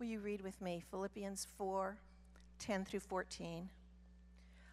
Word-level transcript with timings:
Will 0.00 0.06
you 0.06 0.18
read 0.18 0.40
with 0.40 0.60
me 0.60 0.82
Philippians 0.90 1.46
4 1.56 1.96
10 2.58 2.84
through 2.84 3.00
14? 3.00 3.68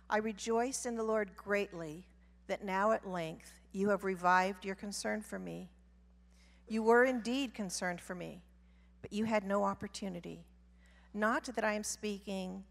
I 0.09 0.17
rejoice 0.17 0.87
in 0.87 0.95
the 0.95 1.03
Lord 1.03 1.35
greatly 1.35 2.07
that 2.47 2.65
now 2.65 2.91
at 2.91 3.07
length 3.07 3.53
you 3.71 3.89
have 3.89 4.03
revived 4.03 4.65
your 4.65 4.73
concern 4.73 5.21
for 5.21 5.37
me. 5.37 5.69
You 6.67 6.81
were 6.81 7.05
indeed 7.05 7.53
concerned 7.53 8.01
for 8.01 8.15
me, 8.15 8.41
but 9.03 9.13
you 9.13 9.25
had 9.25 9.43
no 9.43 9.63
opportunity. 9.63 10.43
Not 11.13 11.43
that 11.55 11.63
I 11.63 11.73
am 11.73 11.83
speaking 11.83 12.63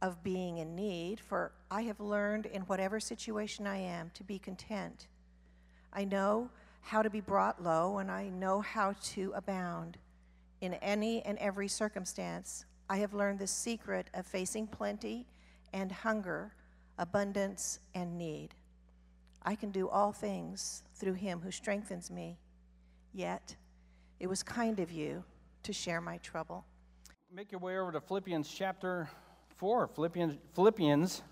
of 0.00 0.24
being 0.24 0.58
in 0.58 0.74
need, 0.74 1.20
for 1.20 1.52
I 1.70 1.82
have 1.82 2.00
learned 2.00 2.46
in 2.46 2.62
whatever 2.62 3.00
situation 3.00 3.66
I 3.66 3.76
am 3.76 4.10
to 4.14 4.24
be 4.24 4.38
content. 4.38 5.08
I 5.92 6.04
know 6.04 6.48
how 6.80 7.02
to 7.02 7.10
be 7.10 7.20
brought 7.20 7.62
low, 7.62 7.98
and 7.98 8.10
I 8.10 8.30
know 8.30 8.62
how 8.62 8.94
to 9.12 9.32
abound. 9.36 9.98
In 10.62 10.74
any 10.74 11.22
and 11.22 11.36
every 11.38 11.66
circumstance, 11.66 12.66
I 12.88 12.98
have 12.98 13.14
learned 13.14 13.40
the 13.40 13.48
secret 13.48 14.06
of 14.14 14.24
facing 14.24 14.68
plenty 14.68 15.26
and 15.72 15.90
hunger, 15.90 16.52
abundance 16.98 17.80
and 17.96 18.16
need. 18.16 18.50
I 19.42 19.56
can 19.56 19.72
do 19.72 19.88
all 19.88 20.12
things 20.12 20.84
through 20.94 21.14
him 21.14 21.40
who 21.40 21.50
strengthens 21.50 22.12
me. 22.12 22.38
Yet, 23.12 23.56
it 24.20 24.28
was 24.28 24.44
kind 24.44 24.78
of 24.78 24.92
you 24.92 25.24
to 25.64 25.72
share 25.72 26.00
my 26.00 26.18
trouble. 26.18 26.64
Make 27.34 27.50
your 27.50 27.60
way 27.60 27.76
over 27.78 27.90
to 27.90 28.00
Philippians 28.00 28.48
chapter 28.48 29.10
4. 29.56 29.88
Philippians, 29.88 30.38
Philippians, 30.54 31.22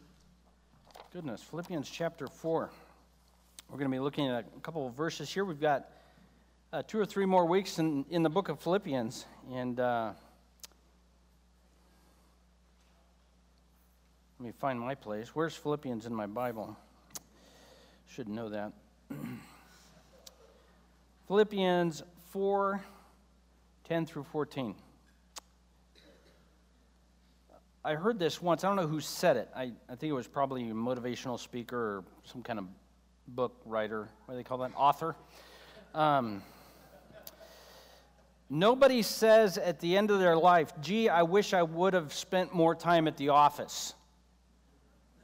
goodness, 1.13 1.41
Philippians 1.41 1.89
chapter 1.89 2.27
4. 2.27 2.69
We're 3.69 3.79
going 3.79 3.89
to 3.89 3.95
be 3.95 4.01
looking 4.01 4.27
at 4.27 4.45
a 4.57 4.61
couple 4.61 4.89
of 4.89 4.95
verses 4.95 5.33
here. 5.33 5.45
We've 5.45 5.61
got 5.61 5.89
uh, 6.73 6.83
two 6.87 7.01
or 7.01 7.07
three 7.07 7.27
more 7.27 7.47
weeks 7.47 7.79
in, 7.79 8.05
in 8.11 8.23
the 8.23 8.31
book 8.31 8.49
of 8.49 8.61
Philippians. 8.61 9.27
And 9.53 9.81
uh, 9.81 10.13
let 14.39 14.47
me 14.47 14.53
find 14.53 14.79
my 14.79 14.95
place. 14.95 15.35
Where's 15.35 15.55
Philippians 15.55 16.07
in 16.07 16.15
my 16.15 16.27
Bible? 16.27 16.77
Should 18.09 18.29
know 18.29 18.49
that. 18.51 18.73
Philippians 21.29 22.03
4 22.31 22.81
10 23.89 24.07
through 24.07 24.23
14. 24.23 24.75
I 27.85 27.95
heard 27.95 28.21
this 28.21 28.41
once. 28.41 28.63
I 28.63 28.69
don't 28.69 28.77
know 28.77 28.87
who 28.87 29.01
said 29.01 29.37
it. 29.37 29.49
I, 29.57 29.73
I 29.89 29.97
think 29.97 30.11
it 30.11 30.13
was 30.13 30.29
probably 30.29 30.69
a 30.69 30.75
motivational 30.75 31.41
speaker 31.41 31.77
or 31.77 32.05
some 32.25 32.43
kind 32.43 32.61
of 32.61 32.67
book 33.27 33.61
writer. 33.65 34.09
What 34.27 34.35
do 34.35 34.37
they 34.37 34.45
call 34.45 34.59
that? 34.59 34.71
Author. 34.77 35.17
Um, 35.93 36.43
nobody 38.51 39.01
says 39.03 39.57
at 39.57 39.81
the 39.81 39.97
end 39.97 40.11
of 40.11 40.19
their 40.19 40.37
life, 40.37 40.73
gee, 40.81 41.09
I 41.09 41.23
wish 41.23 41.55
I 41.55 41.63
would 41.63 41.95
have 41.95 42.13
spent 42.13 42.53
more 42.53 42.75
time 42.75 43.09
at 43.09 43.17
the 43.17 43.31
office. 43.31 43.95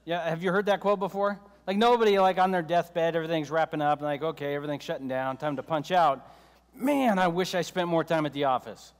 Yeah, 0.04 0.26
have 0.26 0.42
you 0.42 0.52
heard 0.52 0.66
that 0.66 0.80
quote 0.80 1.00
before? 1.00 1.38
Like 1.66 1.76
nobody, 1.76 2.18
like 2.20 2.38
on 2.38 2.52
their 2.52 2.62
deathbed, 2.62 3.16
everything's 3.16 3.50
wrapping 3.50 3.82
up, 3.82 3.98
and 3.98 4.06
like, 4.06 4.22
okay, 4.22 4.54
everything's 4.54 4.84
shutting 4.84 5.08
down, 5.08 5.36
time 5.36 5.56
to 5.56 5.64
punch 5.64 5.90
out. 5.90 6.32
Man, 6.74 7.18
I 7.18 7.26
wish 7.26 7.54
I 7.54 7.62
spent 7.62 7.88
more 7.88 8.04
time 8.04 8.24
at 8.24 8.32
the 8.32 8.44
office. 8.44 8.92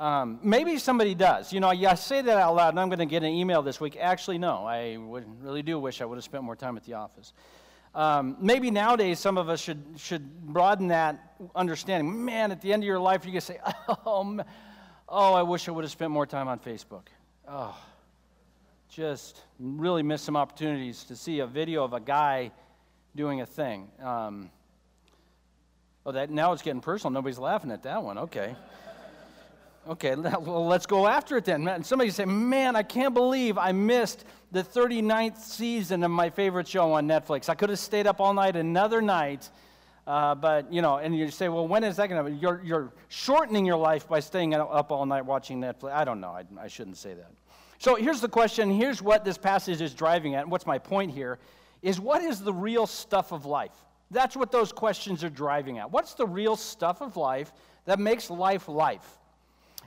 Um, 0.00 0.40
maybe 0.42 0.78
somebody 0.78 1.14
does. 1.14 1.52
You 1.52 1.60
know, 1.60 1.70
yeah, 1.70 1.92
I 1.92 1.94
say 1.94 2.22
that 2.22 2.38
out 2.38 2.56
loud, 2.56 2.70
and 2.70 2.80
I'm 2.80 2.88
going 2.88 2.98
to 2.98 3.06
get 3.06 3.22
an 3.22 3.28
email 3.28 3.62
this 3.62 3.80
week. 3.80 3.96
Actually, 4.00 4.38
no, 4.38 4.64
I 4.66 4.96
would, 4.96 5.24
really 5.40 5.62
do 5.62 5.78
wish 5.78 6.00
I 6.00 6.04
would 6.04 6.16
have 6.16 6.24
spent 6.24 6.42
more 6.42 6.56
time 6.56 6.76
at 6.76 6.84
the 6.84 6.94
office. 6.94 7.32
Um, 7.94 8.36
maybe 8.40 8.70
nowadays 8.70 9.18
some 9.18 9.36
of 9.36 9.48
us 9.48 9.60
should, 9.60 9.82
should 9.96 10.46
broaden 10.46 10.88
that 10.88 11.34
understanding. 11.54 12.24
Man, 12.24 12.50
at 12.50 12.62
the 12.62 12.72
end 12.72 12.82
of 12.82 12.86
your 12.86 12.98
life, 12.98 13.26
you 13.26 13.32
can 13.32 13.40
say, 13.40 13.58
oh, 13.88 14.40
oh, 15.08 15.34
I 15.34 15.42
wish 15.42 15.68
I 15.68 15.72
would 15.72 15.84
have 15.84 15.90
spent 15.90 16.10
more 16.10 16.26
time 16.26 16.48
on 16.48 16.58
Facebook. 16.58 17.08
Oh 17.46 17.76
just 18.92 19.40
really 19.58 20.02
missed 20.02 20.24
some 20.24 20.36
opportunities 20.36 21.04
to 21.04 21.16
see 21.16 21.40
a 21.40 21.46
video 21.46 21.82
of 21.82 21.94
a 21.94 22.00
guy 22.00 22.50
doing 23.16 23.40
a 23.40 23.46
thing. 23.46 23.88
Um, 24.02 24.50
oh, 26.04 26.12
that 26.12 26.30
now 26.30 26.52
it's 26.52 26.60
getting 26.60 26.82
personal. 26.82 27.10
Nobody's 27.10 27.38
laughing 27.38 27.70
at 27.70 27.82
that 27.84 28.02
one. 28.02 28.18
Okay. 28.18 28.54
Okay, 29.88 30.14
well, 30.14 30.66
let's 30.66 30.86
go 30.86 31.06
after 31.06 31.36
it 31.36 31.44
then. 31.44 31.66
And 31.66 31.84
somebody 31.84 32.10
say, 32.10 32.24
Man, 32.24 32.76
I 32.76 32.82
can't 32.82 33.14
believe 33.14 33.58
I 33.58 33.72
missed 33.72 34.24
the 34.52 34.62
39th 34.62 35.38
season 35.38 36.04
of 36.04 36.10
my 36.10 36.30
favorite 36.30 36.68
show 36.68 36.92
on 36.92 37.08
Netflix. 37.08 37.48
I 37.48 37.54
could 37.54 37.70
have 37.70 37.78
stayed 37.78 38.06
up 38.06 38.20
all 38.20 38.34
night 38.34 38.56
another 38.56 39.00
night. 39.00 39.50
Uh, 40.04 40.34
but, 40.34 40.72
you 40.72 40.82
know, 40.82 40.96
and 40.96 41.16
you 41.16 41.30
say, 41.30 41.48
well, 41.48 41.66
when 41.66 41.84
is 41.84 41.96
that 41.96 42.08
going 42.08 42.24
to? 42.24 42.32
You're, 42.32 42.60
you're 42.64 42.92
shortening 43.08 43.64
your 43.64 43.76
life 43.76 44.08
by 44.08 44.18
staying 44.18 44.52
up 44.52 44.90
all 44.90 45.06
night 45.06 45.24
watching 45.24 45.60
Netflix. 45.60 45.92
I 45.92 46.04
don't 46.04 46.20
know. 46.20 46.30
I, 46.30 46.44
I 46.60 46.66
shouldn't 46.66 46.96
say 46.96 47.14
that. 47.14 47.30
So 47.78 47.94
here's 47.94 48.20
the 48.20 48.28
question. 48.28 48.70
Here's 48.70 49.00
what 49.00 49.24
this 49.24 49.38
passage 49.38 49.80
is 49.80 49.94
driving 49.94 50.34
at. 50.34 50.42
And 50.42 50.50
what's 50.50 50.66
my 50.66 50.78
point 50.78 51.12
here? 51.12 51.38
Is 51.82 52.00
what 52.00 52.22
is 52.22 52.40
the 52.40 52.52
real 52.52 52.86
stuff 52.86 53.32
of 53.32 53.44
life? 53.46 53.74
That's 54.10 54.36
what 54.36 54.52
those 54.52 54.72
questions 54.72 55.24
are 55.24 55.30
driving 55.30 55.78
at. 55.78 55.90
What's 55.90 56.14
the 56.14 56.26
real 56.26 56.56
stuff 56.56 57.00
of 57.00 57.16
life 57.16 57.52
that 57.86 57.98
makes 57.98 58.28
life 58.28 58.68
life? 58.68 59.18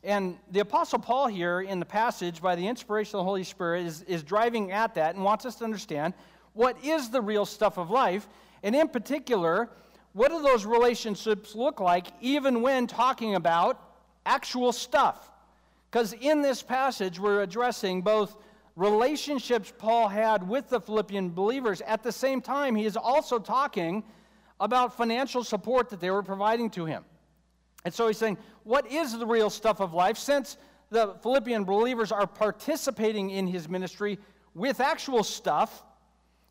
And 0.05 0.37
the 0.51 0.59
Apostle 0.59 0.99
Paul 0.99 1.25
here 1.25 1.61
in 1.61 1.79
the 1.79 1.85
passage, 1.85 2.39
by 2.39 2.55
the 2.55 2.67
inspiration 2.67 3.15
of 3.15 3.21
the 3.21 3.23
Holy 3.23 3.43
Spirit, 3.43 3.87
is, 3.87 4.03
is 4.03 4.21
driving 4.21 4.71
at 4.71 4.93
that 4.93 5.15
and 5.15 5.23
wants 5.23 5.47
us 5.47 5.55
to 5.55 5.63
understand 5.63 6.13
what 6.53 6.77
is 6.83 7.09
the 7.09 7.21
real 7.21 7.45
stuff 7.45 7.79
of 7.79 7.89
life. 7.89 8.27
And 8.61 8.75
in 8.75 8.87
particular, 8.87 9.67
what 10.13 10.29
do 10.29 10.43
those 10.43 10.63
relationships 10.63 11.55
look 11.55 11.79
like 11.79 12.07
even 12.21 12.61
when 12.61 12.85
talking 12.85 13.33
about 13.33 13.81
actual 14.27 14.71
stuff? 14.71 15.31
Because 15.89 16.13
in 16.13 16.43
this 16.43 16.61
passage, 16.61 17.19
we're 17.19 17.41
addressing 17.41 18.03
both 18.03 18.37
relationships 18.75 19.73
Paul 19.75 20.07
had 20.07 20.47
with 20.47 20.69
the 20.69 20.79
Philippian 20.79 21.31
believers. 21.31 21.81
At 21.81 22.03
the 22.03 22.11
same 22.11 22.41
time, 22.41 22.75
he 22.75 22.85
is 22.85 22.95
also 22.95 23.39
talking 23.39 24.03
about 24.59 24.95
financial 24.95 25.43
support 25.43 25.89
that 25.89 25.99
they 25.99 26.11
were 26.11 26.23
providing 26.23 26.69
to 26.71 26.85
him. 26.85 27.03
And 27.85 27.93
so 27.93 28.07
he's 28.07 28.17
saying, 28.17 28.37
what 28.63 28.91
is 28.91 29.17
the 29.17 29.25
real 29.25 29.51
stuff 29.51 29.79
of 29.79 29.93
life? 29.93 30.17
Since 30.17 30.57
the 30.89 31.13
Philippian 31.21 31.63
believers 31.63 32.11
are 32.11 32.27
participating 32.27 33.29
in 33.29 33.47
his 33.47 33.69
ministry 33.69 34.17
with 34.55 34.79
actual 34.79 35.23
stuff, 35.23 35.83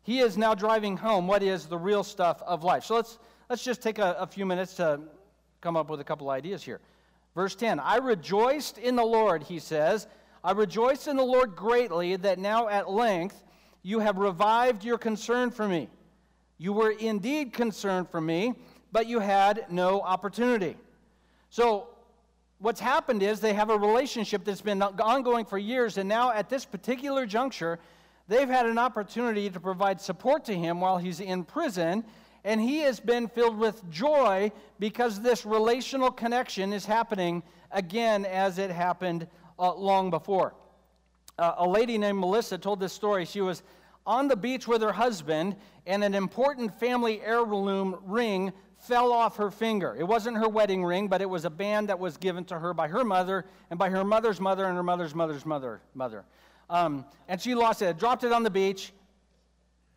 he 0.01 0.19
is 0.19 0.37
now 0.37 0.55
driving 0.55 0.95
home 0.95 1.27
what 1.27 1.43
is 1.43 1.65
the 1.65 1.77
real 1.77 2.03
stuff 2.03 2.41
of 2.43 2.63
life. 2.63 2.85
So 2.85 2.95
let's, 2.95 3.19
let's 3.49 3.63
just 3.63 3.81
take 3.83 3.99
a, 3.99 4.15
a 4.19 4.25
few 4.25 4.45
minutes 4.45 4.75
to 4.75 5.01
come 5.59 5.75
up 5.75 5.89
with 5.89 5.99
a 5.99 6.03
couple 6.03 6.29
ideas 6.29 6.63
here. 6.63 6.79
Verse 7.35 7.53
10 7.53 7.79
I 7.79 7.97
rejoiced 7.97 8.77
in 8.77 8.95
the 8.95 9.03
Lord, 9.03 9.43
he 9.43 9.59
says. 9.59 10.07
I 10.43 10.51
rejoiced 10.51 11.07
in 11.07 11.17
the 11.17 11.23
Lord 11.23 11.55
greatly 11.55 12.15
that 12.17 12.37
now 12.37 12.69
at 12.69 12.89
length 12.89 13.43
you 13.81 13.99
have 13.99 14.17
revived 14.17 14.83
your 14.83 14.99
concern 14.99 15.49
for 15.49 15.67
me. 15.67 15.89
You 16.59 16.71
were 16.71 16.91
indeed 16.91 17.51
concerned 17.51 18.09
for 18.09 18.21
me, 18.21 18.53
but 18.91 19.07
you 19.07 19.19
had 19.19 19.65
no 19.69 20.01
opportunity. 20.01 20.77
So, 21.49 21.87
what's 22.59 22.79
happened 22.79 23.23
is 23.23 23.39
they 23.39 23.53
have 23.53 23.69
a 23.69 23.77
relationship 23.77 24.43
that's 24.43 24.61
been 24.61 24.81
ongoing 24.81 25.45
for 25.45 25.57
years, 25.57 25.97
and 25.97 26.09
now 26.09 26.31
at 26.31 26.49
this 26.49 26.65
particular 26.65 27.25
juncture, 27.25 27.79
they've 28.27 28.49
had 28.49 28.65
an 28.65 28.77
opportunity 28.77 29.49
to 29.49 29.59
provide 29.59 30.01
support 30.01 30.45
to 30.45 30.53
him 30.55 30.79
while 30.79 30.97
he's 30.97 31.19
in 31.19 31.43
prison 31.43 32.03
and 32.45 32.61
he 32.61 32.77
has 32.77 32.99
been 32.99 33.27
filled 33.27 33.57
with 33.57 33.89
joy 33.89 34.51
because 34.79 35.19
this 35.19 35.45
relational 35.45 36.11
connection 36.11 36.71
is 36.71 36.85
happening 36.85 37.41
again 37.71 38.23
as 38.23 38.59
it 38.59 38.69
happened 38.69 39.27
uh, 39.57 39.73
long 39.73 40.11
before. 40.11 40.53
Uh, 41.39 41.55
a 41.57 41.67
lady 41.67 41.97
named 41.97 42.19
Melissa 42.19 42.57
told 42.59 42.79
this 42.79 42.93
story. 42.93 43.25
She 43.25 43.41
was 43.41 43.63
on 44.05 44.27
the 44.27 44.35
beach 44.35 44.67
with 44.67 44.83
her 44.83 44.93
husband, 44.93 45.55
and 45.87 46.03
an 46.03 46.13
important 46.13 46.79
family 46.79 47.19
heirloom 47.21 47.97
ring 48.05 48.53
fell 48.87 49.11
off 49.11 49.37
her 49.37 49.51
finger. 49.51 49.95
It 49.97 50.03
wasn't 50.03 50.37
her 50.37 50.47
wedding 50.47 50.83
ring, 50.83 51.07
but 51.07 51.21
it 51.21 51.29
was 51.29 51.45
a 51.45 51.49
band 51.49 51.89
that 51.89 51.99
was 51.99 52.17
given 52.17 52.45
to 52.45 52.59
her 52.59 52.73
by 52.73 52.87
her 52.87 53.03
mother 53.03 53.45
and 53.69 53.79
by 53.79 53.89
her 53.89 54.03
mother's 54.03 54.39
mother 54.39 54.65
and 54.65 54.75
her 54.75 54.83
mother's 54.83 55.15
mother's 55.15 55.45
mother. 55.45 55.81
mother. 55.93 56.25
Um, 56.69 57.05
and 57.27 57.41
she 57.41 57.55
lost 57.55 57.81
it, 57.81 57.97
dropped 57.97 58.23
it 58.23 58.31
on 58.31 58.43
the 58.43 58.49
beach. 58.49 58.93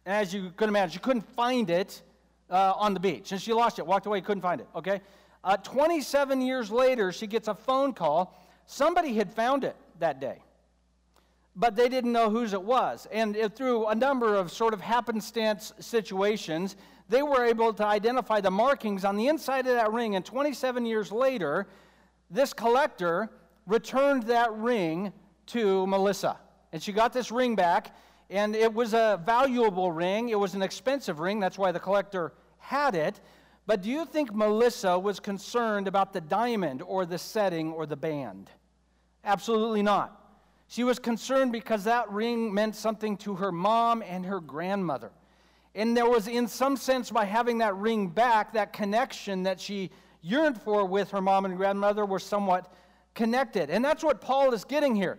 And 0.07 0.15
as 0.15 0.33
you 0.33 0.51
could 0.57 0.69
imagine, 0.69 0.93
she 0.93 0.99
couldn't 0.99 1.29
find 1.35 1.71
it 1.71 2.03
uh, 2.51 2.73
on 2.77 2.95
the 2.95 3.01
beach. 3.01 3.33
And 3.33 3.41
she 3.41 3.53
lost 3.53 3.79
it, 3.79 3.87
walked 3.87 4.07
away, 4.07 4.21
couldn't 4.21 4.43
find 4.43 4.61
it, 4.61 4.69
okay? 4.75 5.01
Uh, 5.45 5.57
27 5.57 6.41
years 6.41 6.71
later, 6.71 7.13
she 7.13 7.27
gets 7.27 7.49
a 7.49 7.55
phone 7.55 7.93
call. 7.93 8.39
Somebody 8.67 9.15
had 9.15 9.33
found 9.33 9.65
it 9.65 9.77
that 9.99 10.21
day, 10.21 10.43
but 11.59 11.75
they 11.75 11.89
didn't 11.89 12.13
know 12.13 12.31
whose 12.31 12.53
it 12.53 12.63
was. 12.63 13.09
And 13.11 13.35
it, 13.35 13.57
through 13.57 13.89
a 13.89 13.95
number 13.95 14.37
of 14.37 14.53
sort 14.53 14.73
of 14.73 14.81
happenstance 14.81 15.73
situations, 15.81 16.77
they 17.09 17.23
were 17.23 17.45
able 17.45 17.73
to 17.75 17.85
identify 17.85 18.41
the 18.41 18.51
markings 18.51 19.05
on 19.05 19.17
the 19.17 19.27
inside 19.27 19.67
of 19.67 19.75
that 19.75 19.93
ring. 19.93 20.15
And 20.15 20.25
27 20.25 20.87
years 20.87 21.11
later, 21.11 21.67
this 22.31 22.53
collector 22.53 23.29
returned 23.67 24.23
that 24.25 24.53
ring 24.55 25.13
to 25.47 25.85
Melissa. 25.89 26.39
And 26.73 26.81
she 26.81 26.93
got 26.93 27.13
this 27.13 27.33
ring 27.33 27.57
back, 27.57 27.97
and 28.31 28.55
it 28.55 28.73
was 28.73 28.95
a 28.95 29.21
valuable 29.27 29.91
ring. 29.91 30.29
It 30.29 30.39
was 30.39 30.55
an 30.55 30.63
expensive 30.63 31.19
ring. 31.19 31.41
That's 31.41 31.59
why 31.59 31.73
the 31.73 31.81
collector 31.81 32.35
had 32.59 32.95
it. 32.95 33.21
But 33.67 33.83
do 33.83 33.91
you 33.91 34.05
think 34.05 34.33
Melissa 34.33 34.97
was 34.97 35.19
concerned 35.19 35.89
about 35.89 36.13
the 36.13 36.21
diamond 36.21 36.83
or 36.83 37.05
the 37.05 37.19
setting 37.19 37.73
or 37.73 37.85
the 37.85 37.97
band? 37.97 38.49
Absolutely 39.25 39.83
not. 39.83 40.18
She 40.69 40.85
was 40.85 40.99
concerned 40.99 41.51
because 41.51 41.85
that 41.85 42.11
ring 42.11 42.53
meant 42.53 42.77
something 42.77 43.17
to 43.19 43.35
her 43.37 43.51
mom 43.51 44.03
and 44.07 44.25
her 44.27 44.39
grandmother. 44.39 45.11
And 45.75 45.97
there 45.97 46.09
was, 46.09 46.29
in 46.29 46.47
some 46.47 46.77
sense, 46.77 47.11
by 47.11 47.25
having 47.25 47.59
that 47.59 47.75
ring 47.77 48.09
back, 48.09 48.53
that 48.53 48.73
connection 48.73 49.45
that 49.45 49.61
she 49.61 49.91
yearned 50.21 50.61
for 50.61 50.85
with 50.85 51.11
her 51.11 51.23
mom 51.23 51.47
and 51.47 51.57
grandmother 51.57 52.05
were 52.05 52.19
somewhat 52.19 52.73
connected. 53.15 53.71
And 53.71 53.83
that's 53.83 54.05
what 54.05 54.21
Paul 54.21 54.53
is 54.53 54.65
getting 54.65 54.95
here. 54.95 55.19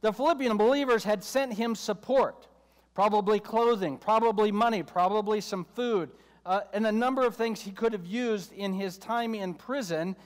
The 0.00 0.12
Philippian 0.12 0.56
believers 0.56 1.04
had 1.04 1.22
sent 1.22 1.52
him 1.52 1.74
support, 1.74 2.46
probably 2.94 3.38
clothing, 3.38 3.98
probably 3.98 4.50
money, 4.50 4.82
probably 4.82 5.40
some 5.42 5.64
food, 5.74 6.10
uh, 6.46 6.60
and 6.72 6.86
a 6.86 6.92
number 6.92 7.26
of 7.26 7.36
things 7.36 7.60
he 7.60 7.70
could 7.70 7.92
have 7.92 8.06
used 8.06 8.52
in 8.52 8.72
his 8.72 8.96
time 8.96 9.34
in 9.34 9.52
prison. 9.52 10.16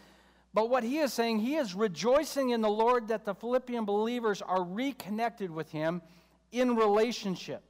But 0.53 0.69
what 0.69 0.83
he 0.83 0.99
is 0.99 1.13
saying, 1.13 1.39
he 1.39 1.57
is 1.57 1.75
rejoicing 1.75 2.51
in 2.51 2.61
the 2.61 2.71
Lord 2.71 3.09
that 3.09 3.25
the 3.25 3.35
Philippian 3.35 3.85
believers 3.85 4.43
are 4.43 4.65
reconnected 4.65 5.51
with 5.51 5.71
him 5.71 6.03
in 6.51 6.75
relationship. 6.75 7.63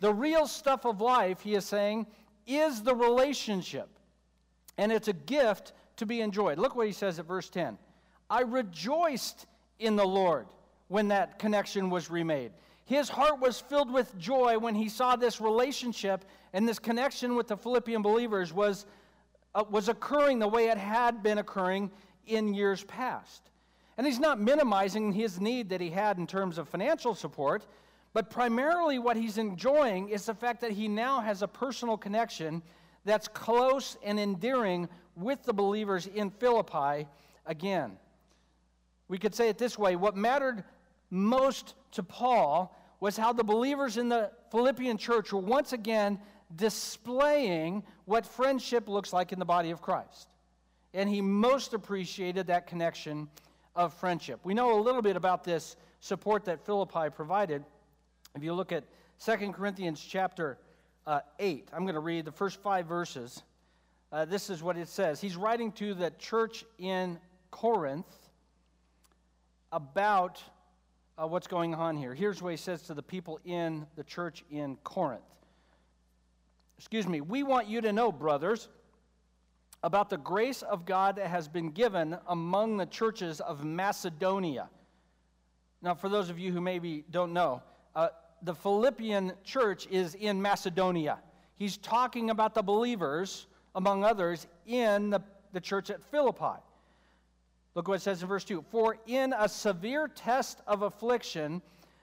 The 0.00 0.12
real 0.12 0.46
stuff 0.46 0.84
of 0.84 1.00
life, 1.00 1.40
he 1.40 1.54
is 1.54 1.64
saying, 1.64 2.06
is 2.46 2.82
the 2.82 2.94
relationship. 2.94 3.88
And 4.76 4.92
it's 4.92 5.08
a 5.08 5.12
gift 5.12 5.72
to 5.96 6.06
be 6.06 6.20
enjoyed. 6.20 6.58
Look 6.58 6.76
what 6.76 6.86
he 6.86 6.92
says 6.92 7.18
at 7.18 7.26
verse 7.26 7.48
10 7.48 7.78
I 8.30 8.42
rejoiced 8.42 9.46
in 9.78 9.96
the 9.96 10.06
Lord 10.06 10.46
when 10.88 11.08
that 11.08 11.38
connection 11.38 11.90
was 11.90 12.10
remade. 12.10 12.52
His 12.84 13.08
heart 13.08 13.38
was 13.40 13.60
filled 13.60 13.92
with 13.92 14.16
joy 14.18 14.58
when 14.58 14.74
he 14.74 14.88
saw 14.88 15.14
this 15.14 15.40
relationship 15.40 16.24
and 16.54 16.66
this 16.66 16.78
connection 16.78 17.34
with 17.34 17.48
the 17.48 17.56
Philippian 17.56 18.00
believers 18.00 18.52
was, 18.52 18.86
uh, 19.58 19.64
was 19.70 19.88
occurring 19.88 20.38
the 20.38 20.46
way 20.46 20.68
it 20.68 20.78
had 20.78 21.20
been 21.20 21.38
occurring 21.38 21.90
in 22.28 22.54
years 22.54 22.84
past. 22.84 23.50
And 23.96 24.06
he's 24.06 24.20
not 24.20 24.40
minimizing 24.40 25.10
his 25.10 25.40
need 25.40 25.70
that 25.70 25.80
he 25.80 25.90
had 25.90 26.18
in 26.18 26.28
terms 26.28 26.58
of 26.58 26.68
financial 26.68 27.12
support, 27.12 27.66
but 28.12 28.30
primarily 28.30 29.00
what 29.00 29.16
he's 29.16 29.36
enjoying 29.36 30.10
is 30.10 30.26
the 30.26 30.34
fact 30.34 30.60
that 30.60 30.70
he 30.70 30.86
now 30.86 31.20
has 31.20 31.42
a 31.42 31.48
personal 31.48 31.96
connection 31.96 32.62
that's 33.04 33.26
close 33.26 33.96
and 34.04 34.20
endearing 34.20 34.88
with 35.16 35.42
the 35.42 35.52
believers 35.52 36.06
in 36.06 36.30
Philippi 36.30 37.08
again. 37.44 37.96
We 39.08 39.18
could 39.18 39.34
say 39.34 39.48
it 39.48 39.58
this 39.58 39.76
way 39.76 39.96
what 39.96 40.16
mattered 40.16 40.62
most 41.10 41.74
to 41.92 42.04
Paul 42.04 42.76
was 43.00 43.16
how 43.16 43.32
the 43.32 43.42
believers 43.42 43.96
in 43.96 44.08
the 44.08 44.30
Philippian 44.52 44.98
church 44.98 45.32
were 45.32 45.40
once 45.40 45.72
again 45.72 46.20
displaying 46.54 47.82
what 48.04 48.26
friendship 48.26 48.88
looks 48.88 49.12
like 49.12 49.32
in 49.32 49.38
the 49.38 49.44
body 49.44 49.70
of 49.70 49.82
Christ. 49.82 50.28
And 50.94 51.08
he 51.08 51.20
most 51.20 51.74
appreciated 51.74 52.46
that 52.46 52.66
connection 52.66 53.28
of 53.76 53.92
friendship. 53.94 54.40
We 54.44 54.54
know 54.54 54.78
a 54.78 54.80
little 54.80 55.02
bit 55.02 55.16
about 55.16 55.44
this 55.44 55.76
support 56.00 56.44
that 56.46 56.64
Philippi 56.64 57.10
provided. 57.14 57.64
If 58.34 58.42
you 58.42 58.54
look 58.54 58.72
at 58.72 58.84
2 59.24 59.52
Corinthians 59.52 60.00
chapter 60.00 60.58
uh, 61.06 61.20
8, 61.38 61.68
I'm 61.72 61.82
going 61.82 61.94
to 61.94 62.00
read 62.00 62.24
the 62.24 62.32
first 62.32 62.60
five 62.60 62.86
verses. 62.86 63.42
Uh, 64.10 64.24
this 64.24 64.48
is 64.48 64.62
what 64.62 64.76
it 64.76 64.88
says. 64.88 65.20
He's 65.20 65.36
writing 65.36 65.72
to 65.72 65.94
the 65.94 66.10
church 66.18 66.64
in 66.78 67.18
Corinth 67.50 68.06
about 69.70 70.42
uh, 71.20 71.26
what's 71.26 71.46
going 71.46 71.74
on 71.74 71.96
here. 71.96 72.14
Here's 72.14 72.40
what 72.40 72.50
he 72.50 72.56
says 72.56 72.82
to 72.82 72.94
the 72.94 73.02
people 73.02 73.40
in 73.44 73.86
the 73.96 74.04
church 74.04 74.44
in 74.50 74.76
Corinth. 74.84 75.22
Excuse 76.78 77.08
me. 77.08 77.20
We 77.20 77.42
want 77.42 77.66
you 77.66 77.80
to 77.80 77.92
know, 77.92 78.12
brothers, 78.12 78.68
about 79.82 80.10
the 80.10 80.16
grace 80.16 80.62
of 80.62 80.86
God 80.86 81.16
that 81.16 81.26
has 81.26 81.48
been 81.48 81.70
given 81.70 82.16
among 82.28 82.76
the 82.76 82.86
churches 82.86 83.40
of 83.40 83.64
Macedonia. 83.64 84.68
Now, 85.82 85.94
for 85.94 86.08
those 86.08 86.30
of 86.30 86.38
you 86.38 86.52
who 86.52 86.60
maybe 86.60 87.04
don't 87.10 87.32
know, 87.32 87.62
uh, 87.94 88.08
the 88.42 88.54
Philippian 88.54 89.32
church 89.44 89.86
is 89.90 90.14
in 90.14 90.40
Macedonia. 90.40 91.18
He's 91.56 91.76
talking 91.76 92.30
about 92.30 92.54
the 92.54 92.62
believers, 92.62 93.46
among 93.74 94.04
others, 94.04 94.46
in 94.66 95.10
the, 95.10 95.20
the 95.52 95.60
church 95.60 95.90
at 95.90 96.00
Philippi. 96.10 96.60
Look 97.74 97.88
what 97.88 97.94
it 97.94 98.02
says 98.02 98.22
in 98.22 98.28
verse 98.28 98.44
2 98.44 98.64
For 98.70 98.96
in 99.06 99.34
a 99.36 99.48
severe 99.48 100.08
test 100.08 100.60
of 100.66 100.82
affliction, 100.82 101.62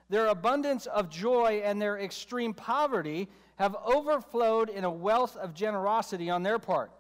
their 0.10 0.28
abundance 0.28 0.86
of 0.86 1.10
joy 1.10 1.62
and 1.64 1.82
their 1.82 2.00
extreme 2.00 2.54
poverty 2.54 3.28
have 3.56 3.76
overflowed 3.86 4.70
in 4.70 4.84
a 4.84 4.92
wealth 4.92 5.38
of 5.38 5.54
generosity 5.54 6.30
on 6.30 6.44
their 6.44 6.60
part. 6.60 6.92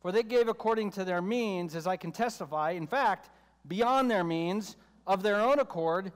For 0.00 0.12
they 0.12 0.22
gave 0.22 0.48
according 0.48 0.92
to 0.92 1.04
their 1.04 1.20
means, 1.20 1.74
as 1.74 1.86
I 1.86 1.96
can 1.96 2.12
testify, 2.12 2.70
in 2.72 2.86
fact, 2.86 3.30
beyond 3.66 4.10
their 4.10 4.24
means, 4.24 4.76
of 5.06 5.22
their 5.22 5.40
own 5.40 5.58
accord, 5.58 6.12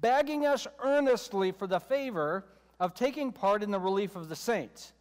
begging 0.00 0.46
us 0.46 0.66
earnestly 0.82 1.52
for 1.52 1.66
the 1.66 1.80
favor 1.80 2.44
of 2.78 2.94
taking 2.94 3.32
part 3.32 3.62
in 3.62 3.70
the 3.70 3.78
relief 3.78 4.16
of 4.16 4.28
the 4.28 4.36
saints. 4.36 4.92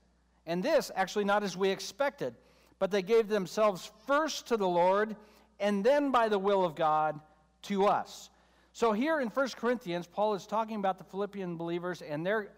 And 0.45 0.61
this, 0.61 0.91
actually, 0.95 1.25
not 1.25 1.43
as 1.43 1.55
we 1.55 1.69
expected, 1.69 2.33
but 2.79 2.91
they 2.91 3.01
gave 3.01 3.27
themselves 3.27 3.91
first 4.07 4.47
to 4.47 4.57
the 4.57 4.67
Lord 4.67 5.15
and 5.59 5.83
then 5.83 6.11
by 6.11 6.29
the 6.29 6.39
will 6.39 6.65
of 6.65 6.75
God 6.75 7.19
to 7.63 7.85
us. 7.85 8.29
So 8.73 8.93
here 8.93 9.19
in 9.19 9.29
1 9.29 9.47
Corinthians, 9.55 10.07
Paul 10.07 10.35
is 10.35 10.45
talking 10.45 10.77
about 10.77 10.97
the 10.97 11.03
Philippian 11.03 11.57
believers 11.57 12.01
and 12.01 12.25
their 12.25 12.49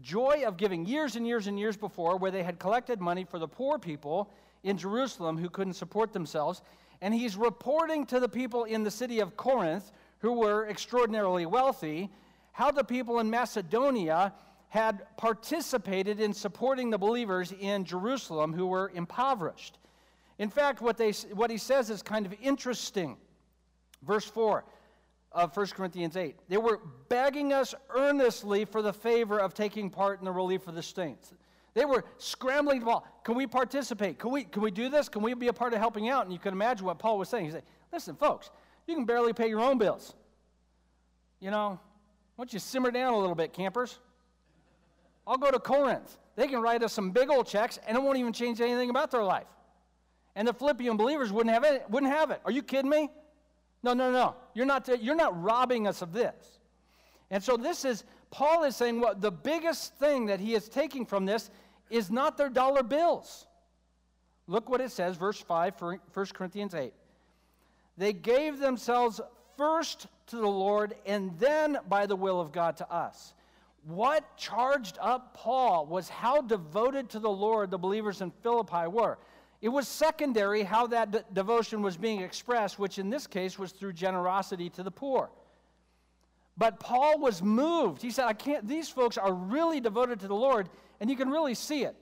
joy 0.00 0.44
of 0.46 0.56
giving 0.56 0.86
years 0.86 1.16
and 1.16 1.26
years 1.26 1.46
and 1.46 1.58
years 1.58 1.76
before, 1.76 2.16
where 2.16 2.30
they 2.30 2.42
had 2.42 2.58
collected 2.58 3.00
money 3.00 3.24
for 3.24 3.38
the 3.38 3.48
poor 3.48 3.78
people 3.78 4.30
in 4.62 4.76
Jerusalem 4.76 5.36
who 5.36 5.48
couldn't 5.50 5.74
support 5.74 6.12
themselves. 6.12 6.62
And 7.00 7.14
he's 7.14 7.36
reporting 7.36 8.06
to 8.06 8.20
the 8.20 8.28
people 8.28 8.64
in 8.64 8.82
the 8.82 8.90
city 8.90 9.20
of 9.20 9.36
Corinth, 9.36 9.92
who 10.20 10.32
were 10.32 10.68
extraordinarily 10.68 11.46
wealthy, 11.46 12.10
how 12.52 12.70
the 12.70 12.82
people 12.82 13.20
in 13.20 13.30
Macedonia 13.30 14.32
had 14.68 15.06
participated 15.16 16.20
in 16.20 16.32
supporting 16.32 16.90
the 16.90 16.98
believers 16.98 17.52
in 17.60 17.84
Jerusalem 17.84 18.52
who 18.52 18.66
were 18.66 18.90
impoverished. 18.94 19.78
In 20.38 20.50
fact, 20.50 20.80
what, 20.80 20.96
they, 20.96 21.12
what 21.32 21.50
he 21.50 21.56
says 21.56 21.88
is 21.88 22.02
kind 22.02 22.26
of 22.26 22.34
interesting. 22.42 23.16
Verse 24.02 24.24
4 24.24 24.64
of 25.32 25.56
1 25.56 25.66
Corinthians 25.68 26.16
8. 26.16 26.36
They 26.48 26.56
were 26.56 26.80
begging 27.08 27.52
us 27.52 27.74
earnestly 27.90 28.64
for 28.64 28.82
the 28.82 28.92
favor 28.92 29.38
of 29.38 29.54
taking 29.54 29.90
part 29.90 30.18
in 30.18 30.24
the 30.24 30.32
relief 30.32 30.66
of 30.66 30.74
the 30.74 30.82
saints. 30.82 31.34
They 31.74 31.84
were 31.84 32.04
scrambling 32.16 32.80
to 32.80 32.86
Paul. 32.86 33.06
Can 33.24 33.34
we 33.34 33.46
participate? 33.46 34.18
Can 34.18 34.30
we, 34.30 34.44
can 34.44 34.62
we 34.62 34.70
do 34.70 34.88
this? 34.88 35.08
Can 35.08 35.22
we 35.22 35.34
be 35.34 35.48
a 35.48 35.52
part 35.52 35.74
of 35.74 35.78
helping 35.78 36.08
out? 36.08 36.24
And 36.24 36.32
you 36.32 36.38
can 36.38 36.52
imagine 36.52 36.86
what 36.86 36.98
Paul 36.98 37.18
was 37.18 37.28
saying. 37.28 37.44
He 37.44 37.50
said, 37.50 37.62
Listen, 37.92 38.16
folks, 38.16 38.50
you 38.86 38.94
can 38.94 39.04
barely 39.04 39.32
pay 39.32 39.48
your 39.48 39.60
own 39.60 39.78
bills. 39.78 40.14
You 41.40 41.50
know, 41.50 41.78
why 42.34 42.44
don't 42.44 42.52
you 42.52 42.58
simmer 42.58 42.90
down 42.90 43.14
a 43.14 43.18
little 43.18 43.34
bit, 43.34 43.52
campers? 43.52 43.98
I'll 45.26 45.36
go 45.36 45.50
to 45.50 45.58
Corinth. 45.58 46.16
They 46.36 46.48
can 46.48 46.60
write 46.60 46.82
us 46.82 46.92
some 46.92 47.10
big 47.10 47.30
old 47.30 47.46
checks, 47.46 47.78
and 47.86 47.96
it 47.96 48.02
won't 48.02 48.18
even 48.18 48.32
change 48.32 48.60
anything 48.60 48.90
about 48.90 49.10
their 49.10 49.24
life. 49.24 49.46
And 50.34 50.48
the 50.48 50.52
Philippian 50.52 50.96
believers 50.96 51.32
wouldn't 51.32 51.52
have 51.54 51.64
it. 51.64 51.84
Wouldn't 51.90 52.12
have 52.12 52.30
it. 52.30 52.40
Are 52.44 52.52
you 52.52 52.62
kidding 52.62 52.90
me? 52.90 53.10
No, 53.82 53.94
no, 53.94 54.10
no. 54.10 54.34
You're 54.54 54.66
not, 54.66 54.88
you're 55.02 55.14
not 55.14 55.40
robbing 55.42 55.86
us 55.86 56.02
of 56.02 56.12
this. 56.12 56.58
And 57.30 57.42
so 57.42 57.56
this 57.56 57.84
is, 57.84 58.04
Paul 58.30 58.64
is 58.64 58.76
saying 58.76 59.00
what 59.00 59.20
the 59.20 59.30
biggest 59.30 59.94
thing 59.96 60.26
that 60.26 60.40
he 60.40 60.54
is 60.54 60.68
taking 60.68 61.06
from 61.06 61.26
this 61.26 61.50
is 61.90 62.10
not 62.10 62.36
their 62.36 62.48
dollar 62.48 62.82
bills. 62.82 63.46
Look 64.46 64.68
what 64.68 64.80
it 64.80 64.90
says, 64.90 65.16
verse 65.16 65.40
5, 65.40 65.80
1 65.80 65.98
Corinthians 66.32 66.74
8. 66.74 66.92
They 67.96 68.12
gave 68.12 68.58
themselves 68.58 69.20
first 69.56 70.06
to 70.28 70.36
the 70.36 70.46
Lord 70.46 70.94
and 71.04 71.38
then 71.38 71.78
by 71.88 72.06
the 72.06 72.16
will 72.16 72.40
of 72.40 72.52
God 72.52 72.76
to 72.78 72.90
us. 72.92 73.34
What 73.84 74.36
charged 74.36 74.98
up 75.00 75.34
Paul 75.34 75.86
was 75.86 76.08
how 76.08 76.40
devoted 76.40 77.10
to 77.10 77.18
the 77.18 77.30
Lord 77.30 77.70
the 77.70 77.78
believers 77.78 78.20
in 78.20 78.30
Philippi 78.42 78.86
were. 78.86 79.18
It 79.60 79.68
was 79.68 79.88
secondary 79.88 80.62
how 80.62 80.86
that 80.88 81.10
de- 81.10 81.24
devotion 81.32 81.82
was 81.82 81.96
being 81.96 82.20
expressed, 82.20 82.78
which 82.78 82.98
in 82.98 83.10
this 83.10 83.26
case 83.26 83.58
was 83.58 83.72
through 83.72 83.94
generosity 83.94 84.70
to 84.70 84.82
the 84.82 84.90
poor. 84.90 85.30
But 86.56 86.80
Paul 86.80 87.18
was 87.18 87.42
moved. 87.42 88.02
He 88.02 88.10
said, 88.10 88.26
I 88.26 88.32
can't, 88.32 88.66
these 88.66 88.88
folks 88.88 89.18
are 89.18 89.32
really 89.32 89.80
devoted 89.80 90.20
to 90.20 90.28
the 90.28 90.34
Lord, 90.34 90.68
and 91.00 91.08
you 91.10 91.16
can 91.16 91.28
really 91.28 91.54
see 91.54 91.84
it 91.84 91.96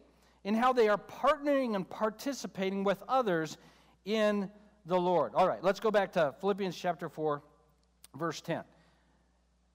in 0.44 0.54
how 0.54 0.72
they 0.72 0.88
are 0.88 0.98
partnering 0.98 1.75
and 1.75 1.88
participating 1.88 2.84
with 2.84 3.02
others 3.08 3.58
in 4.04 4.50
the 4.86 4.98
Lord. 4.98 5.34
All 5.34 5.48
right, 5.48 5.62
let's 5.62 5.80
go 5.80 5.90
back 5.90 6.12
to 6.12 6.34
Philippians 6.40 6.76
chapter 6.76 7.08
4, 7.08 7.42
verse 8.16 8.40
10. 8.40 8.62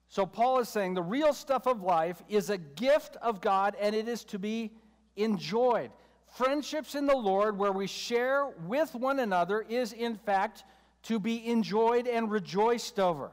So 0.08 0.26
Paul 0.26 0.58
is 0.58 0.68
saying 0.68 0.94
the 0.94 1.02
real 1.02 1.32
stuff 1.32 1.66
of 1.66 1.82
life 1.82 2.22
is 2.28 2.50
a 2.50 2.58
gift 2.58 3.16
of 3.22 3.40
God 3.40 3.76
and 3.80 3.94
it 3.94 4.08
is 4.08 4.24
to 4.24 4.38
be 4.38 4.72
enjoyed. 5.16 5.90
Friendships 6.32 6.94
in 6.94 7.06
the 7.06 7.16
Lord, 7.16 7.58
where 7.58 7.72
we 7.72 7.86
share 7.86 8.48
with 8.66 8.94
one 8.94 9.20
another, 9.20 9.60
is 9.68 9.92
in 9.92 10.16
fact 10.16 10.64
to 11.04 11.18
be 11.18 11.46
enjoyed 11.46 12.06
and 12.06 12.30
rejoiced 12.30 12.98
over. 12.98 13.32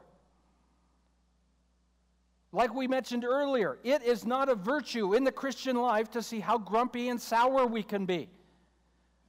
Like 2.52 2.74
we 2.74 2.88
mentioned 2.88 3.24
earlier, 3.24 3.78
it 3.84 4.02
is 4.02 4.26
not 4.26 4.48
a 4.48 4.54
virtue 4.54 5.14
in 5.14 5.24
the 5.24 5.32
Christian 5.32 5.76
life 5.76 6.10
to 6.10 6.22
see 6.22 6.40
how 6.40 6.58
grumpy 6.58 7.08
and 7.08 7.20
sour 7.20 7.64
we 7.64 7.82
can 7.82 8.04
be. 8.06 8.28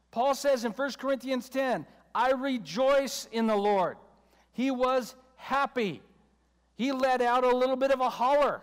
Paul 0.10 0.36
says 0.36 0.66
in 0.66 0.72
1 0.72 0.92
Corinthians 0.94 1.48
10, 1.48 1.86
I 2.14 2.32
rejoice 2.32 3.30
in 3.32 3.48
the 3.48 3.56
Lord. 3.56 3.98
He 4.52 4.70
was 4.72 5.16
happy. 5.38 6.02
He 6.76 6.92
let 6.92 7.22
out 7.22 7.46
a 7.46 7.56
little 7.56 7.78
bit 7.78 7.92
of 7.92 8.02
a 8.02 8.10
holler. 8.10 8.62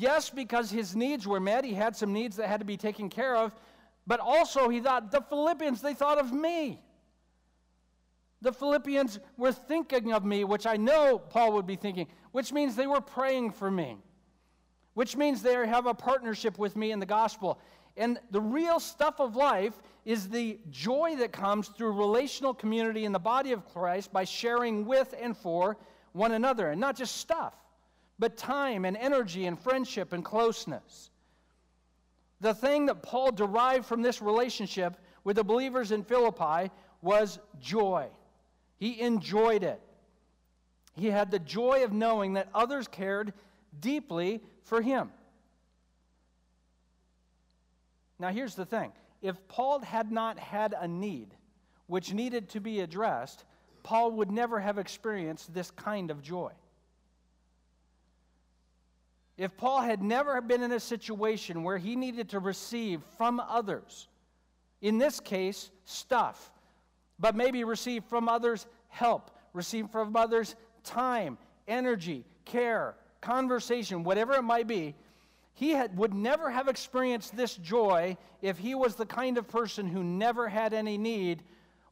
Yes, 0.00 0.30
because 0.30 0.70
his 0.70 0.94
needs 0.94 1.26
were 1.26 1.40
met, 1.40 1.64
he 1.64 1.74
had 1.74 1.96
some 1.96 2.12
needs 2.12 2.36
that 2.36 2.46
had 2.46 2.60
to 2.60 2.64
be 2.64 2.76
taken 2.76 3.08
care 3.10 3.34
of, 3.34 3.52
but 4.06 4.20
also 4.20 4.68
he 4.68 4.78
thought, 4.78 5.10
the 5.10 5.20
Philippians, 5.22 5.82
they 5.82 5.92
thought 5.92 6.18
of 6.18 6.32
me. 6.32 6.80
The 8.40 8.52
Philippians 8.52 9.18
were 9.36 9.50
thinking 9.50 10.12
of 10.12 10.24
me, 10.24 10.44
which 10.44 10.68
I 10.68 10.76
know 10.76 11.18
Paul 11.18 11.54
would 11.54 11.66
be 11.66 11.74
thinking, 11.74 12.06
which 12.30 12.52
means 12.52 12.76
they 12.76 12.86
were 12.86 13.00
praying 13.00 13.50
for 13.50 13.72
me, 13.72 13.96
which 14.94 15.16
means 15.16 15.42
they 15.42 15.54
have 15.66 15.86
a 15.86 15.94
partnership 15.94 16.60
with 16.60 16.76
me 16.76 16.92
in 16.92 17.00
the 17.00 17.06
gospel. 17.06 17.58
And 17.96 18.20
the 18.30 18.40
real 18.40 18.78
stuff 18.78 19.18
of 19.18 19.34
life 19.34 19.82
is 20.04 20.28
the 20.28 20.60
joy 20.70 21.16
that 21.18 21.32
comes 21.32 21.66
through 21.70 21.90
relational 21.90 22.54
community 22.54 23.04
in 23.04 23.10
the 23.10 23.18
body 23.18 23.50
of 23.50 23.66
Christ 23.66 24.12
by 24.12 24.22
sharing 24.22 24.86
with 24.86 25.12
and 25.20 25.36
for 25.36 25.76
one 26.12 26.30
another, 26.30 26.68
and 26.68 26.80
not 26.80 26.96
just 26.96 27.16
stuff, 27.16 27.54
but 28.18 28.36
time 28.36 28.84
and 28.84 28.96
energy 28.96 29.46
and 29.46 29.58
friendship 29.58 30.12
and 30.12 30.24
closeness. 30.24 31.10
The 32.40 32.54
thing 32.54 32.86
that 32.86 33.02
Paul 33.02 33.32
derived 33.32 33.86
from 33.86 34.02
this 34.02 34.22
relationship 34.22 34.96
with 35.24 35.36
the 35.36 35.44
believers 35.44 35.92
in 35.92 36.02
Philippi 36.02 36.70
was 37.02 37.38
joy. 37.60 38.08
He 38.76 39.00
enjoyed 39.00 39.62
it. 39.62 39.80
He 40.94 41.08
had 41.08 41.30
the 41.30 41.38
joy 41.38 41.84
of 41.84 41.92
knowing 41.92 42.34
that 42.34 42.48
others 42.54 42.88
cared 42.88 43.32
deeply 43.80 44.42
for 44.62 44.82
him. 44.82 45.10
Now, 48.18 48.30
here's 48.30 48.54
the 48.54 48.66
thing 48.66 48.92
if 49.22 49.36
Paul 49.48 49.80
had 49.80 50.10
not 50.10 50.38
had 50.38 50.74
a 50.78 50.88
need 50.88 51.34
which 51.86 52.12
needed 52.12 52.48
to 52.50 52.60
be 52.60 52.80
addressed, 52.80 53.44
Paul 53.82 54.12
would 54.12 54.30
never 54.30 54.60
have 54.60 54.78
experienced 54.78 55.54
this 55.54 55.70
kind 55.70 56.10
of 56.10 56.22
joy. 56.22 56.52
If 59.38 59.56
Paul 59.56 59.82
had 59.82 60.02
never 60.02 60.40
been 60.40 60.64
in 60.64 60.72
a 60.72 60.80
situation 60.80 61.62
where 61.62 61.78
he 61.78 61.94
needed 61.94 62.30
to 62.30 62.40
receive 62.40 63.02
from 63.16 63.38
others, 63.38 64.08
in 64.82 64.98
this 64.98 65.20
case, 65.20 65.70
stuff, 65.84 66.50
but 67.20 67.36
maybe 67.36 67.62
receive 67.62 68.02
from 68.04 68.28
others 68.28 68.66
help, 68.88 69.30
receive 69.52 69.90
from 69.90 70.16
others 70.16 70.56
time, 70.82 71.38
energy, 71.68 72.24
care, 72.44 72.96
conversation, 73.20 74.02
whatever 74.02 74.34
it 74.34 74.42
might 74.42 74.66
be, 74.66 74.96
he 75.54 75.70
had, 75.70 75.96
would 75.96 76.14
never 76.14 76.50
have 76.50 76.68
experienced 76.68 77.36
this 77.36 77.56
joy 77.56 78.16
if 78.42 78.58
he 78.58 78.74
was 78.74 78.96
the 78.96 79.06
kind 79.06 79.38
of 79.38 79.48
person 79.48 79.86
who 79.86 80.02
never 80.02 80.48
had 80.48 80.72
any 80.72 80.98
need 80.98 81.44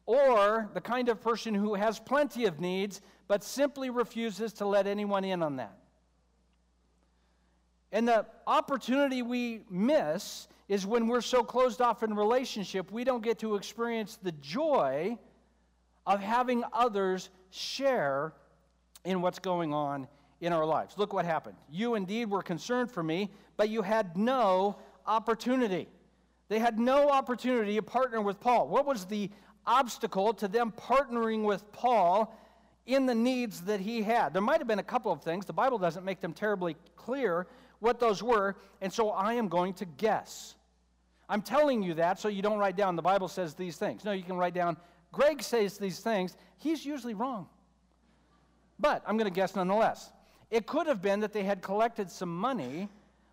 or 0.05 0.69
the 0.75 0.81
kind 0.81 1.09
of 1.09 1.21
person 1.21 1.55
who 1.55 1.75
has 1.75 2.01
plenty 2.01 2.47
of 2.47 2.61
needs 2.61 3.01
but 3.29 3.43
simply 3.43 3.91
refuses 3.91 4.53
to 4.55 4.67
let 4.67 4.87
anyone 4.87 5.25
in 5.25 5.43
on 5.43 5.57
that. 5.57 5.77
And 7.97 8.07
the 8.07 8.27
opportunity 8.47 9.23
we 9.23 9.63
miss 9.71 10.49
is 10.69 10.85
when 10.85 11.09
we're 11.09 11.23
so 11.23 11.43
closed 11.43 11.81
off 11.81 12.03
in 12.03 12.15
relationship, 12.15 12.93
we 12.93 13.05
don't 13.05 13.23
get 13.23 13.39
to 13.39 13.55
experience 13.55 14.19
the 14.23 14.33
joy 14.33 15.17
of 16.07 16.21
having 16.21 16.63
others 16.75 17.31
share 17.49 18.35
in 19.07 19.23
what's 19.23 19.39
going 19.39 19.73
on 19.73 20.09
in 20.43 20.53
our 20.53 20.67
lives. 20.67 20.99
Look 20.99 21.15
what 21.15 21.25
happened. 21.25 21.57
You 21.71 21.95
indeed 21.95 22.29
were 22.29 22.43
concerned 22.43 22.91
for 22.91 23.03
me, 23.03 23.31
but 23.57 23.71
you 23.71 23.81
had 23.81 24.15
no 24.15 24.77
opportunity. 25.07 25.89
They 26.51 26.59
had 26.59 26.79
no 26.79 27.09
opportunity 27.09 27.77
to 27.77 27.83
partner 27.83 28.21
with 28.21 28.41
Paul. 28.41 28.69
What 28.69 28.85
was 28.85 29.07
the 29.07 29.31
obstacle 29.65 30.35
to 30.35 30.49
them 30.49 30.71
partnering 30.71 31.45
with 31.45 31.73
Paul 31.73 32.37
in 32.85 33.07
the 33.07 33.15
needs 33.15 33.63
that 33.63 33.81
he 33.81 34.03
had? 34.03 34.35
There 34.35 34.43
might 34.43 34.59
have 34.59 34.69
been 34.69 34.81
a 34.81 34.83
couple 34.83 35.13
of 35.13 35.23
things. 35.23 35.47
The 35.47 35.55
Bible 35.55 35.79
doesn't 35.79 36.05
make 36.05 36.21
them 36.21 36.35
terribly 36.35 36.77
clear 36.95 37.47
what 37.81 38.01
those 38.01 38.23
were, 38.23 38.57
and 38.81 38.93
so 38.93 39.11
I 39.11 39.35
am 39.35 39.49
going 39.49 39.75
to 39.75 39.85
guess. 39.85 40.55
I'm 41.29 41.43
telling 41.43 41.83
you 41.83 41.95
that 41.95 42.21
so 42.21 42.29
you 42.29 42.43
don't 42.43 42.59
write 42.59 42.77
down 42.77 42.97
the 42.97 43.03
Bible 43.03 43.29
says 43.29 43.55
these 43.55 43.77
things. 43.77 44.05
No, 44.05 44.13
you 44.13 44.23
can 44.23 44.37
write 44.37 44.55
down 44.55 44.77
Greg 45.13 45.43
says 45.43 45.79
these 45.79 46.01
things. 46.01 46.37
He's 46.59 46.85
usually 46.85 47.15
wrong. 47.15 47.49
But 48.79 49.03
I'm 49.07 49.17
going 49.17 49.31
to 49.31 49.35
guess 49.35 49.57
nonetheless. 49.57 50.13
It 50.51 50.67
could 50.67 50.87
have 50.87 51.01
been 51.01 51.21
that 51.21 51.33
they 51.33 51.43
had 51.43 51.63
collected 51.63 52.11
some 52.11 52.37
money, 52.37 52.89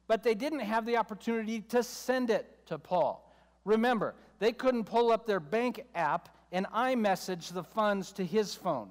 but 0.08 0.24
they 0.24 0.34
didn't 0.34 0.62
have 0.62 0.86
the 0.86 0.98
opportunity 0.98 1.62
to 1.62 1.84
send 1.84 2.30
it 2.30 2.66
to 2.68 2.78
Paul. 2.78 3.30
Remember, 3.66 4.16
they 4.40 4.52
couldn't 4.52 4.86
pull 4.86 5.12
up 5.12 5.26
their 5.26 5.40
bank 5.40 5.86
app 5.94 6.30
and 6.52 6.66
iMessage 6.68 7.52
the 7.54 7.64
funds 7.64 8.12
to 8.14 8.26
his 8.26 8.56
phone. 8.56 8.90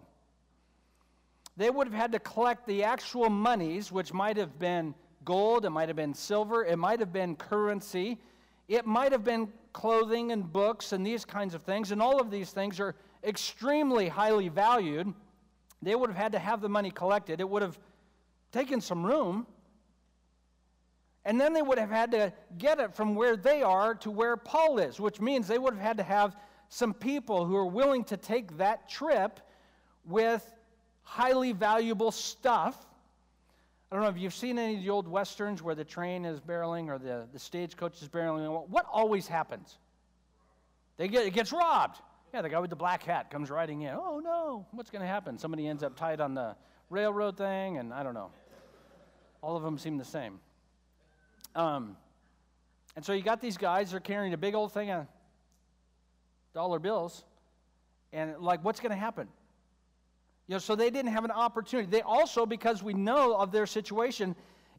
They 1.56 1.70
would 1.70 1.86
have 1.86 1.96
had 1.96 2.12
to 2.12 2.18
collect 2.18 2.66
the 2.66 2.84
actual 2.84 3.28
monies, 3.28 3.90
which 3.90 4.12
might 4.12 4.36
have 4.36 4.58
been 4.58 4.94
gold, 5.24 5.64
it 5.64 5.70
might 5.70 5.88
have 5.88 5.96
been 5.96 6.14
silver, 6.14 6.64
it 6.64 6.76
might 6.76 7.00
have 7.00 7.12
been 7.12 7.36
currency, 7.36 8.18
it 8.68 8.86
might 8.86 9.12
have 9.12 9.24
been 9.24 9.52
clothing 9.72 10.32
and 10.32 10.52
books 10.52 10.92
and 10.92 11.06
these 11.06 11.24
kinds 11.24 11.54
of 11.54 11.62
things, 11.62 11.92
and 11.92 12.00
all 12.00 12.20
of 12.20 12.30
these 12.30 12.50
things 12.50 12.80
are 12.80 12.94
extremely 13.24 14.08
highly 14.08 14.48
valued. 14.48 15.12
They 15.80 15.94
would 15.94 16.10
have 16.10 16.16
had 16.16 16.32
to 16.32 16.38
have 16.38 16.60
the 16.60 16.68
money 16.68 16.90
collected. 16.90 17.40
It 17.40 17.48
would 17.48 17.62
have 17.62 17.78
taken 18.52 18.80
some 18.80 19.04
room. 19.04 19.46
And 21.24 21.40
then 21.40 21.52
they 21.52 21.62
would 21.62 21.78
have 21.78 21.90
had 21.90 22.10
to 22.12 22.32
get 22.58 22.80
it 22.80 22.94
from 22.94 23.14
where 23.14 23.36
they 23.36 23.62
are 23.62 23.94
to 23.96 24.10
where 24.10 24.36
Paul 24.36 24.78
is, 24.78 24.98
which 25.00 25.20
means 25.20 25.46
they 25.46 25.58
would 25.58 25.74
have 25.74 25.82
had 25.82 25.96
to 25.98 26.02
have 26.02 26.36
some 26.68 26.94
people 26.94 27.44
who 27.44 27.56
are 27.56 27.66
willing 27.66 28.04
to 28.04 28.16
take 28.16 28.56
that 28.58 28.88
trip 28.88 29.40
with 30.04 30.50
highly 31.02 31.52
valuable 31.52 32.10
stuff. 32.10 32.86
I 33.92 33.94
don't 33.94 34.04
know 34.04 34.08
if 34.08 34.16
you've 34.16 34.32
seen 34.32 34.58
any 34.58 34.76
of 34.76 34.82
the 34.82 34.88
old 34.88 35.06
westerns 35.06 35.62
where 35.62 35.74
the 35.74 35.84
train 35.84 36.24
is 36.24 36.40
barreling 36.40 36.88
or 36.88 36.98
the, 36.98 37.28
the 37.30 37.38
stagecoach 37.38 38.00
is 38.00 38.08
barreling. 38.08 38.66
What 38.70 38.86
always 38.90 39.28
happens? 39.28 39.76
They 40.96 41.08
get, 41.08 41.26
it 41.26 41.34
gets 41.34 41.52
robbed. 41.52 41.98
Yeah, 42.32 42.40
the 42.40 42.48
guy 42.48 42.58
with 42.58 42.70
the 42.70 42.76
black 42.76 43.02
hat 43.02 43.30
comes 43.30 43.50
riding 43.50 43.82
in. 43.82 43.94
Oh 43.94 44.18
no, 44.18 44.64
what's 44.70 44.88
going 44.88 45.02
to 45.02 45.06
happen? 45.06 45.36
Somebody 45.36 45.66
ends 45.66 45.82
up 45.82 45.94
tied 45.94 46.22
on 46.22 46.32
the 46.32 46.56
railroad 46.88 47.36
thing, 47.36 47.76
and 47.76 47.92
I 47.92 48.02
don't 48.02 48.14
know. 48.14 48.30
All 49.42 49.58
of 49.58 49.62
them 49.62 49.76
seem 49.76 49.98
the 49.98 50.06
same. 50.06 50.40
Um, 51.54 51.98
and 52.96 53.04
so 53.04 53.12
you 53.12 53.20
got 53.20 53.42
these 53.42 53.58
guys, 53.58 53.90
they're 53.90 54.00
carrying 54.00 54.32
a 54.32 54.38
big 54.38 54.54
old 54.54 54.72
thing 54.72 54.90
of 54.90 55.06
dollar 56.54 56.78
bills. 56.78 57.24
And 58.14 58.38
like, 58.38 58.64
what's 58.64 58.80
going 58.80 58.92
to 58.92 58.96
happen? 58.96 59.28
You 60.48 60.54
know, 60.54 60.58
so 60.58 60.74
they 60.74 60.90
didn't 60.90 61.12
have 61.12 61.24
an 61.24 61.30
opportunity. 61.30 61.88
They 61.88 62.02
also, 62.02 62.44
because 62.44 62.82
we 62.82 62.94
know 62.94 63.36
of 63.36 63.52
their 63.52 63.66
situation, 63.66 64.34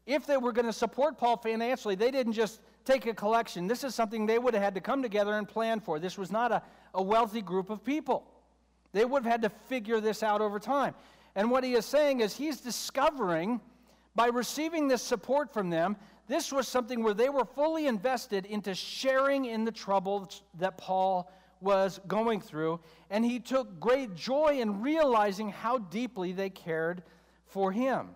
if 0.06 0.26
they 0.26 0.36
were 0.36 0.52
going 0.52 0.66
to 0.66 0.72
support 0.72 1.16
Paul 1.16 1.36
financially, 1.36 1.94
they 1.94 2.10
didn't 2.10 2.34
just 2.34 2.60
take 2.84 3.06
a 3.06 3.14
collection. 3.14 3.66
This 3.66 3.82
is 3.84 3.94
something 3.94 4.26
they 4.26 4.38
would 4.38 4.54
have 4.54 4.62
had 4.62 4.74
to 4.74 4.80
come 4.80 5.02
together 5.02 5.32
and 5.38 5.48
plan 5.48 5.80
for. 5.80 5.98
This 5.98 6.18
was 6.18 6.30
not 6.30 6.52
a, 6.52 6.62
a 6.92 7.02
wealthy 7.02 7.40
group 7.40 7.70
of 7.70 7.82
people. 7.82 8.24
They 8.92 9.04
would 9.04 9.24
have 9.24 9.30
had 9.30 9.42
to 9.42 9.48
figure 9.48 10.00
this 10.00 10.22
out 10.22 10.40
over 10.40 10.58
time. 10.58 10.94
And 11.34 11.50
what 11.50 11.64
he 11.64 11.74
is 11.74 11.86
saying 11.86 12.20
is 12.20 12.36
he's 12.36 12.60
discovering 12.60 13.60
by 14.14 14.26
receiving 14.26 14.86
this 14.86 15.02
support 15.02 15.52
from 15.52 15.70
them, 15.70 15.96
this 16.28 16.52
was 16.52 16.68
something 16.68 17.02
where 17.02 17.14
they 17.14 17.28
were 17.28 17.44
fully 17.44 17.86
invested 17.86 18.46
into 18.46 18.74
sharing 18.74 19.46
in 19.46 19.64
the 19.64 19.72
troubles 19.72 20.42
that 20.58 20.78
Paul 20.78 21.30
was 21.64 21.98
going 22.06 22.40
through. 22.40 22.78
And 23.10 23.24
he 23.24 23.40
took 23.40 23.80
great 23.80 24.14
joy 24.14 24.58
in 24.60 24.82
realizing 24.82 25.48
how 25.48 25.78
deeply 25.78 26.32
they 26.32 26.50
cared 26.50 27.02
for 27.46 27.72
him. 27.72 28.10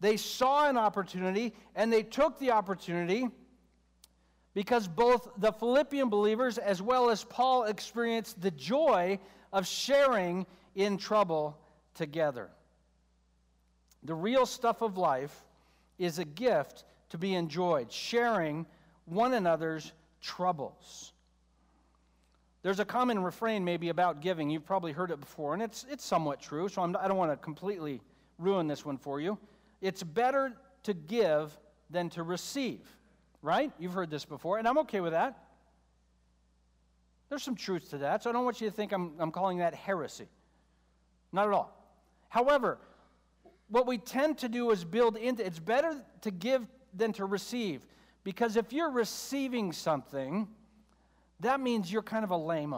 They 0.00 0.16
saw 0.16 0.68
an 0.68 0.78
opportunity 0.78 1.52
and 1.74 1.92
they 1.92 2.02
took 2.02 2.38
the 2.38 2.52
opportunity 2.52 3.28
because 4.54 4.88
both 4.88 5.28
the 5.36 5.52
Philippian 5.52 6.08
believers 6.08 6.56
as 6.56 6.80
well 6.80 7.10
as 7.10 7.24
Paul 7.24 7.64
experienced 7.64 8.40
the 8.40 8.50
joy 8.50 9.18
of 9.52 9.66
sharing 9.66 10.46
in 10.74 10.96
trouble 10.96 11.58
together. 11.94 12.50
The 14.04 14.14
real 14.14 14.46
stuff 14.46 14.80
of 14.80 14.96
life 14.96 15.44
is 15.98 16.18
a 16.18 16.24
gift 16.24 16.84
to 17.10 17.18
be 17.18 17.34
enjoyed, 17.34 17.92
sharing 17.92 18.64
one 19.04 19.34
another's 19.34 19.92
troubles. 20.22 21.12
There's 22.62 22.80
a 22.80 22.84
common 22.84 23.22
refrain 23.22 23.64
maybe 23.64 23.88
about 23.88 24.20
giving. 24.20 24.50
You've 24.50 24.66
probably 24.66 24.92
heard 24.92 25.10
it 25.10 25.20
before, 25.20 25.54
and 25.54 25.62
it's, 25.62 25.86
it's 25.90 26.04
somewhat 26.04 26.40
true, 26.40 26.68
so 26.68 26.82
I'm, 26.82 26.94
I 26.96 27.02
do 27.02 27.08
not 27.08 27.16
want 27.16 27.32
to 27.32 27.36
completely 27.36 28.02
ruin 28.38 28.66
this 28.66 28.84
one 28.84 28.98
for 28.98 29.20
you. 29.20 29.38
It's 29.80 30.02
better 30.02 30.52
to 30.82 30.94
give 30.94 31.56
than 31.88 32.10
to 32.10 32.22
receive, 32.22 32.80
right? 33.42 33.72
You've 33.78 33.94
heard 33.94 34.10
this 34.10 34.24
before, 34.24 34.58
and 34.58 34.68
I'm 34.68 34.78
okay 34.78 35.00
with 35.00 35.12
that. 35.12 35.38
There's 37.30 37.42
some 37.42 37.54
truth 37.54 37.90
to 37.90 37.98
that, 37.98 38.22
so 38.22 38.30
I 38.30 38.32
don't 38.32 38.44
want 38.44 38.60
you 38.60 38.68
to 38.68 38.74
think 38.74 38.92
I'm, 38.92 39.12
I'm 39.18 39.30
calling 39.30 39.58
that 39.58 39.74
heresy. 39.74 40.28
Not 41.32 41.46
at 41.46 41.54
all. 41.54 41.76
However, 42.28 42.78
what 43.68 43.86
we 43.86 43.98
tend 43.98 44.38
to 44.38 44.48
do 44.48 44.70
is 44.70 44.84
build 44.84 45.16
into 45.16 45.46
it's 45.46 45.60
better 45.60 45.96
to 46.22 46.30
give 46.30 46.66
than 46.92 47.12
to 47.14 47.24
receive. 47.24 47.86
Because 48.24 48.56
if 48.56 48.72
you're 48.72 48.90
receiving 48.90 49.72
something, 49.72 50.48
that 51.40 51.60
means 51.60 51.90
you're 51.90 52.02
kind 52.02 52.24
of 52.24 52.30
a 52.30 52.36
lame 52.36 52.74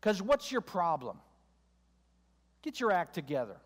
Because 0.00 0.22
what's 0.22 0.50
your 0.50 0.60
problem? 0.60 1.18
Get 2.62 2.80
your 2.80 2.92
act 2.92 3.14
together. 3.14 3.56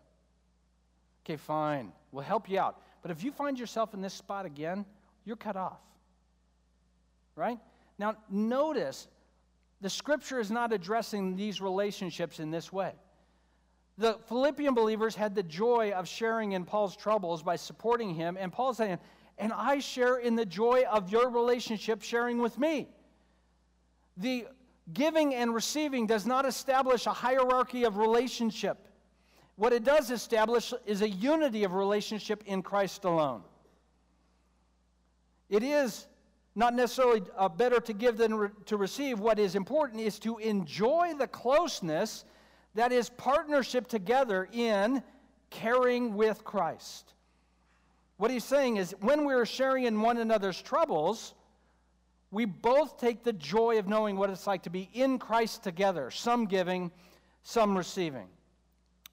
Okay, 1.25 1.37
fine. 1.37 1.91
We'll 2.11 2.23
help 2.23 2.49
you 2.49 2.59
out. 2.59 2.81
But 3.01 3.11
if 3.11 3.23
you 3.23 3.31
find 3.31 3.57
yourself 3.57 3.93
in 3.93 4.01
this 4.01 4.13
spot 4.13 4.45
again, 4.45 4.85
you're 5.25 5.37
cut 5.37 5.55
off. 5.55 5.79
Right? 7.35 7.59
Now, 7.97 8.15
notice 8.29 9.07
the 9.81 9.89
scripture 9.89 10.39
is 10.39 10.51
not 10.51 10.73
addressing 10.73 11.35
these 11.35 11.61
relationships 11.61 12.39
in 12.39 12.51
this 12.51 12.73
way. 12.73 12.93
The 13.97 14.17
Philippian 14.27 14.73
believers 14.73 15.15
had 15.15 15.35
the 15.35 15.43
joy 15.43 15.91
of 15.91 16.07
sharing 16.07 16.53
in 16.53 16.65
Paul's 16.65 16.95
troubles 16.95 17.43
by 17.43 17.57
supporting 17.57 18.13
him, 18.13 18.37
and 18.39 18.51
Paul's 18.51 18.77
saying, 18.77 18.97
and 19.37 19.53
I 19.53 19.79
share 19.79 20.17
in 20.17 20.35
the 20.35 20.45
joy 20.45 20.83
of 20.89 21.09
your 21.09 21.29
relationship 21.29 22.01
sharing 22.01 22.39
with 22.39 22.57
me. 22.57 22.87
The 24.19 24.45
giving 24.93 25.33
and 25.33 25.53
receiving 25.53 26.05
does 26.05 26.25
not 26.25 26.45
establish 26.45 27.07
a 27.07 27.13
hierarchy 27.13 27.85
of 27.85 27.97
relationship. 27.97 28.87
What 29.55 29.73
it 29.73 29.83
does 29.83 30.11
establish 30.11 30.73
is 30.85 31.01
a 31.01 31.09
unity 31.09 31.63
of 31.63 31.73
relationship 31.73 32.43
in 32.45 32.61
Christ 32.61 33.05
alone. 33.05 33.43
It 35.49 35.63
is 35.63 36.07
not 36.55 36.73
necessarily 36.73 37.23
uh, 37.37 37.49
better 37.49 37.79
to 37.79 37.93
give 37.93 38.17
than 38.17 38.35
re- 38.35 38.49
to 38.65 38.77
receive. 38.77 39.19
What 39.19 39.39
is 39.39 39.55
important 39.55 40.01
is 40.01 40.19
to 40.19 40.37
enjoy 40.37 41.13
the 41.17 41.27
closeness 41.27 42.25
that 42.75 42.91
is 42.91 43.09
partnership 43.09 43.87
together 43.87 44.47
in 44.51 45.01
caring 45.49 46.15
with 46.15 46.43
Christ. 46.43 47.13
What 48.17 48.31
he's 48.31 48.43
saying 48.43 48.77
is 48.77 48.93
when 48.99 49.25
we're 49.25 49.45
sharing 49.45 49.85
in 49.85 50.01
one 50.01 50.17
another's 50.17 50.61
troubles, 50.61 51.33
we 52.31 52.45
both 52.45 52.97
take 52.97 53.23
the 53.23 53.33
joy 53.33 53.79
of 53.79 53.87
knowing 53.87 54.15
what 54.15 54.29
it's 54.29 54.45
like 54.45 54.63
to 54.63 54.69
be 54.69 54.89
in 54.93 55.17
Christ 55.17 55.63
together, 55.63 56.11
some 56.11 56.45
giving, 56.45 56.91
some 57.43 57.77
receiving. 57.77 58.27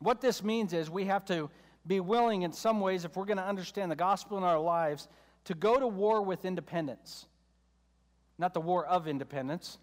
What 0.01 0.21
this 0.21 0.43
means 0.43 0.73
is 0.73 0.91
we 0.91 1.07
have 1.07 1.25
to 1.27 1.49
be 1.87 2.01
willing, 2.01 2.43
in 2.43 2.53
some 2.53 2.81
ways, 2.81 3.05
if 3.05 3.17
we're 3.17 3.25
going 3.25 3.39
to 3.39 3.45
understand 3.45 3.91
the 3.91 3.97
gospel 3.97 4.37
in 4.37 4.45
our 4.45 4.59
lives, 4.59 5.09
to 5.45 5.55
go 5.55 5.79
to 5.79 5.87
war 5.87 6.21
with 6.21 6.45
independence. 6.45 7.27
Not 8.39 8.53
the 8.53 8.61
war 8.61 8.85
of 8.85 9.09
independence, 9.09 9.79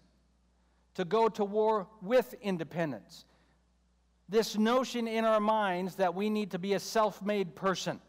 to 0.94 1.04
go 1.04 1.28
to 1.30 1.44
war 1.44 1.88
with 2.00 2.34
independence. 2.40 3.24
This 4.28 4.56
notion 4.56 5.08
in 5.08 5.24
our 5.24 5.40
minds 5.40 5.96
that 5.96 6.14
we 6.14 6.30
need 6.30 6.52
to 6.52 6.58
be 6.58 6.74
a 6.74 6.80
self 6.80 7.20
made 7.20 7.56
person, 7.56 8.00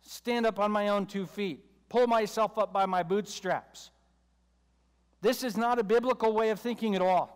stand 0.00 0.46
up 0.46 0.58
on 0.58 0.72
my 0.72 0.88
own 0.88 1.04
two 1.04 1.26
feet, 1.26 1.64
pull 1.90 2.06
myself 2.06 2.56
up 2.56 2.72
by 2.72 2.86
my 2.86 3.02
bootstraps. 3.02 3.90
This 5.20 5.42
is 5.42 5.56
not 5.56 5.78
a 5.78 5.84
biblical 5.84 6.32
way 6.32 6.50
of 6.50 6.60
thinking 6.60 6.94
at 6.94 7.02
all. 7.02 7.34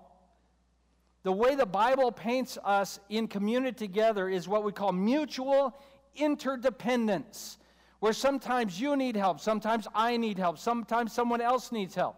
The 1.24 1.32
way 1.32 1.54
the 1.54 1.66
Bible 1.66 2.10
paints 2.10 2.58
us 2.64 2.98
in 3.08 3.28
community 3.28 3.86
together 3.86 4.28
is 4.28 4.48
what 4.48 4.64
we 4.64 4.72
call 4.72 4.92
mutual 4.92 5.76
interdependence, 6.16 7.58
where 8.00 8.12
sometimes 8.12 8.80
you 8.80 8.96
need 8.96 9.16
help, 9.16 9.40
sometimes 9.40 9.86
I 9.94 10.16
need 10.16 10.38
help, 10.38 10.58
sometimes 10.58 11.12
someone 11.12 11.40
else 11.40 11.70
needs 11.70 11.94
help. 11.94 12.16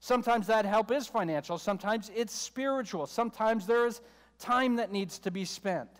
Sometimes 0.00 0.46
that 0.46 0.64
help 0.64 0.90
is 0.90 1.06
financial, 1.06 1.58
sometimes 1.58 2.10
it's 2.14 2.34
spiritual, 2.34 3.06
sometimes 3.06 3.66
there 3.66 3.86
is 3.86 4.00
time 4.38 4.76
that 4.76 4.92
needs 4.92 5.18
to 5.20 5.30
be 5.30 5.44
spent. 5.44 5.90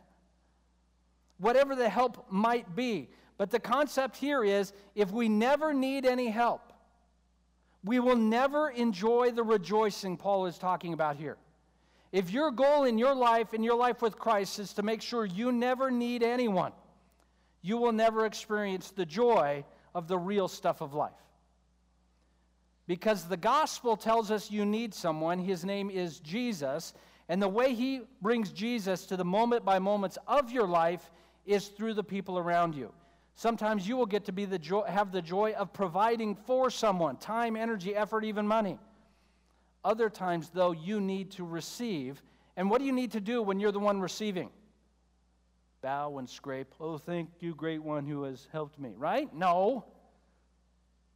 Whatever 1.39 1.75
the 1.75 1.89
help 1.89 2.31
might 2.31 2.75
be. 2.75 3.11
But 3.39 3.51
the 3.51 3.61
concept 3.61 4.17
here 4.17 4.45
is 4.45 4.75
if 4.95 5.11
we 5.11 5.29
never 5.29 5.73
need 5.73 6.05
any 6.05 6.29
help, 6.29 6.70
we 7.85 7.99
will 8.01 8.17
never 8.17 8.71
enjoy 8.71 9.31
the 9.31 9.43
rejoicing 9.43 10.17
Paul 10.17 10.47
is 10.47 10.59
talking 10.59 10.93
about 10.93 11.17
here. 11.17 11.37
If 12.13 12.31
your 12.31 12.51
goal 12.51 12.85
in 12.85 12.99
your 12.99 13.15
life, 13.15 13.55
in 13.55 13.63
your 13.63 13.77
life 13.77 14.03
with 14.03 14.19
Christ, 14.19 14.59
is 14.59 14.73
to 14.75 14.83
make 14.83 15.01
sure 15.01 15.25
you 15.25 15.53
never 15.53 15.91
need 15.91 16.23
anyone, 16.23 16.73
you 17.63 17.79
will 17.79 17.93
never 17.93 18.27
experience 18.27 18.91
the 18.91 19.07
joy 19.07 19.65
of 19.95 20.09
the 20.09 20.19
real 20.19 20.49
stuff 20.49 20.81
of 20.81 20.95
life. 20.95 21.13
Because 22.87 23.25
the 23.25 23.37
gospel 23.37 23.97
tells 23.97 24.31
us 24.31 24.51
you 24.51 24.65
need 24.65 24.93
someone. 24.93 25.39
His 25.39 25.65
name 25.65 25.91
is 25.91 26.19
Jesus. 26.19 26.93
And 27.29 27.41
the 27.41 27.49
way 27.49 27.73
he 27.75 28.01
brings 28.21 28.51
Jesus 28.51 29.07
to 29.07 29.17
the 29.17 29.25
moment 29.25 29.65
by 29.65 29.79
moments 29.79 30.19
of 30.27 30.51
your 30.51 30.67
life 30.67 31.11
is 31.47 31.69
through 31.69 31.95
the 31.95 32.03
people 32.03 32.37
around 32.37 32.75
you. 32.75 32.93
Sometimes 33.41 33.89
you 33.89 33.97
will 33.97 34.05
get 34.05 34.27
to 34.27 34.33
be 34.33 34.45
the 34.45 34.59
joy, 34.59 34.83
have 34.83 35.13
the 35.13 35.23
joy 35.23 35.53
of 35.53 35.73
providing 35.73 36.35
for 36.35 36.69
someone 36.69 37.17
time, 37.17 37.57
energy, 37.57 37.97
effort, 37.97 38.23
even 38.23 38.47
money. 38.47 38.79
Other 39.83 40.11
times, 40.11 40.51
though, 40.53 40.73
you 40.73 41.01
need 41.01 41.31
to 41.31 41.45
receive. 41.47 42.23
And 42.59 42.69
what 42.69 42.81
do 42.81 42.85
you 42.85 42.93
need 42.93 43.13
to 43.13 43.21
do 43.21 43.41
when 43.41 43.59
you're 43.59 43.73
the 43.73 43.79
one 43.79 43.99
receiving? 43.99 44.51
Bow 45.81 46.19
and 46.19 46.29
scrape. 46.29 46.75
Oh, 46.79 46.99
thank 46.99 47.31
you, 47.41 47.55
great 47.55 47.83
one 47.83 48.05
who 48.05 48.25
has 48.25 48.47
helped 48.53 48.79
me, 48.79 48.93
right? 48.99 49.35
No. 49.35 49.87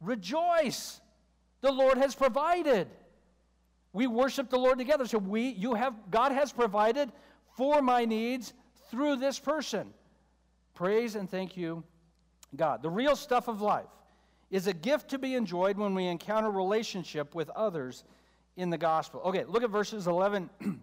Rejoice. 0.01 1.01
The 1.61 1.71
Lord 1.71 1.99
has 1.99 2.15
provided. 2.15 2.87
We 3.93 4.07
worship 4.07 4.49
the 4.49 4.57
Lord 4.57 4.79
together. 4.79 5.05
So 5.05 5.19
we 5.19 5.49
you 5.49 5.75
have 5.75 5.93
God 6.09 6.31
has 6.31 6.51
provided 6.51 7.11
for 7.55 7.83
my 7.83 8.03
needs 8.03 8.51
through 8.89 9.17
this 9.17 9.37
person. 9.37 9.93
Praise 10.73 11.15
and 11.15 11.29
thank 11.29 11.55
you, 11.55 11.83
God. 12.55 12.81
The 12.81 12.89
real 12.89 13.15
stuff 13.15 13.47
of 13.47 13.61
life 13.61 13.85
is 14.49 14.67
a 14.67 14.73
gift 14.73 15.09
to 15.09 15.17
be 15.17 15.35
enjoyed 15.35 15.77
when 15.77 15.95
we 15.95 16.05
encounter 16.05 16.51
relationship 16.51 17.35
with 17.35 17.49
others 17.51 18.03
in 18.55 18.69
the 18.69 18.77
gospel. 18.77 19.21
Okay, 19.25 19.43
look 19.45 19.63
at 19.63 19.69
verses 19.69 20.07
11, 20.07 20.49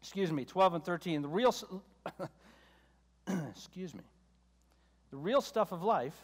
excuse 0.00 0.32
me, 0.32 0.44
12 0.44 0.74
and 0.74 0.84
13. 0.84 1.22
The 1.22 1.28
real, 1.28 1.54
excuse 3.50 3.94
me, 3.94 4.02
the 5.10 5.16
real 5.16 5.40
stuff 5.40 5.72
of 5.72 5.82
life, 5.82 6.16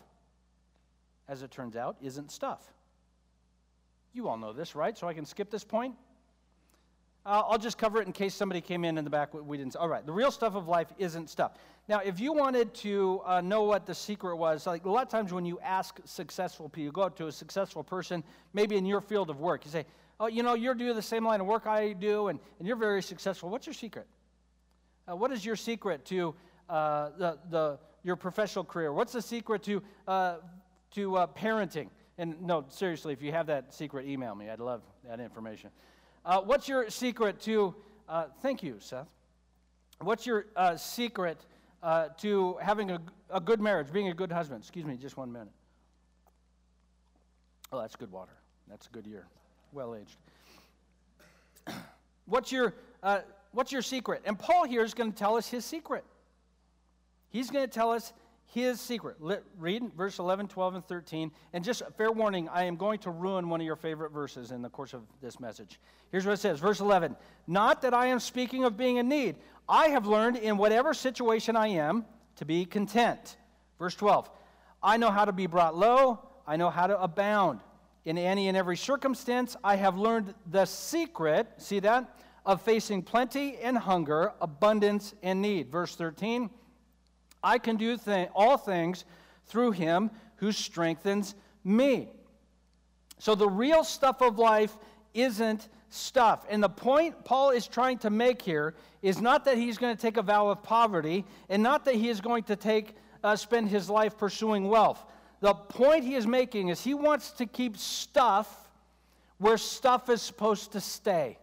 as 1.28 1.42
it 1.42 1.50
turns 1.50 1.76
out, 1.76 1.96
isn't 2.02 2.30
stuff. 2.30 2.62
You 4.12 4.28
all 4.28 4.36
know 4.36 4.52
this, 4.52 4.74
right? 4.74 4.96
So 4.96 5.08
I 5.08 5.14
can 5.14 5.24
skip 5.24 5.50
this 5.50 5.64
point? 5.64 5.94
Uh, 7.24 7.42
I'll 7.48 7.58
just 7.58 7.78
cover 7.78 8.00
it 8.00 8.06
in 8.06 8.12
case 8.12 8.34
somebody 8.34 8.60
came 8.60 8.84
in 8.84 8.98
in 8.98 9.04
the 9.04 9.10
back. 9.10 9.32
We 9.32 9.56
didn't. 9.56 9.76
All 9.76 9.88
right. 9.88 10.04
The 10.04 10.12
real 10.12 10.32
stuff 10.32 10.56
of 10.56 10.66
life 10.66 10.88
isn't 10.98 11.30
stuff. 11.30 11.52
Now, 11.88 11.98
if 11.98 12.20
you 12.20 12.32
wanted 12.32 12.72
to 12.74 13.20
uh, 13.24 13.40
know 13.40 13.64
what 13.64 13.86
the 13.86 13.94
secret 13.94 14.36
was, 14.36 14.66
like 14.66 14.84
a 14.84 14.90
lot 14.90 15.02
of 15.02 15.08
times 15.08 15.32
when 15.32 15.44
you 15.44 15.58
ask 15.60 15.98
successful 16.04 16.68
people, 16.68 16.84
you 16.84 16.92
go 16.92 17.02
up 17.02 17.16
to 17.16 17.26
a 17.26 17.32
successful 17.32 17.82
person, 17.82 18.22
maybe 18.52 18.76
in 18.76 18.86
your 18.86 19.00
field 19.00 19.30
of 19.30 19.40
work, 19.40 19.64
you 19.64 19.70
say, 19.70 19.84
oh, 20.20 20.28
you 20.28 20.44
know, 20.44 20.54
you're 20.54 20.76
doing 20.76 20.94
the 20.94 21.02
same 21.02 21.24
line 21.24 21.40
of 21.40 21.46
work 21.46 21.66
I 21.66 21.92
do, 21.92 22.28
and, 22.28 22.38
and 22.60 22.68
you're 22.68 22.76
very 22.76 23.02
successful. 23.02 23.48
What's 23.48 23.66
your 23.66 23.74
secret? 23.74 24.06
Uh, 25.10 25.16
what 25.16 25.32
is 25.32 25.44
your 25.44 25.56
secret 25.56 26.04
to 26.04 26.34
uh, 26.70 27.10
the, 27.18 27.38
the, 27.50 27.78
your 28.04 28.14
professional 28.14 28.64
career? 28.64 28.92
What's 28.92 29.12
the 29.12 29.22
secret 29.22 29.64
to, 29.64 29.82
uh, 30.06 30.36
to 30.92 31.16
uh, 31.16 31.26
parenting? 31.26 31.88
And 32.16 32.40
no, 32.42 32.64
seriously, 32.68 33.12
if 33.12 33.20
you 33.20 33.32
have 33.32 33.48
that 33.48 33.74
secret, 33.74 34.06
email 34.06 34.36
me. 34.36 34.48
I'd 34.48 34.60
love 34.60 34.82
that 35.08 35.18
information. 35.18 35.70
Uh, 36.24 36.42
what's 36.42 36.68
your 36.68 36.88
secret 36.90 37.40
to, 37.40 37.74
thank 38.40 38.62
you, 38.62 38.76
Seth. 38.78 39.08
What's 40.00 40.26
your 40.26 40.46
secret 40.76 41.44
to 41.82 42.56
having 42.60 42.90
a, 42.90 43.00
a 43.30 43.40
good 43.40 43.60
marriage, 43.60 43.92
being 43.92 44.08
a 44.08 44.14
good 44.14 44.32
husband? 44.32 44.60
Excuse 44.60 44.84
me, 44.84 44.96
just 44.96 45.16
one 45.16 45.32
minute. 45.32 45.52
Oh, 47.72 47.80
that's 47.80 47.96
good 47.96 48.12
water. 48.12 48.32
That's 48.68 48.86
a 48.86 48.90
good 48.90 49.06
year 49.06 49.26
well 49.72 49.94
aged. 49.94 50.16
what's, 52.26 52.52
your, 52.52 52.74
uh, 53.02 53.20
what's 53.52 53.72
your 53.72 53.82
secret? 53.82 54.22
And 54.24 54.38
Paul 54.38 54.64
here 54.64 54.84
is 54.84 54.94
going 54.94 55.12
to 55.12 55.18
tell 55.18 55.36
us 55.36 55.48
his 55.48 55.64
secret. 55.64 56.04
He's 57.30 57.50
going 57.50 57.66
to 57.66 57.72
tell 57.72 57.90
us 57.90 58.12
his 58.46 58.80
secret. 58.80 59.16
Let, 59.20 59.42
read 59.58 59.82
verse 59.96 60.18
11, 60.18 60.48
12, 60.48 60.74
and 60.74 60.84
13. 60.84 61.30
And 61.54 61.64
just 61.64 61.80
a 61.80 61.90
fair 61.90 62.12
warning, 62.12 62.48
I 62.50 62.64
am 62.64 62.76
going 62.76 62.98
to 63.00 63.10
ruin 63.10 63.48
one 63.48 63.60
of 63.60 63.66
your 63.66 63.76
favorite 63.76 64.12
verses 64.12 64.50
in 64.50 64.60
the 64.60 64.68
course 64.68 64.92
of 64.92 65.02
this 65.22 65.40
message. 65.40 65.80
Here's 66.10 66.26
what 66.26 66.32
it 66.32 66.40
says 66.40 66.60
Verse 66.60 66.80
11 66.80 67.16
Not 67.46 67.80
that 67.82 67.94
I 67.94 68.06
am 68.06 68.20
speaking 68.20 68.64
of 68.64 68.76
being 68.76 68.98
in 68.98 69.08
need. 69.08 69.36
I 69.68 69.88
have 69.88 70.06
learned 70.06 70.36
in 70.36 70.56
whatever 70.56 70.94
situation 70.94 71.56
I 71.56 71.68
am 71.68 72.04
to 72.36 72.44
be 72.44 72.64
content. 72.64 73.36
Verse 73.78 73.94
12 73.94 74.28
I 74.82 74.96
know 74.96 75.10
how 75.10 75.24
to 75.24 75.32
be 75.32 75.46
brought 75.46 75.76
low, 75.76 76.20
I 76.46 76.56
know 76.56 76.70
how 76.70 76.86
to 76.86 77.00
abound. 77.00 77.60
In 78.04 78.18
any 78.18 78.48
and 78.48 78.56
every 78.56 78.76
circumstance, 78.76 79.56
I 79.62 79.76
have 79.76 79.96
learned 79.96 80.34
the 80.50 80.64
secret, 80.64 81.46
see 81.58 81.78
that, 81.80 82.18
of 82.44 82.60
facing 82.62 83.02
plenty 83.02 83.56
and 83.58 83.78
hunger, 83.78 84.32
abundance 84.40 85.14
and 85.22 85.40
need. 85.40 85.70
Verse 85.70 85.94
13, 85.94 86.50
I 87.44 87.58
can 87.58 87.76
do 87.76 87.96
th- 87.96 88.28
all 88.34 88.56
things 88.56 89.04
through 89.46 89.72
him 89.72 90.10
who 90.36 90.50
strengthens 90.50 91.36
me. 91.62 92.08
So 93.18 93.36
the 93.36 93.48
real 93.48 93.84
stuff 93.84 94.20
of 94.20 94.38
life 94.38 94.76
isn't 95.14 95.68
stuff. 95.90 96.46
And 96.48 96.62
the 96.62 96.68
point 96.68 97.24
Paul 97.24 97.50
is 97.50 97.66
trying 97.66 97.98
to 97.98 98.10
make 98.10 98.42
here 98.42 98.74
is 99.02 99.20
not 99.20 99.44
that 99.44 99.56
he's 99.56 99.78
going 99.78 99.94
to 99.94 100.00
take 100.00 100.16
a 100.16 100.22
vow 100.22 100.48
of 100.48 100.62
poverty 100.62 101.24
and 101.48 101.62
not 101.62 101.84
that 101.84 101.94
he 101.94 102.08
is 102.08 102.20
going 102.20 102.44
to 102.44 102.56
take 102.56 102.96
uh, 103.24 103.36
spend 103.36 103.68
his 103.68 103.88
life 103.88 104.18
pursuing 104.18 104.68
wealth. 104.68 105.04
The 105.40 105.54
point 105.54 106.04
he 106.04 106.14
is 106.14 106.26
making 106.26 106.68
is 106.68 106.82
he 106.82 106.94
wants 106.94 107.32
to 107.32 107.46
keep 107.46 107.76
stuff 107.76 108.70
where 109.38 109.58
stuff 109.58 110.08
is 110.08 110.22
supposed 110.22 110.72
to 110.72 110.80
stay. 110.80 111.38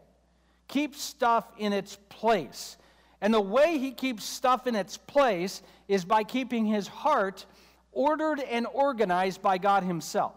Keep 0.67 0.95
stuff 0.95 1.45
in 1.58 1.73
its 1.73 1.97
place. 2.10 2.77
And 3.21 3.34
the 3.34 3.41
way 3.41 3.77
he 3.77 3.91
keeps 3.91 4.23
stuff 4.23 4.67
in 4.67 4.75
its 4.75 4.97
place 4.97 5.62
is 5.88 6.05
by 6.05 6.23
keeping 6.23 6.65
his 6.65 6.88
heart 6.88 7.45
ordered 7.91 8.39
and 8.39 8.67
organized 8.71 9.41
by 9.41 9.58
God 9.58 9.84
himself. 9.84 10.36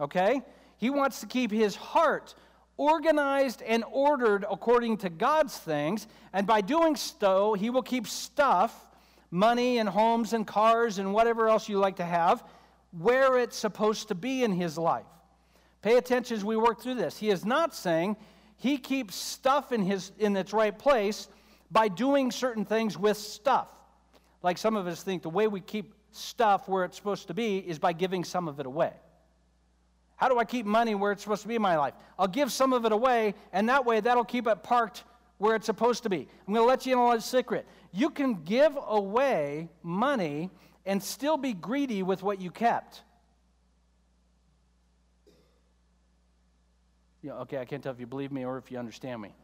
Okay? 0.00 0.42
He 0.78 0.90
wants 0.90 1.20
to 1.20 1.26
keep 1.26 1.50
his 1.50 1.76
heart 1.76 2.34
organized 2.76 3.62
and 3.62 3.84
ordered 3.90 4.44
according 4.50 4.98
to 4.98 5.08
God's 5.08 5.56
things, 5.56 6.06
and 6.32 6.46
by 6.46 6.60
doing 6.60 6.96
so, 6.96 7.54
he 7.54 7.70
will 7.70 7.82
keep 7.82 8.06
stuff, 8.06 8.86
money 9.30 9.78
and 9.78 9.88
homes 9.88 10.32
and 10.32 10.46
cars 10.46 10.98
and 10.98 11.12
whatever 11.12 11.48
else 11.48 11.68
you 11.68 11.78
like 11.78 11.96
to 11.96 12.04
have, 12.04 12.44
where 12.98 13.38
it's 13.38 13.56
supposed 13.56 14.08
to 14.08 14.14
be 14.14 14.44
in 14.44 14.52
his 14.52 14.76
life. 14.76 15.06
Pay 15.82 15.96
attention 15.96 16.36
as 16.36 16.44
we 16.44 16.56
work 16.56 16.80
through 16.80 16.94
this. 16.94 17.16
He 17.16 17.30
is 17.30 17.44
not 17.44 17.74
saying 17.74 18.16
he 18.56 18.78
keeps 18.78 19.14
stuff 19.16 19.72
in, 19.72 19.82
his, 19.82 20.12
in 20.18 20.36
its 20.36 20.52
right 20.52 20.76
place 20.76 21.28
by 21.70 21.88
doing 21.88 22.30
certain 22.30 22.64
things 22.64 22.98
with 22.98 23.16
stuff. 23.16 23.68
Like 24.42 24.58
some 24.58 24.76
of 24.76 24.86
us 24.86 25.02
think 25.02 25.22
the 25.22 25.30
way 25.30 25.48
we 25.48 25.60
keep 25.60 25.94
stuff 26.12 26.68
where 26.68 26.84
it's 26.84 26.96
supposed 26.96 27.26
to 27.28 27.34
be 27.34 27.58
is 27.58 27.78
by 27.78 27.92
giving 27.92 28.24
some 28.24 28.48
of 28.48 28.60
it 28.60 28.66
away. 28.66 28.92
How 30.16 30.28
do 30.28 30.38
I 30.38 30.44
keep 30.44 30.66
money 30.66 30.94
where 30.94 31.12
it's 31.12 31.22
supposed 31.22 31.42
to 31.42 31.48
be 31.48 31.56
in 31.56 31.62
my 31.62 31.76
life? 31.76 31.94
I'll 32.18 32.26
give 32.26 32.50
some 32.50 32.72
of 32.72 32.84
it 32.84 32.92
away, 32.92 33.34
and 33.52 33.68
that 33.68 33.84
way 33.84 34.00
that'll 34.00 34.24
keep 34.24 34.46
it 34.46 34.62
parked 34.62 35.04
where 35.38 35.54
it's 35.54 35.66
supposed 35.66 36.02
to 36.04 36.08
be. 36.08 36.26
I'm 36.46 36.54
going 36.54 36.64
to 36.64 36.68
let 36.68 36.86
you 36.86 36.94
in 36.94 36.98
on 36.98 37.16
a 37.16 37.20
secret. 37.20 37.66
You 37.92 38.10
can 38.10 38.42
give 38.44 38.76
away 38.86 39.68
money 39.82 40.50
and 40.86 41.02
still 41.02 41.36
be 41.36 41.52
greedy 41.52 42.02
with 42.02 42.22
what 42.22 42.40
you 42.40 42.50
kept. 42.50 43.02
Yeah, 47.22 47.32
okay, 47.40 47.58
I 47.58 47.64
can't 47.64 47.82
tell 47.82 47.92
if 47.92 48.00
you 48.00 48.06
believe 48.06 48.32
me 48.32 48.44
or 48.44 48.56
if 48.56 48.70
you 48.70 48.78
understand 48.78 49.20
me. 49.20 49.34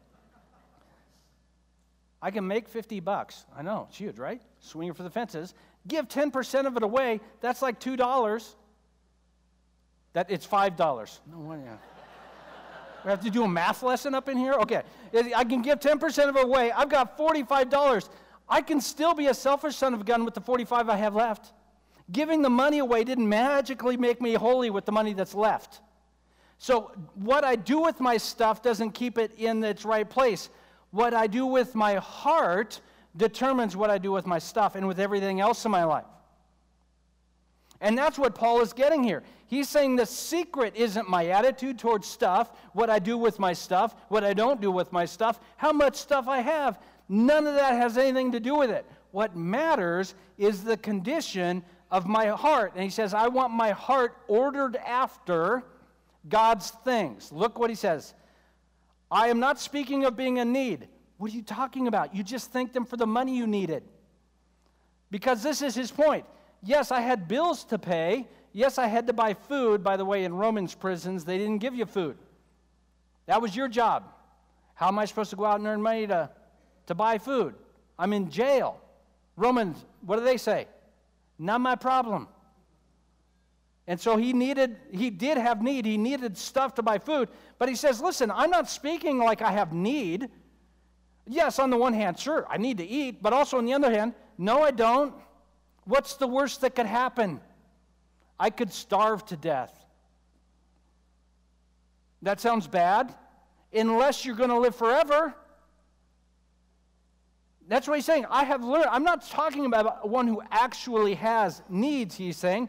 I 2.23 2.31
can 2.31 2.47
make 2.47 2.69
50 2.69 3.01
bucks. 3.01 3.45
I 3.55 3.63
know, 3.63 3.89
it's 3.89 3.99
huge, 3.99 4.19
right? 4.19 4.41
Swinging 4.61 4.95
for 4.95 5.03
the 5.03 5.11
fences. 5.11 5.53
Give 5.89 6.07
10% 6.07 6.67
of 6.67 6.77
it 6.77 6.85
away. 6.85 7.21
That's 7.41 7.61
like 7.61 7.81
$2. 7.81 8.55
That 10.13 10.31
it's 10.31 10.47
$5. 10.47 10.79
No, 11.31 11.39
what, 11.39 11.59
yeah. 11.65 11.77
We 13.05 13.11
have 13.11 13.21
to 13.23 13.31
do 13.31 13.45
a 13.45 13.49
math 13.49 13.83
lesson 13.83 14.15
up 14.15 14.29
in 14.29 14.37
here? 14.37 14.53
Okay. 14.55 14.83
I 15.35 15.45
can 15.45 15.63
give 15.63 15.81
10% 15.81 16.29
of 16.29 16.37
it 16.37 16.45
away. 16.45 16.71
I've 16.71 16.89
got 16.89 17.19
$45. 17.19 18.09
I 18.49 18.61
can 18.61 18.81
still 18.81 19.15
be 19.15 19.27
a 19.27 19.35
selfish 19.35 19.77
son 19.77 19.95
of 19.95 20.01
a 20.03 20.05
gun 20.05 20.25
with 20.25 20.35
the 20.35 20.41
45 20.41 20.89
I 20.89 20.97
have 20.97 21.15
left. 21.15 21.53
Giving 22.11 22.43
the 22.43 22.51
money 22.51 22.79
away 22.79 23.05
didn't 23.05 23.29
magically 23.29 23.97
make 23.97 24.21
me 24.21 24.35
holy 24.35 24.71
with 24.71 24.85
the 24.85 24.93
money 24.93 25.15
that's 25.15 25.35
left. 25.35 25.81
So, 26.59 26.93
what 27.15 27.43
I 27.43 27.57
do 27.57 27.81
with 27.81 27.99
my 27.99 28.17
stuff 28.17 28.63
doesn't 28.63 28.93
keep 28.93 29.19
it 29.19 29.33
in 29.37 29.65
its 29.65 29.85
right 29.85 30.09
place. 30.09 30.49
What 30.91 31.15
I 31.15 31.27
do 31.27 31.47
with 31.47 31.75
my 31.75 31.95
heart 31.95 32.81
determines 33.17 33.77
what 33.77 33.91
I 33.91 33.99
do 33.99 34.13
with 34.13 34.27
my 34.27 34.39
stuff 34.39 34.77
and 34.77 34.87
with 34.87 35.01
everything 35.01 35.41
else 35.41 35.65
in 35.65 35.71
my 35.71 35.85
life. 35.85 36.05
And 37.83 37.99
that's 37.99 38.17
what 38.17 38.37
Paul 38.37 38.61
is 38.61 38.73
getting 38.73 39.03
here. 39.03 39.25
He's 39.49 39.69
saying 39.69 39.97
the 39.97 40.07
secret 40.07 40.75
isn't 40.77 41.11
my 41.11 41.27
attitude 41.27 41.81
towards 41.81 42.07
stuff, 42.07 42.53
what 42.73 42.89
I 42.89 43.01
do 43.01 43.19
with 43.19 43.41
my 43.41 43.53
stuff, 43.53 43.97
what 44.09 44.23
I 44.23 44.33
don't 44.33 44.61
do 44.61 44.71
with 44.71 44.93
my 44.93 45.05
stuff, 45.05 45.41
how 45.57 45.73
much 45.73 45.97
stuff 45.97 46.29
I 46.29 46.39
have. 46.39 46.79
None 47.09 47.47
of 47.47 47.57
that 47.57 47.75
has 47.75 47.99
anything 47.99 48.31
to 48.33 48.41
do 48.41 48.55
with 48.55 48.71
it. 48.71 48.87
What 49.11 49.37
matters 49.37 50.15
is 50.39 50.63
the 50.63 50.77
condition 50.77 51.65
of 51.91 52.07
my 52.07 52.29
heart. 52.29 52.73
And 52.75 52.85
he 52.85 52.89
says, 52.89 53.15
I 53.15 53.27
want 53.27 53.53
my 53.53 53.73
heart 53.73 54.17
ordered 54.29 54.77
after 54.77 55.65
God's 56.29 56.71
things. 56.85 57.33
Look 57.33 57.59
what 57.59 57.69
he 57.69 57.77
says. 57.77 58.15
I 59.11 59.27
am 59.27 59.41
not 59.41 59.61
speaking 59.61 60.05
of 60.05 60.17
being 60.17 60.37
in 60.37 60.53
need. 60.53 60.87
What 61.19 61.33
are 61.33 61.35
you 61.35 61.43
talking 61.43 61.89
about? 61.89 62.15
You 62.15 62.23
just 62.23 62.53
thanked 62.53 62.75
them 62.75 62.85
for 62.85 62.97
the 62.97 63.07
money 63.07 63.37
you 63.37 63.49
needed. 63.49 63.83
Because 65.11 65.43
this 65.43 65.63
is 65.63 65.75
his 65.75 65.91
point. 65.91 66.25
Yes, 66.63 66.93
I 66.93 67.01
had 67.01 67.27
bills 67.29 67.65
to 67.65 67.79
pay. 67.79 68.27
Yes, 68.53 68.79
I 68.79 68.87
had 68.87 69.07
to 69.09 69.13
buy 69.13 69.35
food. 69.35 69.83
By 69.83 69.97
the 69.97 70.05
way, 70.05 70.25
in 70.25 70.35
Romans 70.35 70.75
prisons, 70.75 71.25
they 71.25 71.39
didn't 71.39 71.59
give 71.59 71.75
you 71.75 71.87
food. 71.87 72.17
That 73.27 73.41
was 73.41 73.57
your 73.57 73.69
job. 73.69 74.05
How 74.75 74.89
am 74.89 74.99
I 74.99 75.05
supposed 75.05 75.31
to 75.31 75.37
go 75.37 75.45
out 75.45 75.59
and 75.59 75.67
earn 75.67 75.83
money 75.83 76.07
to, 76.07 76.31
to 76.87 76.95
buy 76.95 77.19
food? 77.19 77.55
I'm 77.99 78.13
in 78.13 78.31
jail. 78.31 78.81
Romans, 79.37 79.85
what 80.03 80.19
do 80.19 80.25
they 80.25 80.37
say? 80.37 80.67
Not 81.39 81.61
my 81.61 81.75
problem. 81.75 82.29
And 83.87 84.01
so 84.01 84.17
he 84.17 84.33
needed, 84.33 84.77
he 84.93 85.11
did 85.11 85.39
have 85.39 85.63
need. 85.63 85.85
He 85.85 85.97
needed 85.97 86.39
stuff 86.39 86.75
to 86.75 86.83
buy 86.83 86.99
food. 86.99 87.29
But 87.59 87.69
he 87.69 87.75
says, 87.75 88.01
listen, 88.01 88.31
I'm 88.31 88.51
not 88.51 88.69
speaking 88.69 89.19
like 89.19 89.43
I 89.43 89.51
have 89.51 89.73
need. 89.73 90.31
Yes, 91.27 91.59
on 91.59 91.71
the 91.71 91.77
one 91.77 91.93
hand, 91.93 92.19
sure, 92.19 92.47
I 92.49 92.59
need 92.59 92.79
to 92.79 92.87
eat. 92.87 93.23
But 93.23 93.33
also 93.33 93.59
on 93.59 93.65
the 93.65 93.75
other 93.75 93.91
hand, 93.91 94.15
no, 94.39 94.63
I 94.63 94.71
don't. 94.71 95.15
What's 95.85 96.15
the 96.15 96.27
worst 96.27 96.61
that 96.61 96.75
could 96.75 96.87
happen? 96.87 97.41
I 98.39 98.51
could 98.51 98.73
starve 98.73 99.25
to 99.27 99.37
death. 99.37 99.75
That 102.23 102.41
sounds 102.41 102.67
bad. 102.67 103.15
Unless 103.73 104.25
you're 104.25 104.37
going 104.37 104.51
to 104.51 104.59
live 104.59 104.77
forever. 104.77 105.35
That's 107.69 107.89
what 107.89 107.95
he's 107.97 108.05
saying. 108.05 108.27
I 108.31 108.45
have 108.45 108.63
learned. 108.65 108.87
I'm 108.91 109.05
not 109.05 109.27
talking 109.29 109.67
about 109.67 110.09
one 110.09 110.27
who 110.27 110.43
actually 110.51 111.15
has 111.15 111.63
needs, 111.69 112.17
he's 112.17 112.37
saying. 112.37 112.69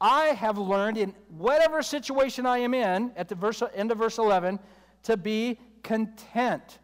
I 0.00 0.26
have 0.26 0.58
learned 0.58 0.98
in 0.98 1.14
whatever 1.28 1.82
situation 1.82 2.44
I 2.44 2.58
am 2.58 2.74
in, 2.74 3.12
at 3.16 3.28
the 3.28 3.34
verse, 3.36 3.62
end 3.74 3.92
of 3.92 3.98
verse 3.98 4.18
11, 4.18 4.58
to 5.04 5.16
be 5.16 5.58
content. 5.82 6.80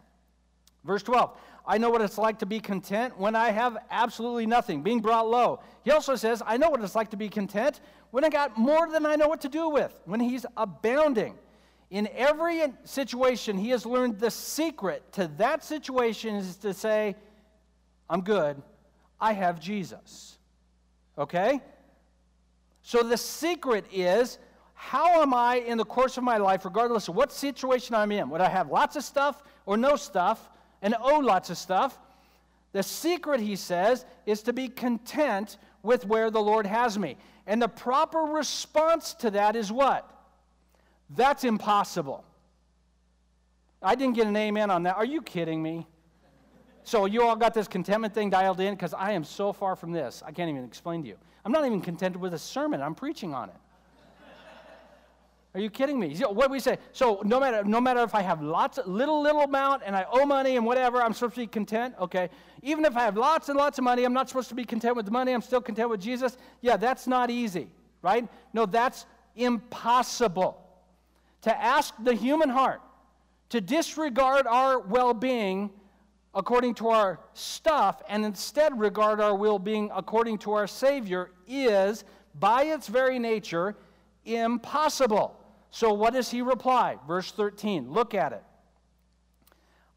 Verse 0.84 1.02
12. 1.02 1.36
I 1.68 1.76
know 1.76 1.90
what 1.90 2.00
it's 2.00 2.16
like 2.16 2.38
to 2.38 2.46
be 2.46 2.60
content 2.60 3.18
when 3.18 3.36
I 3.36 3.50
have 3.50 3.76
absolutely 3.90 4.46
nothing, 4.46 4.82
being 4.82 5.00
brought 5.00 5.28
low. 5.28 5.60
He 5.84 5.90
also 5.90 6.16
says, 6.16 6.42
I 6.46 6.56
know 6.56 6.70
what 6.70 6.82
it's 6.82 6.94
like 6.94 7.10
to 7.10 7.18
be 7.18 7.28
content 7.28 7.80
when 8.10 8.24
I 8.24 8.30
got 8.30 8.56
more 8.56 8.88
than 8.88 9.04
I 9.04 9.16
know 9.16 9.28
what 9.28 9.42
to 9.42 9.50
do 9.50 9.68
with, 9.68 9.92
when 10.06 10.18
he's 10.18 10.46
abounding. 10.56 11.34
In 11.90 12.08
every 12.14 12.62
situation, 12.84 13.58
he 13.58 13.68
has 13.68 13.84
learned 13.84 14.18
the 14.18 14.30
secret 14.30 15.12
to 15.12 15.30
that 15.36 15.62
situation 15.62 16.36
is 16.36 16.56
to 16.56 16.72
say, 16.72 17.14
I'm 18.08 18.22
good. 18.22 18.62
I 19.20 19.34
have 19.34 19.60
Jesus. 19.60 20.38
Okay? 21.18 21.60
So 22.80 23.02
the 23.02 23.18
secret 23.18 23.84
is 23.92 24.38
how 24.72 25.20
am 25.20 25.34
I 25.34 25.56
in 25.56 25.76
the 25.76 25.84
course 25.84 26.16
of 26.16 26.24
my 26.24 26.38
life, 26.38 26.64
regardless 26.64 27.08
of 27.08 27.14
what 27.14 27.30
situation 27.30 27.94
I'm 27.94 28.10
in? 28.10 28.30
Would 28.30 28.40
I 28.40 28.48
have 28.48 28.70
lots 28.70 28.96
of 28.96 29.04
stuff 29.04 29.42
or 29.66 29.76
no 29.76 29.96
stuff? 29.96 30.48
And 30.82 30.94
owe 31.00 31.18
lots 31.18 31.50
of 31.50 31.58
stuff. 31.58 31.98
The 32.72 32.82
secret, 32.82 33.40
he 33.40 33.56
says, 33.56 34.04
is 34.26 34.42
to 34.42 34.52
be 34.52 34.68
content 34.68 35.58
with 35.82 36.04
where 36.06 36.30
the 36.30 36.40
Lord 36.40 36.66
has 36.66 36.98
me. 36.98 37.16
And 37.46 37.62
the 37.62 37.68
proper 37.68 38.20
response 38.20 39.14
to 39.14 39.30
that 39.30 39.56
is 39.56 39.72
what? 39.72 40.08
That's 41.10 41.44
impossible. 41.44 42.24
I 43.82 43.94
didn't 43.94 44.14
get 44.14 44.26
an 44.26 44.36
amen 44.36 44.70
on 44.70 44.82
that. 44.82 44.96
Are 44.96 45.04
you 45.04 45.22
kidding 45.22 45.62
me? 45.62 45.86
So 46.82 47.06
you 47.06 47.22
all 47.22 47.36
got 47.36 47.54
this 47.54 47.68
contentment 47.68 48.14
thing 48.14 48.30
dialed 48.30 48.60
in? 48.60 48.74
Because 48.74 48.94
I 48.94 49.12
am 49.12 49.24
so 49.24 49.52
far 49.52 49.76
from 49.76 49.92
this. 49.92 50.22
I 50.24 50.32
can't 50.32 50.50
even 50.50 50.64
explain 50.64 51.02
to 51.02 51.08
you. 51.08 51.16
I'm 51.44 51.52
not 51.52 51.64
even 51.64 51.80
contented 51.80 52.20
with 52.20 52.34
a 52.34 52.38
sermon. 52.38 52.82
I'm 52.82 52.94
preaching 52.94 53.34
on 53.34 53.48
it. 53.48 53.56
Are 55.54 55.60
you 55.60 55.70
kidding 55.70 55.98
me? 55.98 56.14
What 56.16 56.46
do 56.46 56.52
we 56.52 56.60
say? 56.60 56.78
So 56.92 57.22
no 57.24 57.40
matter, 57.40 57.64
no 57.64 57.80
matter 57.80 58.02
if 58.02 58.14
I 58.14 58.20
have 58.20 58.42
lots, 58.42 58.78
little, 58.84 59.22
little 59.22 59.42
amount, 59.42 59.82
and 59.84 59.96
I 59.96 60.04
owe 60.10 60.26
money 60.26 60.56
and 60.56 60.66
whatever, 60.66 61.02
I'm 61.02 61.14
supposed 61.14 61.34
to 61.34 61.40
be 61.40 61.46
content. 61.46 61.94
Okay. 61.98 62.28
Even 62.62 62.84
if 62.84 62.96
I 62.96 63.00
have 63.00 63.16
lots 63.16 63.48
and 63.48 63.58
lots 63.58 63.78
of 63.78 63.84
money, 63.84 64.04
I'm 64.04 64.12
not 64.12 64.28
supposed 64.28 64.50
to 64.50 64.54
be 64.54 64.64
content 64.64 64.94
with 64.94 65.06
the 65.06 65.10
money. 65.10 65.32
I'm 65.32 65.40
still 65.40 65.62
content 65.62 65.88
with 65.88 66.00
Jesus. 66.00 66.36
Yeah, 66.60 66.76
that's 66.76 67.06
not 67.06 67.30
easy, 67.30 67.68
right? 68.02 68.28
No, 68.52 68.66
that's 68.66 69.06
impossible. 69.36 70.62
To 71.42 71.56
ask 71.56 71.94
the 72.02 72.14
human 72.14 72.50
heart 72.50 72.82
to 73.48 73.60
disregard 73.62 74.46
our 74.46 74.78
well-being 74.78 75.70
according 76.34 76.74
to 76.74 76.88
our 76.88 77.20
stuff 77.32 78.02
and 78.08 78.24
instead 78.24 78.78
regard 78.78 79.20
our 79.20 79.34
well-being 79.34 79.90
according 79.94 80.36
to 80.38 80.52
our 80.52 80.66
Savior 80.66 81.30
is, 81.46 82.04
by 82.38 82.64
its 82.64 82.86
very 82.86 83.18
nature, 83.18 83.74
impossible. 84.26 85.37
So, 85.70 85.92
what 85.92 86.14
does 86.14 86.30
he 86.30 86.42
reply? 86.42 86.96
Verse 87.06 87.30
13, 87.30 87.92
look 87.92 88.14
at 88.14 88.32
it. 88.32 88.42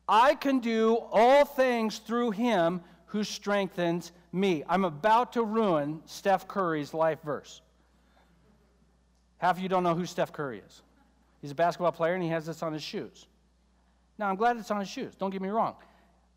I 0.08 0.36
can 0.36 0.60
do 0.60 0.98
all 1.12 1.46
things 1.46 2.00
through 2.00 2.32
him 2.32 2.82
who 3.06 3.24
strengthens 3.24 4.12
me. 4.32 4.64
I'm 4.68 4.86
about 4.86 5.34
to 5.34 5.44
ruin 5.44 6.02
Steph 6.06 6.48
Curry's 6.48 6.94
life 6.94 7.20
verse. 7.24 7.62
Half 9.38 9.58
of 9.58 9.64
you 9.64 9.70
don't 9.70 9.84
know 9.84 9.96
who 9.96 10.06
Steph 10.06 10.32
Curry 10.32 10.62
is. 10.66 10.82
He's 11.42 11.52
a 11.52 11.56
basketball 11.56 11.92
player 11.92 12.14
and 12.14 12.24
he 12.24 12.30
has 12.30 12.46
this 12.46 12.62
on 12.62 12.74
his 12.74 12.84
shoes. 12.84 13.28
Now, 14.18 14.30
I'm 14.30 14.36
glad 14.36 14.58
it's 14.58 14.70
on 14.70 14.80
his 14.80 14.90
shoes, 14.90 15.16
don't 15.16 15.32
get 15.32 15.42
me 15.42 15.50
wrong. 15.50 15.76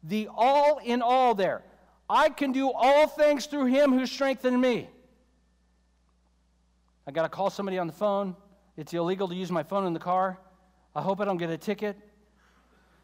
The 0.05 0.29
all 0.35 0.79
in 0.83 1.03
all 1.03 1.35
there. 1.35 1.63
I 2.09 2.29
can 2.29 2.53
do 2.53 2.71
all 2.71 3.07
things 3.07 3.47
through 3.47 3.67
him 3.67 3.93
who 3.93 4.07
strengthens 4.07 4.57
me. 4.57 4.89
I 7.07 7.11
got 7.11 7.23
to 7.23 7.29
call 7.29 7.51
somebody 7.51 7.79
on 7.79 7.87
the 7.87 7.93
phone. 7.93 8.37
It's 8.77 8.93
illegal 8.93 9.29
to 9.29 9.35
use 9.35 9.51
my 9.51 9.63
phone 9.63 9.87
in 9.87 9.93
the 9.93 10.01
car. 10.01 10.39
I 10.95 11.03
hope 11.03 11.21
I 11.21 11.25
don't 11.25 11.37
get 11.37 11.51
a 11.51 11.59
ticket. 11.59 11.97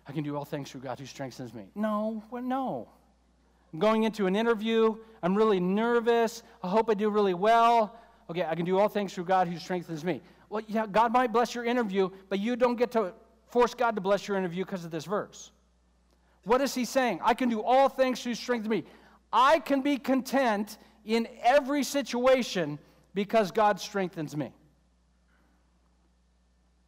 I 0.07 0.13
can 0.13 0.25
do 0.25 0.37
all 0.37 0.45
things 0.45 0.71
through 0.71 0.81
God 0.81 0.99
who 0.99 1.07
strengthens 1.07 1.55
me. 1.55 1.71
No, 1.75 2.23
no. 2.33 2.89
I'm 3.73 3.79
going 3.79 4.03
into 4.03 4.27
an 4.27 4.35
interview. 4.35 4.97
I'm 5.23 5.37
really 5.37 5.61
nervous. 5.61 6.43
I 6.63 6.69
hope 6.69 6.91
I 6.91 6.95
do 6.95 7.11
really 7.11 7.35
well. 7.35 7.97
Okay, 8.29 8.45
I 8.45 8.55
can 8.55 8.65
do 8.65 8.79
all 8.79 8.89
things 8.89 9.15
through 9.15 9.25
God 9.25 9.49
who 9.49 9.59
strengthens 9.59 10.05
me. 10.05 10.21
Well, 10.49 10.63
yeah, 10.67 10.87
God 10.87 11.13
might 11.13 11.33
bless 11.33 11.55
your 11.55 11.65
interview, 11.65 12.11
but 12.29 12.41
you 12.41 12.57
don't 12.57 12.77
get 12.77 12.91
to 12.93 13.13
force 13.47 13.75
God 13.75 13.95
to 13.95 14.01
bless 14.01 14.27
your 14.27 14.37
interview 14.37 14.65
because 14.65 14.85
of 14.85 14.91
this 14.91 15.05
verse. 15.05 15.53
What 16.45 16.61
is 16.61 16.75
he 16.75 16.85
saying? 16.85 17.21
I 17.23 17.35
can 17.35 17.49
do 17.49 17.63
all 17.63 17.89
things 17.89 18.23
through 18.23 18.35
strength 18.35 18.67
me. 18.67 18.85
I 19.33 19.61
can 19.61 19.83
be 19.83 19.97
content 19.97 20.79
in 21.05 21.29
every 21.43 21.85
situation 21.85 22.79
because 23.15 23.51
God 23.51 23.81
strengthens 23.81 24.37
me. 24.37 24.53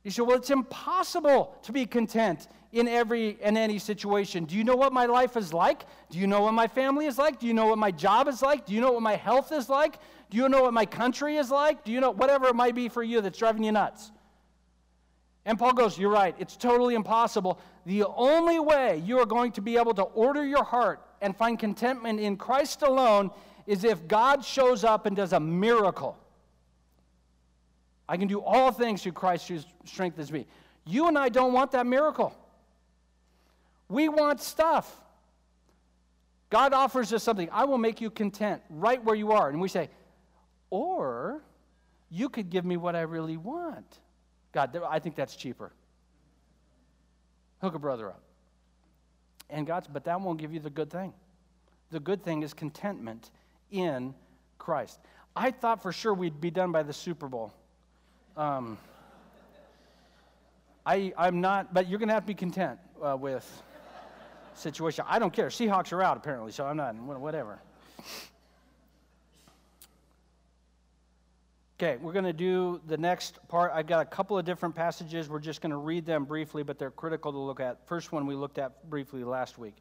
You 0.05 0.11
say, 0.11 0.23
well, 0.23 0.37
it's 0.37 0.51
impossible 0.51 1.57
to 1.63 1.73
be 1.73 1.87
content 1.87 2.49
in 2.73 2.89
every 2.89 3.39
and 3.43 3.57
any 3.57 3.79
situation. 3.79 4.45
Do 4.45 4.57
you 4.57 4.65
know 4.65 4.75
what 4.75 4.93
my 4.93 5.07
life 5.07 5.37
is 5.37 5.53
like? 5.53 5.85
Do 6.11 6.19
you 6.19 6.27
know 6.27 6.41
what 6.41 6.55
my 6.55 6.67
family 6.67 7.07
is 7.07 7.19
like? 7.19 7.39
Do 7.39 7.47
you 7.47 7.55
know 7.55 7.67
what 7.67 7.79
my 7.79 7.91
job 7.91 8.27
is 8.27 8.43
like? 8.43 8.67
Do 8.67 8.73
you 8.73 8.81
know 8.81 8.93
what 8.93 9.03
my 9.03 9.15
health 9.15 9.53
is 9.53 9.69
like? 9.69 9.99
Do 10.31 10.39
you 10.39 10.49
know 10.49 10.63
what 10.63 10.73
my 10.73 10.87
country 10.87 11.37
is 11.37 11.51
like? 11.51 11.85
Do 11.85 11.93
you 11.93 12.01
know 12.01 12.11
whatever 12.11 12.49
it 12.49 12.57
might 12.57 12.75
be 12.75 12.89
for 12.89 13.03
you 13.03 13.21
that's 13.21 13.39
driving 13.39 13.63
you 13.63 13.73
nuts? 13.73 14.11
And 15.45 15.59
Paul 15.59 15.75
goes, 15.75 15.99
You're 15.99 16.11
right, 16.11 16.35
it's 16.39 16.57
totally 16.57 16.95
impossible. 16.95 17.61
The 17.85 18.05
only 18.05 18.59
way 18.59 19.03
you 19.05 19.19
are 19.19 19.27
going 19.27 19.53
to 19.53 19.61
be 19.61 19.77
able 19.77 19.95
to 19.95 20.03
order 20.03 20.45
your 20.45 20.65
heart 20.65 21.05
and 21.21 21.37
find 21.37 21.59
contentment 21.59 22.21
in 22.21 22.37
Christ 22.37 22.83
alone 22.83 23.31
is 23.67 23.85
if 23.85 24.09
God 24.09 24.45
shows 24.45 24.83
up 24.83 25.07
and 25.07 25.17
does 25.17 25.33
a 25.33 25.41
miracle. 25.41 26.17
I 28.13 28.19
can 28.19 28.29
do 28.29 28.43
all 28.43 28.71
things 28.71 29.03
through 29.03 29.13
Christ 29.13 29.49
who 29.49 29.59
strengthens 29.87 30.31
me. 30.31 30.47
You 30.85 31.09
and 31.09 31.17
I 31.17 31.31
don't 31.31 31.55
want 31.55 31.71
that 31.71 31.87
miracle. 31.87 32.37
We 33.89 34.11
want 34.11 34.43
stuff. 34.43 35.01
God 36.51 36.75
offers 36.75 37.11
us 37.15 37.23
something. 37.23 37.49
I 37.51 37.65
will 37.65 37.79
make 37.79 38.03
you 38.03 38.11
content 38.11 38.61
right 38.69 39.03
where 39.03 39.17
you 39.17 39.33
are. 39.33 39.49
And 39.49 39.63
we 39.63 39.69
say, 39.71 39.89
or 40.69 41.41
you 42.11 42.29
could 42.29 42.51
give 42.51 42.67
me 42.67 42.77
what 42.77 42.95
I 42.95 43.01
really 43.01 43.39
want. 43.39 44.01
God, 44.53 44.79
I 44.87 44.99
think 44.99 45.17
that's 45.17 45.35
cheaper. 45.35 45.73
Hook 47.63 47.75
a 47.75 47.79
brother 47.79 48.11
up. 48.11 48.21
And 49.49 49.67
God's, 49.67 49.89
but 49.89 50.05
that 50.05 50.21
won't 50.21 50.39
give 50.39 50.53
you 50.53 50.61
the 50.61 50.69
good 50.69 50.91
thing. 50.91 51.15
The 51.91 52.01
good 52.01 52.23
thing 52.23 52.43
is 52.43 52.53
contentment 52.53 53.31
in 53.71 54.13
Christ. 54.59 55.01
I 55.35 55.51
thought 55.51 55.83
for 55.83 55.93
sure 55.93 56.13
we'd 56.13 56.43
be 56.43 56.51
done 56.51 56.73
by 56.73 56.83
the 56.83 56.93
Super 56.93 57.27
Bowl. 57.27 57.55
Um, 58.37 58.79
I, 60.87 61.13
I'm 61.17 61.41
not, 61.41 61.75
but 61.75 61.89
you're 61.89 61.99
going 61.99 62.09
to 62.09 62.15
have 62.15 62.25
to 62.25 62.29
be 62.29 62.35
content 62.35 62.79
uh, 63.03 63.17
with 63.17 63.63
situation. 64.55 65.05
I 65.09 65.19
don't 65.19 65.33
care. 65.33 65.49
Seahawks 65.49 65.93
are 65.93 66.03
out 66.03 66.17
apparently, 66.17 66.53
so 66.53 66.65
I'm 66.67 66.77
not, 66.77 66.95
whatever. 66.97 67.59
Okay, 71.79 71.97
we're 72.01 72.13
going 72.13 72.25
to 72.25 72.33
do 72.33 72.81
the 72.87 72.97
next 72.97 73.41
part. 73.49 73.73
I've 73.75 73.89
got 73.89 74.01
a 74.01 74.05
couple 74.05 74.39
of 74.39 74.45
different 74.45 74.75
passages. 74.75 75.29
We're 75.29 75.41
just 75.41 75.61
going 75.61 75.71
to 75.71 75.77
read 75.77 76.07
them 76.07 76.25
briefly, 76.25 76.63
but 76.63 76.79
they're 76.79 76.93
critical 76.93 77.33
to 77.33 77.39
look 77.39 77.61
at. 77.61 77.87
First 77.87 78.13
one 78.13 78.25
we 78.25 78.35
looked 78.35 78.59
at 78.59 78.89
briefly 78.89 79.25
last 79.25 79.59
week. 79.59 79.75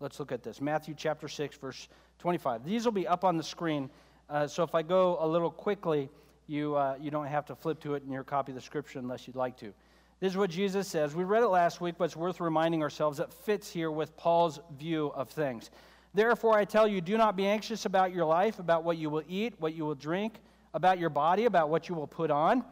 Let's 0.00 0.20
look 0.20 0.30
at 0.30 0.44
this 0.44 0.60
Matthew 0.60 0.94
chapter 0.96 1.26
6, 1.26 1.56
verse 1.56 1.88
25. 2.20 2.64
These 2.64 2.84
will 2.84 2.92
be 2.92 3.08
up 3.08 3.24
on 3.24 3.36
the 3.36 3.42
screen. 3.42 3.90
Uh, 4.30 4.46
so 4.46 4.62
if 4.62 4.74
I 4.74 4.82
go 4.82 5.18
a 5.20 5.26
little 5.26 5.50
quickly, 5.50 6.08
you, 6.48 6.74
uh, 6.74 6.96
you 7.00 7.10
don't 7.10 7.26
have 7.26 7.46
to 7.46 7.54
flip 7.54 7.78
to 7.80 7.94
it 7.94 8.02
in 8.02 8.10
your 8.10 8.24
copy 8.24 8.52
of 8.52 8.56
the 8.56 8.62
scripture 8.62 8.98
unless 8.98 9.26
you'd 9.26 9.36
like 9.36 9.56
to. 9.58 9.72
This 10.20 10.32
is 10.32 10.36
what 10.36 10.50
Jesus 10.50 10.88
says. 10.88 11.14
We 11.14 11.22
read 11.22 11.44
it 11.44 11.48
last 11.48 11.80
week, 11.80 11.94
but 11.96 12.04
it's 12.04 12.16
worth 12.16 12.40
reminding 12.40 12.82
ourselves 12.82 13.20
it 13.20 13.32
fits 13.32 13.70
here 13.70 13.90
with 13.90 14.16
Paul's 14.16 14.58
view 14.76 15.12
of 15.14 15.28
things. 15.28 15.70
Therefore, 16.14 16.58
I 16.58 16.64
tell 16.64 16.88
you, 16.88 17.00
do 17.00 17.16
not 17.16 17.36
be 17.36 17.46
anxious 17.46 17.84
about 17.84 18.12
your 18.12 18.24
life, 18.24 18.58
about 18.58 18.82
what 18.82 18.96
you 18.96 19.10
will 19.10 19.22
eat, 19.28 19.54
what 19.58 19.74
you 19.74 19.84
will 19.84 19.94
drink 19.94 20.40
about 20.74 20.98
your 20.98 21.10
body, 21.10 21.44
about 21.44 21.68
what 21.68 21.88
you 21.88 21.94
will 21.94 22.06
put 22.06 22.30
on? 22.30 22.64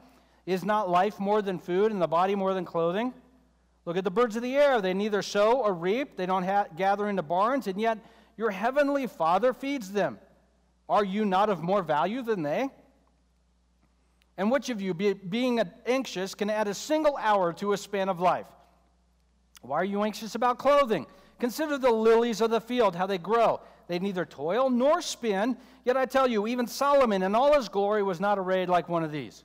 Is 0.47 0.65
not 0.65 0.91
life 0.91 1.21
more 1.21 1.43
than 1.43 1.59
food 1.59 1.93
and 1.93 2.01
the 2.01 2.07
body 2.09 2.35
more 2.35 2.55
than 2.55 2.65
clothing? 2.65 3.13
Look 3.85 3.97
at 3.97 4.05
the 4.05 4.11
birds 4.11 4.37
of 4.37 4.43
the 4.43 4.57
air. 4.57 4.81
They 4.81 4.95
neither 4.95 5.23
sow 5.23 5.61
or 5.61 5.73
reap, 5.75 6.17
they 6.17 6.27
don't 6.27 6.43
ha- 6.43 6.67
gather 6.77 7.09
into 7.09 7.23
barns, 7.23 7.67
and 7.67 7.81
yet 7.81 7.99
your 8.37 8.51
heavenly 8.51 9.07
Father 9.07 9.53
feeds 9.53 9.93
them. 9.93 10.19
Are 10.89 11.05
you 11.05 11.25
not 11.25 11.51
of 11.51 11.63
more 11.63 11.83
value 11.83 12.23
than 12.23 12.43
they? 12.43 12.71
And 14.39 14.51
which 14.51 14.69
of 14.69 14.81
you, 14.81 14.93
be, 14.93 15.15
being 15.15 15.61
anxious, 15.87 16.35
can 16.35 16.51
add 16.51 16.69
a 16.69 16.75
single 16.75 17.17
hour 17.17 17.53
to 17.55 17.73
a 17.73 17.77
span 17.77 18.09
of 18.09 18.21
life? 18.21 18.47
Why 19.63 19.81
are 19.81 19.85
you 19.85 20.03
anxious 20.03 20.35
about 20.35 20.59
clothing? 20.59 21.07
Consider 21.39 21.79
the 21.79 21.91
lilies 21.91 22.41
of 22.41 22.51
the 22.51 22.61
field, 22.61 22.95
how 22.95 23.07
they 23.07 23.19
grow. 23.19 23.61
They 23.89 23.99
neither 23.99 24.25
toil 24.25 24.71
nor 24.71 25.01
spin. 25.01 25.57
Yet 25.85 25.97
I 25.97 26.07
tell 26.07 26.27
you, 26.27 26.47
even 26.47 26.67
Solomon 26.67 27.23
in 27.23 27.35
all 27.35 27.55
his 27.55 27.69
glory 27.69 28.03
was 28.03 28.21
not 28.21 28.39
arrayed 28.39 28.69
like 28.69 28.89
one 28.89 29.05
of 29.05 29.13
these. 29.13 29.45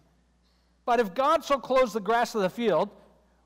But 0.85 0.99
if 0.99 1.13
God 1.13 1.43
so 1.43 1.59
clothes 1.59 1.93
the 1.93 1.99
grass 1.99 2.35
of 2.35 2.41
the 2.41 2.49
field, 2.49 2.89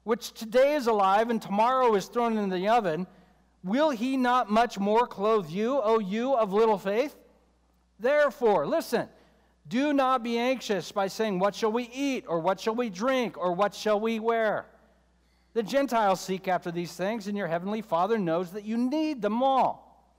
which 0.04 0.32
today 0.34 0.76
is 0.76 0.88
alive 0.88 1.30
and 1.30 1.42
tomorrow 1.42 1.96
is 1.96 2.06
thrown 2.06 2.38
into 2.38 2.56
the 2.56 2.68
oven, 2.70 3.08
will 3.64 3.90
he 3.90 4.18
not 4.18 4.50
much 4.50 4.80
more 4.80 5.08
clothe 5.08 5.50
you, 5.50 5.82
O 5.82 6.00
you 6.00 6.36
of 6.36 6.54
little 6.54 6.78
faith? 6.78 7.16
Therefore, 8.00 8.68
listen, 8.68 9.10
do 9.68 9.94
not 9.94 10.24
be 10.24 10.38
anxious 10.38 10.92
by 10.92 11.08
saying, 11.08 11.40
What 11.40 11.56
shall 11.56 11.72
we 11.72 11.90
eat, 11.94 12.26
or 12.28 12.40
what 12.40 12.60
shall 12.60 12.76
we 12.76 12.90
drink, 12.90 13.38
or 13.38 13.54
what 13.54 13.74
shall 13.74 14.00
we 14.00 14.20
wear? 14.20 14.66
The 15.54 15.64
Gentiles 15.64 16.20
seek 16.20 16.48
after 16.48 16.72
these 16.72 16.94
things, 16.94 17.28
and 17.28 17.38
your 17.38 17.48
heavenly 17.48 17.82
Father 17.82 18.18
knows 18.18 18.52
that 18.52 18.66
you 18.66 18.78
need 18.78 19.22
them 19.22 19.42
all. 19.42 20.14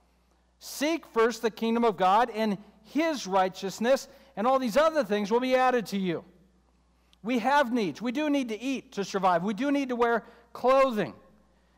Seek 0.58 1.06
first 1.06 1.42
the 1.42 1.50
kingdom 1.50 1.84
of 1.84 1.96
God 1.96 2.30
and 2.34 2.56
his 2.84 3.26
righteousness, 3.26 4.08
and 4.36 4.46
all 4.46 4.58
these 4.58 4.76
other 4.76 5.04
things 5.04 5.30
will 5.30 5.40
be 5.40 5.54
added 5.54 5.86
to 5.86 5.98
you. 5.98 6.24
We 7.22 7.38
have 7.40 7.72
needs. 7.72 8.00
We 8.00 8.12
do 8.12 8.30
need 8.30 8.48
to 8.48 8.60
eat 8.60 8.92
to 8.92 9.04
survive. 9.04 9.42
We 9.42 9.54
do 9.54 9.70
need 9.70 9.90
to 9.90 9.96
wear 9.96 10.24
clothing. 10.52 11.12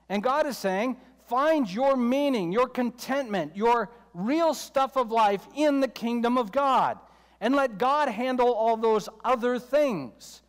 And 0.09 0.22
God 0.22 0.46
is 0.46 0.57
saying, 0.57 0.96
find 1.26 1.70
your 1.70 1.96
meaning, 1.96 2.52
your 2.52 2.68
contentment, 2.68 3.57
your 3.57 3.90
real 4.14 4.54
stuff 4.54 4.96
of 4.96 5.11
life 5.11 5.46
in 5.57 5.81
the 5.81 5.88
kingdom 5.88 6.38
of 6.38 6.52
God. 6.52 6.98
And 7.40 7.55
let 7.55 7.79
God 7.79 8.09
handle 8.09 8.53
all 8.53 8.77
those 8.77 9.09
other 9.24 9.59
things. 9.59 10.42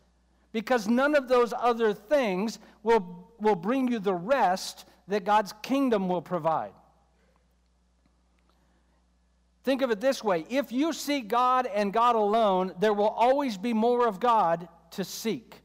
Because 0.51 0.87
none 0.87 1.15
of 1.15 1.27
those 1.27 1.53
other 1.57 1.93
things 1.93 2.59
will, 2.81 3.27
will 3.39 3.55
bring 3.55 3.91
you 3.91 3.99
the 3.99 4.13
rest 4.13 4.85
that 5.07 5.23
God's 5.23 5.53
kingdom 5.61 6.07
will 6.07 6.21
provide. 6.21 6.71
Think 9.63 9.81
of 9.81 9.91
it 9.91 9.99
this 9.99 10.23
way 10.23 10.45
if 10.49 10.71
you 10.71 10.93
seek 10.93 11.27
God 11.27 11.67
and 11.67 11.93
God 11.93 12.15
alone, 12.15 12.73
there 12.79 12.93
will 12.93 13.09
always 13.09 13.57
be 13.57 13.73
more 13.73 14.07
of 14.07 14.19
God 14.19 14.67
to 14.91 15.03
seek 15.03 15.61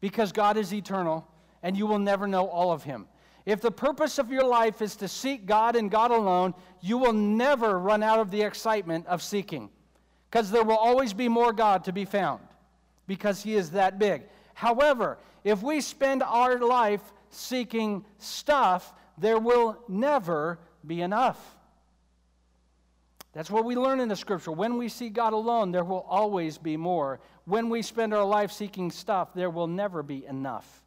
because 0.00 0.30
God 0.30 0.56
is 0.56 0.72
eternal 0.72 1.26
and 1.62 1.76
you 1.76 1.86
will 1.86 1.98
never 1.98 2.28
know 2.28 2.46
all 2.46 2.70
of 2.70 2.84
Him. 2.84 3.06
If 3.46 3.60
the 3.60 3.70
purpose 3.70 4.18
of 4.18 4.30
your 4.30 4.44
life 4.44 4.82
is 4.82 4.94
to 4.96 5.08
seek 5.08 5.46
God 5.46 5.74
and 5.74 5.90
God 5.90 6.10
alone, 6.10 6.54
you 6.80 6.98
will 6.98 7.14
never 7.14 7.78
run 7.78 8.02
out 8.02 8.20
of 8.20 8.30
the 8.30 8.42
excitement 8.42 9.06
of 9.06 9.22
seeking 9.22 9.70
because 10.30 10.50
there 10.50 10.64
will 10.64 10.76
always 10.76 11.12
be 11.12 11.28
more 11.28 11.52
God 11.52 11.84
to 11.84 11.92
be 11.92 12.04
found 12.04 12.40
because 13.06 13.42
He 13.42 13.54
is 13.54 13.70
that 13.70 13.98
big. 13.98 14.22
However, 14.54 15.18
if 15.44 15.62
we 15.62 15.80
spend 15.80 16.22
our 16.22 16.58
life 16.58 17.00
seeking 17.30 18.04
stuff, 18.18 18.92
there 19.16 19.38
will 19.38 19.78
never 19.88 20.58
be 20.86 21.00
enough. 21.00 21.56
That's 23.32 23.50
what 23.50 23.64
we 23.64 23.76
learn 23.76 24.00
in 24.00 24.08
the 24.08 24.16
scripture. 24.16 24.50
When 24.50 24.78
we 24.78 24.88
see 24.88 25.10
God 25.10 25.32
alone, 25.32 25.70
there 25.70 25.84
will 25.84 26.06
always 26.08 26.58
be 26.58 26.76
more. 26.76 27.20
When 27.44 27.68
we 27.68 27.82
spend 27.82 28.12
our 28.14 28.24
life 28.24 28.50
seeking 28.50 28.90
stuff, 28.90 29.32
there 29.34 29.50
will 29.50 29.66
never 29.66 30.02
be 30.02 30.26
enough. 30.26 30.82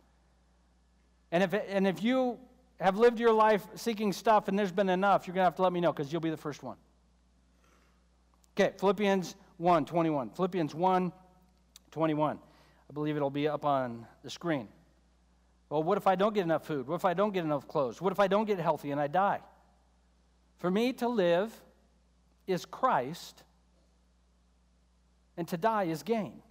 And 1.32 1.44
if, 1.44 1.54
and 1.54 1.88
if 1.88 2.04
you 2.04 2.38
have 2.80 2.98
lived 2.98 3.20
your 3.20 3.32
life 3.32 3.66
seeking 3.76 4.12
stuff 4.12 4.48
and 4.48 4.58
there's 4.58 4.72
been 4.72 4.90
enough, 4.90 5.28
you're 5.28 5.34
going 5.34 5.44
to 5.44 5.46
have 5.46 5.56
to 5.56 5.62
let 5.62 5.72
me 5.72 5.80
know 5.80 5.94
because 5.94 6.12
you'll 6.12 6.22
be 6.22 6.30
the 6.30 6.38
first 6.38 6.62
one. 6.62 6.78
Okay, 8.62 8.78
Philippians 8.78 9.36
1 9.58 9.86
21. 9.86 10.30
Philippians 10.30 10.76
1 10.76 11.12
21. 11.90 12.38
I 12.38 12.94
believe 12.94 13.16
it'll 13.16 13.32
be 13.32 13.48
up 13.48 13.66
on 13.66 14.06
the 14.24 14.30
screen. 14.30 14.68
Well, 15.70 15.82
what 15.82 15.98
if 15.98 16.06
I 16.06 16.16
don't 16.16 16.36
get 16.36 16.44
enough 16.44 16.68
food? 16.68 16.88
What 16.88 16.96
if 16.96 17.06
I 17.06 17.16
don't 17.16 17.34
get 17.34 17.44
enough 17.44 17.68
clothes? 17.68 18.02
What 18.02 18.14
if 18.14 18.20
I 18.20 18.28
don't 18.28 18.46
get 18.46 18.60
healthy 18.60 18.92
and 18.92 19.02
I 19.02 19.08
die? 19.08 19.40
For 20.60 20.70
me 20.70 20.94
to 20.94 21.08
live 21.08 21.52
is 22.46 22.66
Christ, 22.66 23.44
and 25.38 25.48
to 25.48 25.58
die 25.58 25.84
is 25.84 26.04
gain. 26.04 26.44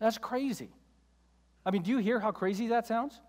That's 0.00 0.18
crazy. 0.18 0.70
I 1.64 1.70
mean, 1.70 1.82
do 1.82 1.92
you 1.92 1.98
hear 1.98 2.18
how 2.18 2.32
crazy 2.32 2.68
that 2.68 2.88
sounds? 2.88 3.20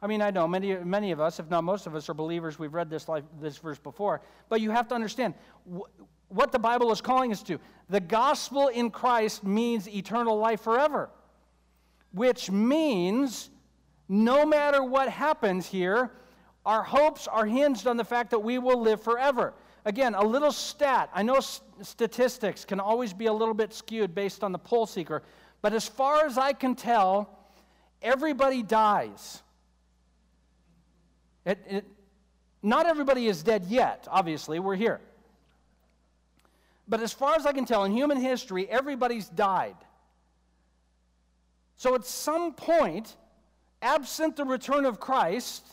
I 0.00 0.06
mean, 0.06 0.22
I 0.22 0.30
know 0.30 0.46
many, 0.46 0.76
many 0.76 1.10
of 1.10 1.20
us, 1.20 1.40
if 1.40 1.50
not 1.50 1.64
most 1.64 1.86
of 1.86 1.94
us, 1.94 2.08
are 2.08 2.14
believers. 2.14 2.58
We've 2.58 2.74
read 2.74 2.88
this, 2.88 3.08
life, 3.08 3.24
this 3.40 3.58
verse 3.58 3.78
before. 3.78 4.20
But 4.48 4.60
you 4.60 4.70
have 4.70 4.86
to 4.88 4.94
understand 4.94 5.34
wh- 5.70 5.88
what 6.28 6.52
the 6.52 6.58
Bible 6.58 6.92
is 6.92 7.00
calling 7.00 7.32
us 7.32 7.42
to. 7.44 7.58
The 7.90 8.00
gospel 8.00 8.68
in 8.68 8.90
Christ 8.90 9.44
means 9.44 9.88
eternal 9.88 10.38
life 10.38 10.60
forever, 10.60 11.10
which 12.12 12.50
means 12.50 13.50
no 14.08 14.46
matter 14.46 14.84
what 14.84 15.08
happens 15.08 15.66
here, 15.66 16.12
our 16.64 16.82
hopes 16.82 17.26
are 17.26 17.46
hinged 17.46 17.86
on 17.86 17.96
the 17.96 18.04
fact 18.04 18.30
that 18.30 18.38
we 18.38 18.58
will 18.58 18.80
live 18.80 19.02
forever. 19.02 19.54
Again, 19.84 20.14
a 20.14 20.24
little 20.24 20.52
stat. 20.52 21.10
I 21.14 21.22
know 21.22 21.40
statistics 21.40 22.64
can 22.64 22.78
always 22.78 23.12
be 23.12 23.26
a 23.26 23.32
little 23.32 23.54
bit 23.54 23.72
skewed 23.72 24.14
based 24.14 24.44
on 24.44 24.52
the 24.52 24.58
poll 24.58 24.86
seeker, 24.86 25.22
but 25.60 25.72
as 25.72 25.88
far 25.88 26.26
as 26.26 26.38
I 26.38 26.52
can 26.52 26.74
tell, 26.74 27.38
everybody 28.02 28.62
dies. 28.62 29.42
It, 31.48 31.58
it, 31.66 31.84
not 32.62 32.84
everybody 32.84 33.26
is 33.26 33.42
dead 33.42 33.64
yet, 33.68 34.06
obviously, 34.10 34.58
we're 34.58 34.76
here. 34.76 35.00
But 36.86 37.00
as 37.00 37.10
far 37.14 37.36
as 37.36 37.46
I 37.46 37.52
can 37.52 37.64
tell, 37.64 37.84
in 37.84 37.92
human 37.92 38.20
history, 38.20 38.68
everybody's 38.68 39.30
died. 39.30 39.76
So 41.78 41.94
at 41.94 42.04
some 42.04 42.52
point, 42.52 43.16
absent 43.80 44.36
the 44.36 44.44
return 44.44 44.84
of 44.84 45.00
Christ, 45.00 45.64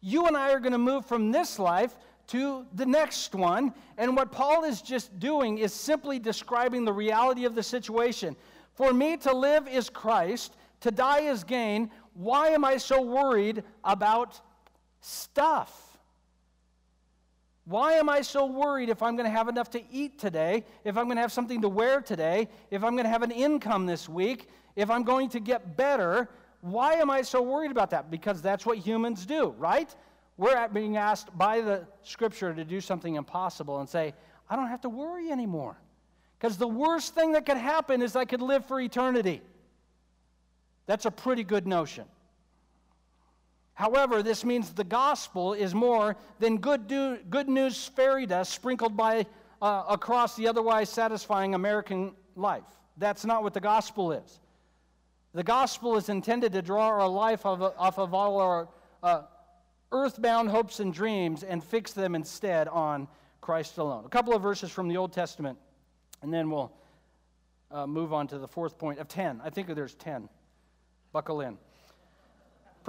you 0.00 0.26
and 0.26 0.34
I 0.34 0.52
are 0.52 0.58
going 0.58 0.72
to 0.72 0.78
move 0.78 1.04
from 1.04 1.30
this 1.30 1.58
life 1.58 1.94
to 2.28 2.64
the 2.74 2.86
next 2.86 3.34
one. 3.34 3.74
And 3.98 4.16
what 4.16 4.32
Paul 4.32 4.64
is 4.64 4.80
just 4.80 5.18
doing 5.18 5.58
is 5.58 5.74
simply 5.74 6.18
describing 6.18 6.86
the 6.86 6.94
reality 6.94 7.44
of 7.44 7.54
the 7.54 7.62
situation. 7.62 8.36
For 8.72 8.94
me 8.94 9.18
to 9.18 9.34
live 9.34 9.68
is 9.68 9.90
Christ, 9.90 10.56
to 10.80 10.90
die 10.90 11.20
is 11.20 11.44
gain. 11.44 11.90
Why 12.14 12.48
am 12.48 12.64
I 12.64 12.78
so 12.78 13.02
worried 13.02 13.64
about 13.84 14.40
stuff? 15.00 15.98
Why 17.64 17.94
am 17.94 18.08
I 18.08 18.22
so 18.22 18.46
worried 18.46 18.88
if 18.88 19.02
I'm 19.02 19.16
going 19.16 19.30
to 19.30 19.36
have 19.36 19.48
enough 19.48 19.70
to 19.70 19.82
eat 19.92 20.18
today, 20.18 20.64
if 20.84 20.96
I'm 20.96 21.04
going 21.04 21.16
to 21.16 21.22
have 21.22 21.32
something 21.32 21.60
to 21.60 21.68
wear 21.68 22.00
today, 22.00 22.48
if 22.70 22.82
I'm 22.82 22.92
going 22.92 23.04
to 23.04 23.10
have 23.10 23.22
an 23.22 23.30
income 23.30 23.86
this 23.86 24.08
week, 24.08 24.48
if 24.76 24.90
I'm 24.90 25.04
going 25.04 25.28
to 25.30 25.40
get 25.40 25.76
better? 25.76 26.28
Why 26.62 26.94
am 26.94 27.10
I 27.10 27.22
so 27.22 27.42
worried 27.42 27.70
about 27.70 27.90
that? 27.90 28.10
Because 28.10 28.42
that's 28.42 28.66
what 28.66 28.78
humans 28.78 29.24
do, 29.24 29.54
right? 29.58 29.94
We're 30.36 30.68
being 30.68 30.96
asked 30.96 31.36
by 31.36 31.60
the 31.60 31.86
scripture 32.02 32.54
to 32.54 32.64
do 32.64 32.80
something 32.80 33.14
impossible 33.14 33.78
and 33.80 33.88
say, 33.88 34.14
I 34.48 34.56
don't 34.56 34.68
have 34.68 34.80
to 34.82 34.88
worry 34.88 35.30
anymore. 35.30 35.76
Because 36.38 36.56
the 36.56 36.66
worst 36.66 37.14
thing 37.14 37.32
that 37.32 37.44
could 37.44 37.58
happen 37.58 38.02
is 38.02 38.16
I 38.16 38.24
could 38.24 38.40
live 38.40 38.64
for 38.66 38.80
eternity. 38.80 39.42
That's 40.86 41.04
a 41.04 41.10
pretty 41.10 41.44
good 41.44 41.66
notion. 41.66 42.06
However, 43.80 44.22
this 44.22 44.44
means 44.44 44.74
the 44.74 44.84
gospel 44.84 45.54
is 45.54 45.74
more 45.74 46.14
than 46.38 46.58
good, 46.58 46.86
do, 46.86 47.16
good 47.30 47.48
news 47.48 47.88
fairy 47.88 48.26
dust 48.26 48.52
sprinkled 48.52 48.94
by, 48.94 49.24
uh, 49.62 49.84
across 49.88 50.36
the 50.36 50.48
otherwise 50.48 50.90
satisfying 50.90 51.54
American 51.54 52.12
life. 52.36 52.66
That's 52.98 53.24
not 53.24 53.42
what 53.42 53.54
the 53.54 53.60
gospel 53.60 54.12
is. 54.12 54.40
The 55.32 55.42
gospel 55.42 55.96
is 55.96 56.10
intended 56.10 56.52
to 56.52 56.60
draw 56.60 56.88
our 56.88 57.08
life 57.08 57.46
off 57.46 57.98
of, 57.98 58.12
all 58.12 58.38
our 58.38 58.68
uh, 59.02 59.22
earthbound 59.92 60.50
hopes 60.50 60.80
and 60.80 60.92
dreams 60.92 61.42
and 61.42 61.64
fix 61.64 61.94
them 61.94 62.14
instead 62.14 62.68
on 62.68 63.08
Christ 63.40 63.78
alone. 63.78 64.04
A 64.04 64.10
couple 64.10 64.34
of 64.34 64.42
verses 64.42 64.70
from 64.70 64.88
the 64.88 64.98
Old 64.98 65.14
Testament, 65.14 65.58
and 66.20 66.30
then 66.30 66.50
we'll 66.50 66.70
uh, 67.70 67.86
move 67.86 68.12
on 68.12 68.26
to 68.26 68.36
the 68.36 68.48
fourth 68.48 68.76
point 68.76 68.98
of 68.98 69.08
10. 69.08 69.40
I 69.42 69.48
think 69.48 69.74
there's 69.74 69.94
10. 69.94 70.28
Buckle 71.12 71.40
in. 71.40 71.56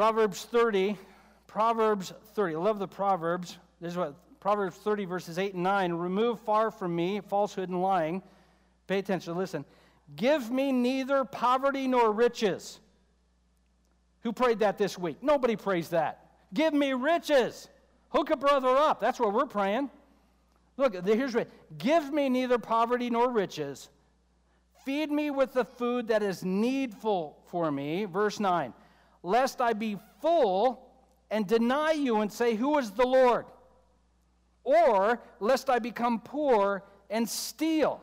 Proverbs 0.02 0.46
30, 0.46 0.98
Proverbs 1.46 2.12
30. 2.34 2.56
I 2.56 2.58
love 2.58 2.80
the 2.80 2.88
Proverbs. 2.88 3.60
This 3.80 3.92
is 3.92 3.98
what 4.00 4.16
Proverbs 4.40 4.76
30, 4.78 5.06
verses 5.06 5.38
8 5.38 5.54
and 5.54 5.62
9. 5.62 5.94
Remove 5.94 6.40
far 6.40 6.72
from 6.72 6.96
me 6.96 7.22
falsehood 7.22 7.70
and 7.70 7.84
lying. 7.84 8.24
Pay 8.88 8.98
attention, 8.98 9.38
listen. 9.38 9.64
Give 10.16 10.50
me 10.50 10.72
neither 10.72 11.24
poverty 11.24 11.88
nor 11.88 12.12
riches. 12.12 12.80
Who 14.22 14.34
prayed 14.34 14.58
that 14.62 14.80
this 14.80 14.98
week? 14.98 15.22
Nobody 15.22 15.56
prays 15.56 15.90
that. 15.90 16.32
Give 16.52 16.74
me 16.74 16.94
riches. 16.94 17.70
Hook 18.10 18.32
a 18.32 18.36
brother 18.36 18.70
up. 18.70 19.02
That's 19.02 19.20
what 19.20 19.34
we're 19.34 19.46
praying. 19.46 19.92
Look, 20.78 20.96
here's 21.06 21.36
what 21.36 21.48
give 21.78 22.12
me 22.12 22.28
neither 22.28 22.58
poverty 22.58 23.12
nor 23.12 23.30
riches. 23.30 23.90
Feed 24.84 25.12
me 25.12 25.30
with 25.30 25.54
the 25.54 25.64
food 25.64 26.08
that 26.08 26.24
is 26.24 26.44
needful 26.44 27.38
for 27.52 27.72
me. 27.72 28.06
Verse 28.06 28.40
9 28.40 28.74
lest 29.24 29.62
I 29.62 29.74
be 29.74 29.98
full 30.22 30.88
and 31.30 31.48
deny 31.48 31.92
you 31.92 32.18
and 32.22 32.32
say, 32.32 32.56
Who 32.56 32.78
is 32.78 32.92
the 32.92 33.06
Lord? 33.06 33.46
Or 34.64 35.20
lest 35.40 35.70
I 35.70 35.80
become 35.80 36.20
poor 36.20 36.84
and 37.10 37.28
steal 37.28 38.02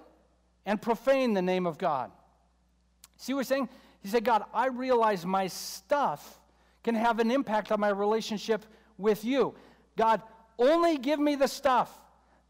and 0.66 0.81
profane 0.81 1.35
the 1.35 1.42
name 1.42 1.66
of 1.66 1.78
God. 1.78 2.11
See 3.16 3.33
what 3.33 3.40
he's 3.40 3.48
saying? 3.48 3.68
He 4.00 4.09
said, 4.09 4.24
God, 4.24 4.44
I 4.52 4.66
realize 4.68 5.24
my 5.24 5.46
stuff 5.46 6.40
can 6.83 6.94
have 6.94 7.18
an 7.18 7.31
impact 7.31 7.72
on 7.72 7.81
my 7.81 7.88
relationship 7.88 8.64
with 8.96 9.24
you. 9.24 9.54
God, 9.96 10.22
only 10.59 10.98
give 10.98 11.18
me 11.18 11.35
the 11.35 11.48
stuff 11.48 11.96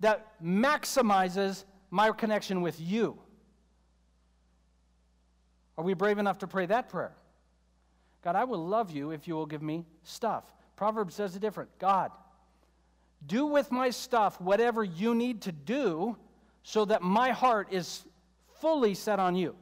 that 0.00 0.26
maximizes 0.42 1.64
my 1.90 2.10
connection 2.10 2.60
with 2.60 2.80
you. 2.80 3.18
Are 5.76 5.84
we 5.84 5.94
brave 5.94 6.18
enough 6.18 6.38
to 6.38 6.46
pray 6.46 6.66
that 6.66 6.88
prayer? 6.88 7.12
God, 8.22 8.36
I 8.36 8.44
will 8.44 8.64
love 8.66 8.90
you 8.90 9.10
if 9.10 9.28
you 9.28 9.34
will 9.34 9.46
give 9.46 9.62
me 9.62 9.84
stuff. 10.02 10.44
Proverbs 10.76 11.14
says 11.14 11.34
it 11.36 11.40
different. 11.40 11.70
God, 11.78 12.10
do 13.26 13.46
with 13.46 13.70
my 13.70 13.90
stuff 13.90 14.40
whatever 14.40 14.84
you 14.84 15.14
need 15.14 15.42
to 15.42 15.52
do 15.52 16.16
so 16.62 16.84
that 16.84 17.02
my 17.02 17.30
heart 17.30 17.68
is 17.70 18.04
fully 18.60 18.94
set 18.94 19.18
on 19.18 19.34
you. 19.34 19.54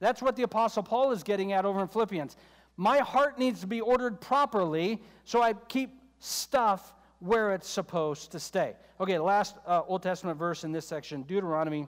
That's 0.00 0.22
what 0.22 0.36
the 0.36 0.42
Apostle 0.42 0.82
Paul 0.82 1.12
is 1.12 1.22
getting 1.22 1.52
at 1.52 1.64
over 1.64 1.80
in 1.80 1.88
Philippians. 1.88 2.36
My 2.76 2.98
heart 2.98 3.38
needs 3.38 3.60
to 3.60 3.66
be 3.66 3.80
ordered 3.80 4.20
properly 4.20 5.00
so 5.24 5.40
I 5.40 5.54
keep 5.54 5.90
stuff 6.18 6.94
where 7.20 7.54
it's 7.54 7.68
supposed 7.68 8.32
to 8.32 8.40
stay. 8.40 8.74
Okay, 9.00 9.18
last 9.18 9.56
uh, 9.66 9.82
Old 9.86 10.02
Testament 10.02 10.38
verse 10.38 10.64
in 10.64 10.72
this 10.72 10.86
section 10.86 11.22
Deuteronomy 11.22 11.86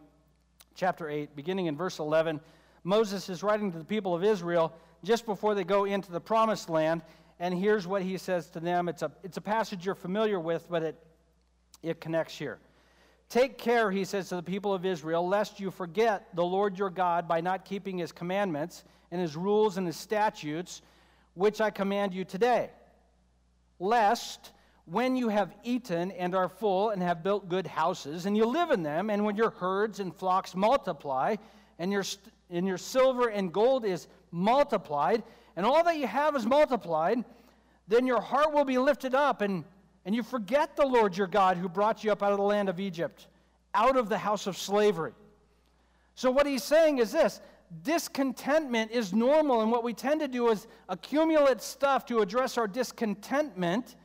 chapter 0.74 1.09
8, 1.09 1.35
beginning 1.37 1.66
in 1.66 1.76
verse 1.76 1.98
11. 1.98 2.40
Moses 2.85 3.29
is 3.29 3.42
writing 3.42 3.72
to 3.72 3.79
the 3.79 3.85
people 3.85 4.14
of 4.14 4.22
Israel 4.22 4.72
just 5.04 5.26
before 5.26 5.54
they 5.54 5.64
go 5.64 5.85
into 5.85 6.12
the 6.12 6.20
promised 6.20 6.68
land. 6.68 7.02
And 7.38 7.54
here's 7.54 7.87
what 7.87 8.02
he 8.02 8.16
says 8.16 8.48
to 8.50 8.61
them. 8.61 8.88
It's 8.88 9.02
a, 9.02 9.12
it's 9.22 9.37
a 9.37 9.42
passage 9.42 9.85
you're 9.85 9.94
familiar 9.94 10.40
with, 10.40 10.66
but 10.70 10.82
it, 10.82 10.96
it 11.82 12.00
connects 12.00 12.37
here. 12.37 12.59
Take 13.28 13.59
care, 13.59 13.90
he 13.90 14.04
says 14.04 14.28
to 14.28 14.37
the 14.37 14.42
people 14.42 14.72
of 14.72 14.87
Israel, 14.87 15.26
lest 15.26 15.59
you 15.59 15.70
forget 15.70 16.28
the 16.35 16.44
Lord 16.44 16.78
your 16.78 16.90
God 16.90 17.26
by 17.26 17.40
not 17.40 17.64
keeping 17.64 17.98
his 17.98 18.12
commandments 18.12 18.85
and 19.11 19.20
his 19.20 19.37
rules 19.37 19.78
and 19.78 19.87
his 19.87 19.96
statutes, 19.96 20.80
which 21.35 21.61
I 21.61 21.70
command 21.70 22.14
you 22.14 22.24
today. 22.24 22.70
Lest 23.80 24.52
when 24.85 25.16
you 25.16 25.28
have 25.28 25.52
eaten 25.64 26.12
and 26.12 26.37
are 26.37 26.48
full 26.48 26.90
and 26.90 27.02
have 27.02 27.24
built 27.24 27.48
good 27.48 27.66
houses 27.66 28.26
and 28.26 28.37
you 28.37 28.46
live 28.46 28.70
in 28.70 28.85
them, 28.85 29.11
and 29.11 29.24
when 29.24 29.37
your 29.37 29.50
herds 29.50 29.98
and 29.98 30.14
flocks 30.14 30.54
multiply, 30.54 31.35
and 31.78 31.92
your, 31.92 32.04
and 32.48 32.66
your 32.66 32.78
silver 32.78 33.28
and 33.28 33.52
gold 33.52 33.85
is 33.85 34.06
multiplied, 34.37 35.22
and 35.57 35.64
all 35.64 35.83
that 35.83 35.96
you 35.96 36.07
have 36.07 36.37
is 36.37 36.44
multiplied, 36.44 37.25
then 37.88 38.07
your 38.07 38.20
heart 38.20 38.53
will 38.53 38.64
be 38.64 38.79
lifted 38.79 39.14
up, 39.14 39.40
and, 39.40 39.64
and 40.05 40.14
you 40.14 40.22
forget 40.22 40.77
the 40.77 40.85
Lord 40.85 41.16
your 41.16 41.27
God 41.27 41.57
who 41.57 41.68
brought 41.68 42.05
you 42.05 42.12
up 42.12 42.22
out 42.22 42.33
of 42.33 42.38
the 42.38 42.44
land 42.44 42.68
of 42.68 42.79
Egypt, 42.79 43.29
out 43.75 43.96
of 43.96 44.09
the 44.09 44.18
house 44.18 44.46
of 44.46 44.57
slavery. 44.57 45.12
So, 46.14 46.31
what 46.31 46.46
he's 46.46 46.62
saying 46.62 46.99
is 46.99 47.12
this 47.12 47.40
discontentment 47.83 48.90
is 48.90 49.12
normal, 49.12 49.62
and 49.62 49.70
what 49.70 49.83
we 49.83 49.94
tend 49.94 50.20
to 50.20 50.29
do 50.29 50.51
is 50.51 50.66
accumulate 50.88 51.62
stuff 51.62 52.05
to 52.07 52.20
address 52.20 52.59
our 52.59 52.68
discontentment. 52.68 53.96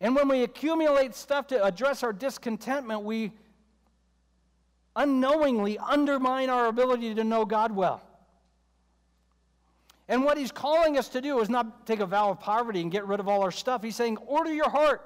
And 0.00 0.14
when 0.14 0.28
we 0.28 0.42
accumulate 0.42 1.14
stuff 1.14 1.46
to 1.48 1.64
address 1.64 2.02
our 2.02 2.12
discontentment, 2.12 3.02
we 3.02 3.32
unknowingly 4.96 5.78
undermine 5.78 6.50
our 6.50 6.66
ability 6.66 7.14
to 7.14 7.24
know 7.24 7.44
God 7.44 7.72
well. 7.72 8.02
And 10.08 10.24
what 10.24 10.36
he's 10.36 10.52
calling 10.52 10.98
us 10.98 11.08
to 11.10 11.20
do 11.20 11.40
is 11.40 11.48
not 11.48 11.86
take 11.86 12.00
a 12.00 12.06
vow 12.06 12.30
of 12.30 12.40
poverty 12.40 12.80
and 12.82 12.90
get 12.90 13.06
rid 13.06 13.20
of 13.20 13.28
all 13.28 13.42
our 13.42 13.50
stuff. 13.50 13.82
He's 13.82 13.96
saying, 13.96 14.18
order 14.18 14.52
your 14.52 14.68
heart. 14.68 15.02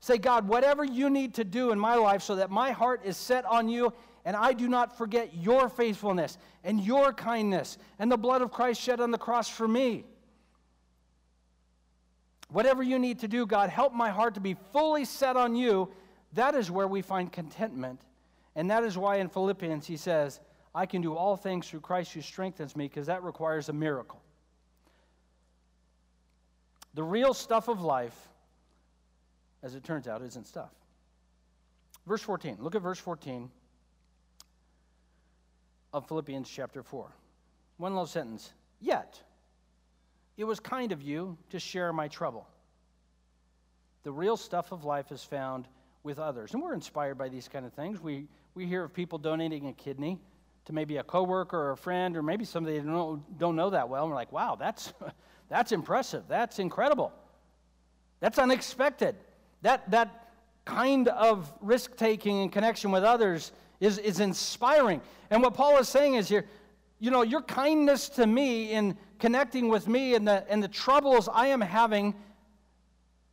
Say, 0.00 0.16
God, 0.16 0.48
whatever 0.48 0.84
you 0.84 1.10
need 1.10 1.34
to 1.34 1.44
do 1.44 1.70
in 1.70 1.78
my 1.78 1.96
life 1.96 2.22
so 2.22 2.36
that 2.36 2.50
my 2.50 2.70
heart 2.70 3.02
is 3.04 3.16
set 3.16 3.44
on 3.44 3.68
you 3.68 3.92
and 4.24 4.36
I 4.36 4.52
do 4.52 4.68
not 4.68 4.96
forget 4.96 5.34
your 5.34 5.68
faithfulness 5.68 6.38
and 6.64 6.80
your 6.80 7.12
kindness 7.12 7.78
and 7.98 8.10
the 8.10 8.16
blood 8.16 8.42
of 8.42 8.50
Christ 8.50 8.80
shed 8.80 9.00
on 9.00 9.10
the 9.10 9.18
cross 9.18 9.48
for 9.48 9.66
me. 9.66 10.04
Whatever 12.50 12.82
you 12.82 12.98
need 12.98 13.18
to 13.18 13.28
do, 13.28 13.44
God, 13.44 13.68
help 13.68 13.92
my 13.92 14.08
heart 14.08 14.34
to 14.34 14.40
be 14.40 14.56
fully 14.72 15.04
set 15.04 15.36
on 15.36 15.54
you. 15.54 15.90
That 16.32 16.54
is 16.54 16.70
where 16.70 16.88
we 16.88 17.02
find 17.02 17.30
contentment. 17.30 18.00
And 18.56 18.70
that 18.70 18.84
is 18.84 18.96
why 18.96 19.16
in 19.16 19.28
Philippians 19.28 19.86
he 19.86 19.96
says, 19.96 20.40
I 20.74 20.86
can 20.86 21.02
do 21.02 21.14
all 21.14 21.36
things 21.36 21.68
through 21.68 21.80
Christ 21.80 22.12
who 22.12 22.22
strengthens 22.22 22.76
me, 22.76 22.86
because 22.86 23.06
that 23.06 23.22
requires 23.22 23.68
a 23.68 23.72
miracle. 23.72 24.22
The 26.98 27.04
real 27.04 27.32
stuff 27.32 27.68
of 27.68 27.80
life, 27.80 28.28
as 29.62 29.76
it 29.76 29.84
turns 29.84 30.08
out, 30.08 30.20
isn't 30.20 30.48
stuff. 30.48 30.72
Verse 32.08 32.20
14. 32.22 32.56
Look 32.58 32.74
at 32.74 32.82
verse 32.82 32.98
14 32.98 33.48
of 35.92 36.08
Philippians 36.08 36.50
chapter 36.50 36.82
4. 36.82 37.06
One 37.76 37.92
little 37.92 38.04
sentence. 38.04 38.52
Yet, 38.80 39.22
it 40.36 40.42
was 40.42 40.58
kind 40.58 40.90
of 40.90 41.00
you 41.00 41.38
to 41.50 41.60
share 41.60 41.92
my 41.92 42.08
trouble. 42.08 42.48
The 44.02 44.10
real 44.10 44.36
stuff 44.36 44.72
of 44.72 44.84
life 44.84 45.12
is 45.12 45.22
found 45.22 45.68
with 46.02 46.18
others. 46.18 46.52
And 46.52 46.60
we're 46.60 46.74
inspired 46.74 47.16
by 47.16 47.28
these 47.28 47.46
kind 47.46 47.64
of 47.64 47.72
things. 47.74 48.02
We, 48.02 48.26
we 48.56 48.66
hear 48.66 48.82
of 48.82 48.92
people 48.92 49.18
donating 49.18 49.68
a 49.68 49.72
kidney 49.72 50.18
to 50.64 50.72
maybe 50.72 50.96
a 50.96 51.04
coworker 51.04 51.56
or 51.56 51.70
a 51.70 51.76
friend 51.76 52.16
or 52.16 52.24
maybe 52.24 52.44
somebody 52.44 52.76
they 52.76 52.84
don't 52.84 52.92
know, 52.92 53.22
don't 53.38 53.54
know 53.54 53.70
that 53.70 53.88
well. 53.88 54.02
And 54.02 54.10
we're 54.10 54.16
like, 54.16 54.32
wow, 54.32 54.56
that's, 54.58 54.92
that's 55.48 55.72
impressive. 55.72 56.24
That's 56.28 56.58
incredible. 56.58 57.12
That's 58.20 58.38
unexpected. 58.38 59.16
That, 59.62 59.90
that 59.90 60.32
kind 60.64 61.08
of 61.08 61.50
risk 61.60 61.96
taking 61.96 62.42
and 62.42 62.52
connection 62.52 62.90
with 62.90 63.04
others 63.04 63.52
is, 63.80 63.98
is 63.98 64.20
inspiring. 64.20 65.00
And 65.30 65.42
what 65.42 65.54
Paul 65.54 65.78
is 65.78 65.88
saying 65.88 66.14
is 66.14 66.28
here, 66.28 66.44
you 66.98 67.10
know, 67.10 67.22
your 67.22 67.42
kindness 67.42 68.08
to 68.10 68.26
me 68.26 68.72
in 68.72 68.96
connecting 69.18 69.68
with 69.68 69.88
me 69.88 70.14
and 70.14 70.26
the, 70.26 70.44
and 70.48 70.62
the 70.62 70.68
troubles 70.68 71.28
I 71.32 71.48
am 71.48 71.60
having, 71.60 72.14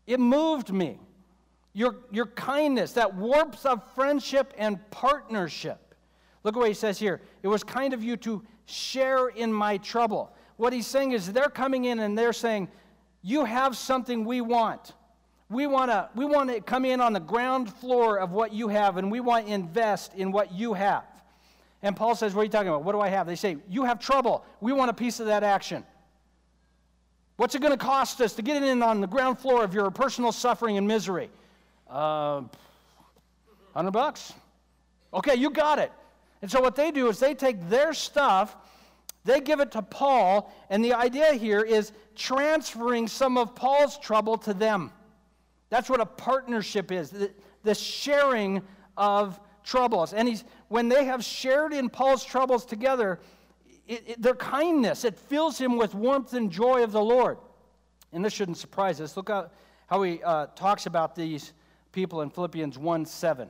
it 0.07 0.20
moved 0.20 0.72
me. 0.72 0.99
Your, 1.74 1.95
your 2.11 2.28
kindness, 2.28 2.93
that 2.93 3.16
warmth 3.16 3.66
of 3.66 3.82
friendship 3.95 4.53
and 4.57 4.80
partnership. 4.91 5.93
Look 6.43 6.55
at 6.55 6.59
what 6.59 6.68
he 6.70 6.74
says 6.74 6.99
here. 6.99 7.22
It 7.43 7.47
was 7.47 7.63
kind 7.63 7.93
of 7.93 8.03
you 8.03 8.16
to 8.18 8.43
share 8.66 9.28
in 9.28 9.51
my 9.51 9.78
trouble. 9.78 10.34
What 10.58 10.74
he's 10.74 10.88
saying 10.88 11.12
is 11.12 11.32
they're 11.32 11.49
coming 11.49 11.86
in 11.86 11.99
and 11.99 12.18
they're 12.18 12.34
saying, 12.34 12.70
You 13.22 13.45
have 13.45 13.76
something 13.76 14.26
we 14.26 14.41
want. 14.41 14.93
We 15.49 15.68
want 15.68 15.91
to 15.91 16.10
we 16.16 16.26
want 16.26 16.49
to 16.49 16.62
come 16.62 16.86
in 16.86 17.01
on 17.01 17.14
the 17.14 17.20
ground 17.20 17.72
floor 17.72 18.18
of 18.18 18.32
what 18.32 18.53
you 18.53 18.68
have 18.70 18.97
and 18.97 19.12
we 19.12 19.20
want 19.20 19.47
to 19.47 19.53
invest 19.53 20.14
in 20.16 20.32
what 20.32 20.51
you 20.51 20.74
have. 20.74 21.03
And 21.82 21.95
Paul 21.95 22.16
says, 22.16 22.34
What 22.34 22.41
are 22.41 22.45
you 22.45 22.49
talking 22.49 22.70
about? 22.70 22.84
What 22.84 22.93
do 22.93 23.01
I 23.01 23.10
have? 23.10 23.28
They 23.28 23.36
say, 23.36 23.58
You 23.70 23.84
have 23.84 23.99
trouble. 23.99 24.45
We 24.62 24.74
want 24.74 24.89
a 24.89 24.93
piece 24.93 25.20
of 25.20 25.28
that 25.28 25.43
action. 25.43 25.84
What's 27.38 27.53
it 27.53 27.62
going 27.62 27.78
to 27.78 27.78
cost 27.78 28.22
us 28.22 28.34
to 28.34 28.41
get 28.41 28.64
in 28.64 28.82
on 28.82 29.01
the 29.01 29.08
ground 29.08 29.39
floor 29.39 29.64
of 29.64 29.74
your 29.74 29.91
personal 29.91 30.32
suffering 30.32 30.78
and 30.78 30.88
misery? 30.88 31.30
Uh, 31.89 32.41
100 33.74 33.91
bucks. 33.91 34.34
Okay, 35.14 35.36
you 35.36 35.49
got 35.49 35.80
it. 35.80 35.91
And 36.41 36.49
so 36.49 36.62
what 36.62 36.76
they 36.76 36.91
do 36.91 37.10
is 37.10 37.20
they 37.20 37.34
take 37.34 37.70
their 37.70 37.93
stuff, 37.93 38.56
they 39.26 39.41
give 39.41 39.59
it 39.59 39.71
to 39.71 39.82
Paul, 39.82 40.53
and 40.69 40.86
the 40.86 40.93
idea 40.93 41.34
here 41.34 41.61
is 41.61 41.91
transferring 42.15 43.07
some 43.07 43.38
of 43.38 43.55
Paul's 43.55 43.97
trouble 43.97 44.38
to 44.39 44.53
them. 44.53 44.91
That's 45.69 45.89
what 45.89 45.99
a 45.99 46.05
partnership 46.05 46.91
is 46.91 47.11
the, 47.63 47.76
sharing 47.76 48.61
of 48.95 49.39
troubles. 49.63 50.13
And 50.13 50.41
when 50.67 50.89
they 50.89 51.05
have 51.05 51.23
shared 51.23 51.73
in 51.73 51.89
Paul's 51.89 52.23
troubles 52.23 52.65
together, 52.65 53.19
it, 53.88 54.03
it, 54.07 54.21
their 54.21 54.36
kindness, 54.36 55.03
it 55.03 55.17
fills 55.17 55.57
him 55.57 55.76
with 55.76 55.95
warmth 55.95 56.34
and 56.34 56.51
joy 56.51 56.84
of 56.84 56.91
the 56.91 57.01
Lord. 57.01 57.39
And 58.13 58.23
this 58.23 58.32
shouldn't 58.32 58.57
surprise 58.57 59.01
us. 59.01 59.17
Look 59.17 59.30
how, 59.30 59.49
how 59.88 60.03
he 60.03 60.21
uh, 60.23 60.47
talks 60.55 60.86
about 60.86 61.15
these 61.15 61.53
people 61.91 62.21
in 62.21 62.30
Philippians 62.30 62.78
1 62.78 63.05
7. 63.05 63.49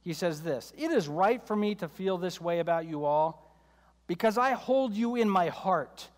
He 0.00 0.14
says 0.14 0.40
this 0.42 0.72
It 0.78 0.90
is 0.90 1.08
right 1.08 1.46
for 1.46 1.54
me 1.54 1.74
to 1.74 1.88
feel 1.88 2.16
this 2.16 2.40
way 2.40 2.60
about 2.60 2.86
you 2.86 3.04
all 3.04 3.47
because 4.08 4.36
I 4.36 4.52
hold 4.54 4.94
you 4.94 5.14
in 5.14 5.30
my 5.30 5.48
heart. 5.48 6.08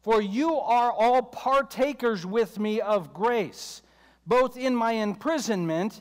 For 0.00 0.22
you 0.22 0.54
are 0.54 0.90
all 0.90 1.20
partakers 1.20 2.24
with 2.24 2.58
me 2.58 2.80
of 2.80 3.12
grace, 3.12 3.82
both 4.26 4.56
in 4.56 4.74
my 4.74 4.92
imprisonment 4.92 6.00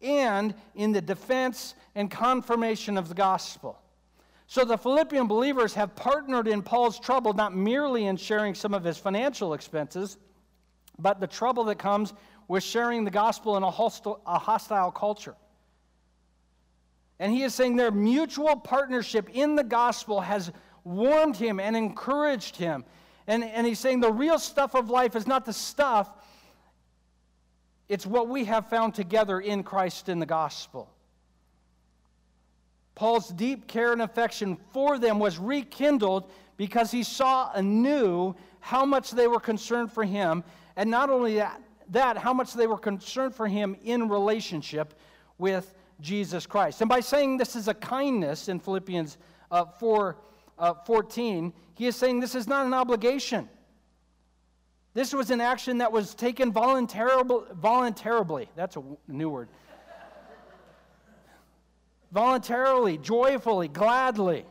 and 0.00 0.54
in 0.76 0.92
the 0.92 1.00
defense 1.00 1.74
and 1.96 2.08
confirmation 2.08 2.96
of 2.96 3.08
the 3.08 3.14
gospel. 3.14 3.80
So 4.46 4.64
the 4.64 4.78
Philippian 4.78 5.26
believers 5.26 5.74
have 5.74 5.96
partnered 5.96 6.46
in 6.46 6.62
Paul's 6.62 7.00
trouble, 7.00 7.32
not 7.32 7.56
merely 7.56 8.06
in 8.06 8.16
sharing 8.16 8.54
some 8.54 8.74
of 8.74 8.84
his 8.84 8.98
financial 8.98 9.54
expenses, 9.54 10.16
but 10.98 11.20
the 11.20 11.26
trouble 11.26 11.64
that 11.64 11.78
comes 11.78 12.12
with 12.48 12.62
sharing 12.62 13.04
the 13.04 13.10
gospel 13.10 13.56
in 13.56 13.62
a 13.62 13.70
hostile, 13.70 14.90
culture. 14.90 15.34
And 17.20 17.30
he 17.32 17.42
is 17.42 17.54
saying 17.54 17.76
their 17.76 17.90
mutual 17.90 18.56
partnership 18.56 19.28
in 19.32 19.54
the 19.54 19.62
gospel 19.62 20.22
has 20.22 20.50
warmed 20.84 21.36
him 21.36 21.60
and 21.60 21.76
encouraged 21.76 22.56
him. 22.56 22.82
And, 23.26 23.44
and 23.44 23.66
he's 23.66 23.78
saying 23.78 24.00
the 24.00 24.10
real 24.10 24.38
stuff 24.38 24.74
of 24.74 24.88
life 24.88 25.14
is 25.14 25.26
not 25.26 25.44
the 25.44 25.52
stuff, 25.52 26.10
it's 27.88 28.06
what 28.06 28.28
we 28.28 28.44
have 28.46 28.70
found 28.70 28.94
together 28.94 29.38
in 29.38 29.62
Christ 29.62 30.08
in 30.08 30.18
the 30.18 30.26
gospel. 30.26 30.90
Paul's 32.94 33.28
deep 33.28 33.66
care 33.66 33.92
and 33.92 34.00
affection 34.00 34.56
for 34.72 34.98
them 34.98 35.18
was 35.18 35.38
rekindled 35.38 36.30
because 36.56 36.90
he 36.90 37.02
saw 37.02 37.50
anew 37.52 38.34
how 38.60 38.84
much 38.84 39.10
they 39.10 39.26
were 39.26 39.40
concerned 39.40 39.92
for 39.92 40.04
him, 40.04 40.42
and 40.76 40.90
not 40.90 41.10
only 41.10 41.36
that, 41.36 41.60
that 41.88 42.16
how 42.16 42.32
much 42.32 42.54
they 42.54 42.66
were 42.66 42.78
concerned 42.78 43.34
for 43.34 43.46
him 43.46 43.76
in 43.82 44.08
relationship 44.08 44.94
with 45.38 45.74
Jesus 46.00 46.46
Christ. 46.46 46.80
And 46.80 46.88
by 46.88 47.00
saying 47.00 47.36
this 47.36 47.56
is 47.56 47.68
a 47.68 47.74
kindness 47.74 48.48
in 48.48 48.58
Philippians 48.58 49.18
uh, 49.50 49.64
4 49.64 50.16
uh, 50.58 50.74
14, 50.84 51.52
he 51.74 51.86
is 51.86 51.96
saying 51.96 52.20
this 52.20 52.34
is 52.34 52.46
not 52.46 52.66
an 52.66 52.74
obligation. 52.74 53.48
This 54.92 55.14
was 55.14 55.30
an 55.30 55.40
action 55.40 55.78
that 55.78 55.92
was 55.92 56.14
taken 56.14 56.52
voluntarily. 56.52 57.44
voluntarily. 57.54 58.48
That's 58.56 58.76
a 58.76 58.82
new 59.08 59.30
word. 59.30 59.48
voluntarily, 62.12 62.98
joyfully, 62.98 63.68
gladly. 63.68 64.44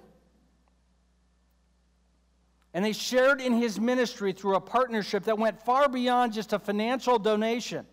And 2.74 2.86
they 2.86 2.93
shared 2.93 3.41
in 3.41 3.54
his 3.54 3.80
ministry 3.80 4.32
through 4.32 4.56
a 4.56 4.62
partnership 4.62 5.24
that 5.24 5.38
went 5.38 5.62
far 5.62 5.89
beyond 5.89 6.34
just 6.34 6.54
a 6.54 6.60
financial 6.60 7.20
donation. 7.20 7.86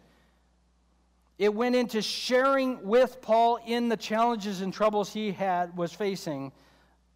It 1.39 1.53
went 1.53 1.76
into 1.76 2.01
sharing 2.01 2.82
with 2.87 3.20
Paul 3.20 3.59
in 3.66 3.89
the 3.89 3.97
challenges 3.97 4.62
and 4.62 4.72
troubles 4.72 5.12
he 5.12 5.32
had 5.32 5.76
was 5.76 5.93
facing 5.93 6.53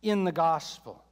in 0.03 0.25
the 0.25 0.33
gospel. 0.33 1.03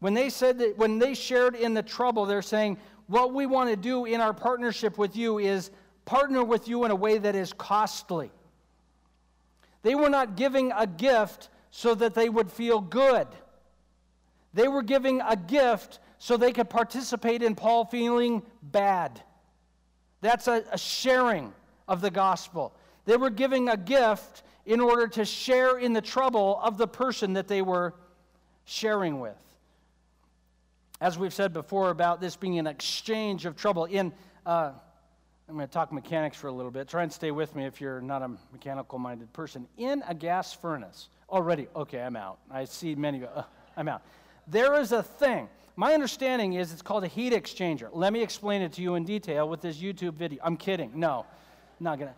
When 0.00 0.14
they 0.14 0.30
said 0.30 0.58
that, 0.58 0.78
when 0.78 0.98
they 0.98 1.14
shared 1.14 1.54
in 1.54 1.74
the 1.74 1.82
trouble, 1.82 2.26
they're 2.26 2.42
saying, 2.42 2.78
what 3.06 3.32
we 3.32 3.46
want 3.46 3.70
to 3.70 3.76
do 3.76 4.04
in 4.04 4.20
our 4.20 4.34
partnership 4.34 4.98
with 4.98 5.16
you 5.16 5.38
is 5.38 5.70
partner 6.04 6.44
with 6.44 6.68
you 6.68 6.84
in 6.84 6.90
a 6.90 6.96
way 6.96 7.18
that 7.18 7.34
is 7.34 7.52
costly. 7.52 8.30
They 9.82 9.94
were 9.94 10.10
not 10.10 10.36
giving 10.36 10.72
a 10.72 10.86
gift 10.86 11.48
so 11.70 11.94
that 11.94 12.14
they 12.14 12.28
would 12.28 12.50
feel 12.50 12.80
good. 12.80 13.26
They 14.54 14.68
were 14.68 14.82
giving 14.82 15.20
a 15.20 15.36
gift 15.36 16.00
so 16.18 16.36
they 16.36 16.52
could 16.52 16.68
participate 16.68 17.42
in 17.42 17.54
Paul 17.54 17.84
feeling 17.84 18.42
bad. 18.62 19.22
That's 20.20 20.48
a, 20.48 20.64
a 20.72 20.78
sharing 20.78 21.52
of 21.86 22.00
the 22.00 22.10
gospel. 22.10 22.72
They 23.04 23.16
were 23.16 23.30
giving 23.30 23.68
a 23.68 23.76
gift 23.76 24.42
in 24.66 24.80
order 24.80 25.08
to 25.08 25.24
share 25.24 25.78
in 25.78 25.94
the 25.94 26.02
trouble 26.02 26.60
of 26.62 26.76
the 26.76 26.86
person 26.86 27.32
that 27.34 27.48
they 27.48 27.62
were 27.62 27.94
sharing 28.66 29.18
with. 29.18 29.38
As 31.00 31.16
we've 31.16 31.32
said 31.32 31.52
before 31.52 31.90
about 31.90 32.20
this 32.20 32.36
being 32.36 32.58
an 32.58 32.66
exchange 32.66 33.46
of 33.46 33.56
trouble 33.56 33.86
in 33.86 34.12
uh, 34.44 34.72
i'm 35.48 35.54
going 35.54 35.66
to 35.66 35.72
talk 35.72 35.92
mechanics 35.92 36.36
for 36.36 36.48
a 36.48 36.52
little 36.52 36.70
bit. 36.70 36.88
Try 36.88 37.02
and 37.02 37.12
stay 37.12 37.30
with 37.30 37.54
me 37.56 37.64
if 37.64 37.80
you're 37.80 38.02
not 38.02 38.20
a 38.20 38.28
mechanical 38.52 38.98
minded 38.98 39.32
person. 39.32 39.66
In 39.78 40.02
a 40.06 40.14
gas 40.14 40.52
furnace 40.52 41.08
already 41.30 41.68
okay 41.74 42.02
i'm 42.02 42.16
out. 42.16 42.38
I 42.50 42.64
see 42.64 42.94
many 42.94 43.24
uh, 43.24 43.44
i'm 43.76 43.88
out. 43.88 44.02
There 44.48 44.78
is 44.78 44.92
a 44.92 45.02
thing 45.02 45.48
my 45.78 45.94
understanding 45.94 46.54
is 46.54 46.72
it's 46.72 46.82
called 46.82 47.04
a 47.04 47.08
heat 47.08 47.32
exchanger 47.32 47.88
let 47.92 48.12
me 48.12 48.20
explain 48.22 48.62
it 48.62 48.72
to 48.72 48.82
you 48.82 48.96
in 48.96 49.04
detail 49.04 49.48
with 49.48 49.60
this 49.60 49.78
youtube 49.78 50.14
video 50.14 50.40
i'm 50.42 50.56
kidding 50.56 50.90
no 50.94 51.24
not 51.78 51.98
gonna 51.98 52.14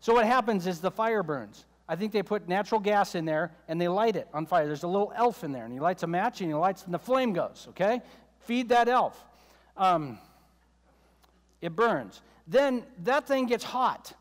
so 0.00 0.14
what 0.14 0.24
happens 0.24 0.66
is 0.66 0.80
the 0.80 0.90
fire 0.90 1.22
burns 1.22 1.64
I 1.88 1.96
think 1.96 2.12
they 2.12 2.22
put 2.22 2.48
natural 2.48 2.80
gas 2.80 3.14
in 3.14 3.26
there 3.26 3.52
and 3.68 3.78
they 3.78 3.88
light 3.88 4.16
it 4.16 4.28
on 4.32 4.46
fire. 4.46 4.66
There's 4.66 4.82
a 4.82 4.88
little 4.88 5.12
elf 5.14 5.44
in 5.44 5.52
there, 5.52 5.64
and 5.64 5.72
he 5.74 5.78
lights 5.78 6.02
a 6.04 6.06
match 6.06 6.40
and 6.40 6.48
he 6.48 6.54
lights, 6.54 6.84
and 6.84 6.94
the 6.94 6.98
flame 6.98 7.34
goes, 7.34 7.66
okay? 7.70 8.00
Feed 8.40 8.70
that 8.70 8.88
elf. 8.88 9.22
Um, 9.76 10.18
it 11.60 11.76
burns. 11.76 12.22
Then 12.46 12.84
that 13.04 13.26
thing 13.26 13.46
gets 13.46 13.62
hot. 13.62 14.14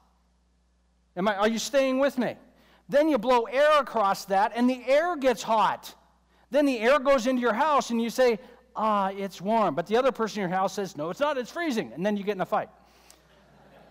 Am 1.15 1.27
I, 1.27 1.35
are 1.35 1.47
you 1.47 1.59
staying 1.59 1.99
with 1.99 2.17
me? 2.17 2.35
Then 2.89 3.07
you 3.07 3.17
blow 3.17 3.43
air 3.43 3.79
across 3.79 4.25
that, 4.25 4.51
and 4.53 4.69
the 4.69 4.83
air 4.85 5.15
gets 5.15 5.41
hot. 5.41 5.95
Then 6.49 6.65
the 6.65 6.79
air 6.79 6.99
goes 6.99 7.27
into 7.27 7.41
your 7.41 7.53
house, 7.53 7.89
and 7.89 8.01
you 8.01 8.09
say, 8.09 8.37
ah, 8.75 9.11
it's 9.15 9.41
warm. 9.41 9.75
But 9.75 9.87
the 9.87 9.97
other 9.97 10.11
person 10.11 10.41
in 10.41 10.49
your 10.49 10.57
house 10.57 10.73
says, 10.73 10.97
no, 10.97 11.09
it's 11.09 11.19
not, 11.19 11.37
it's 11.37 11.51
freezing. 11.51 11.91
And 11.93 12.05
then 12.05 12.17
you 12.17 12.23
get 12.23 12.35
in 12.35 12.41
a 12.41 12.45
fight. 12.45 12.69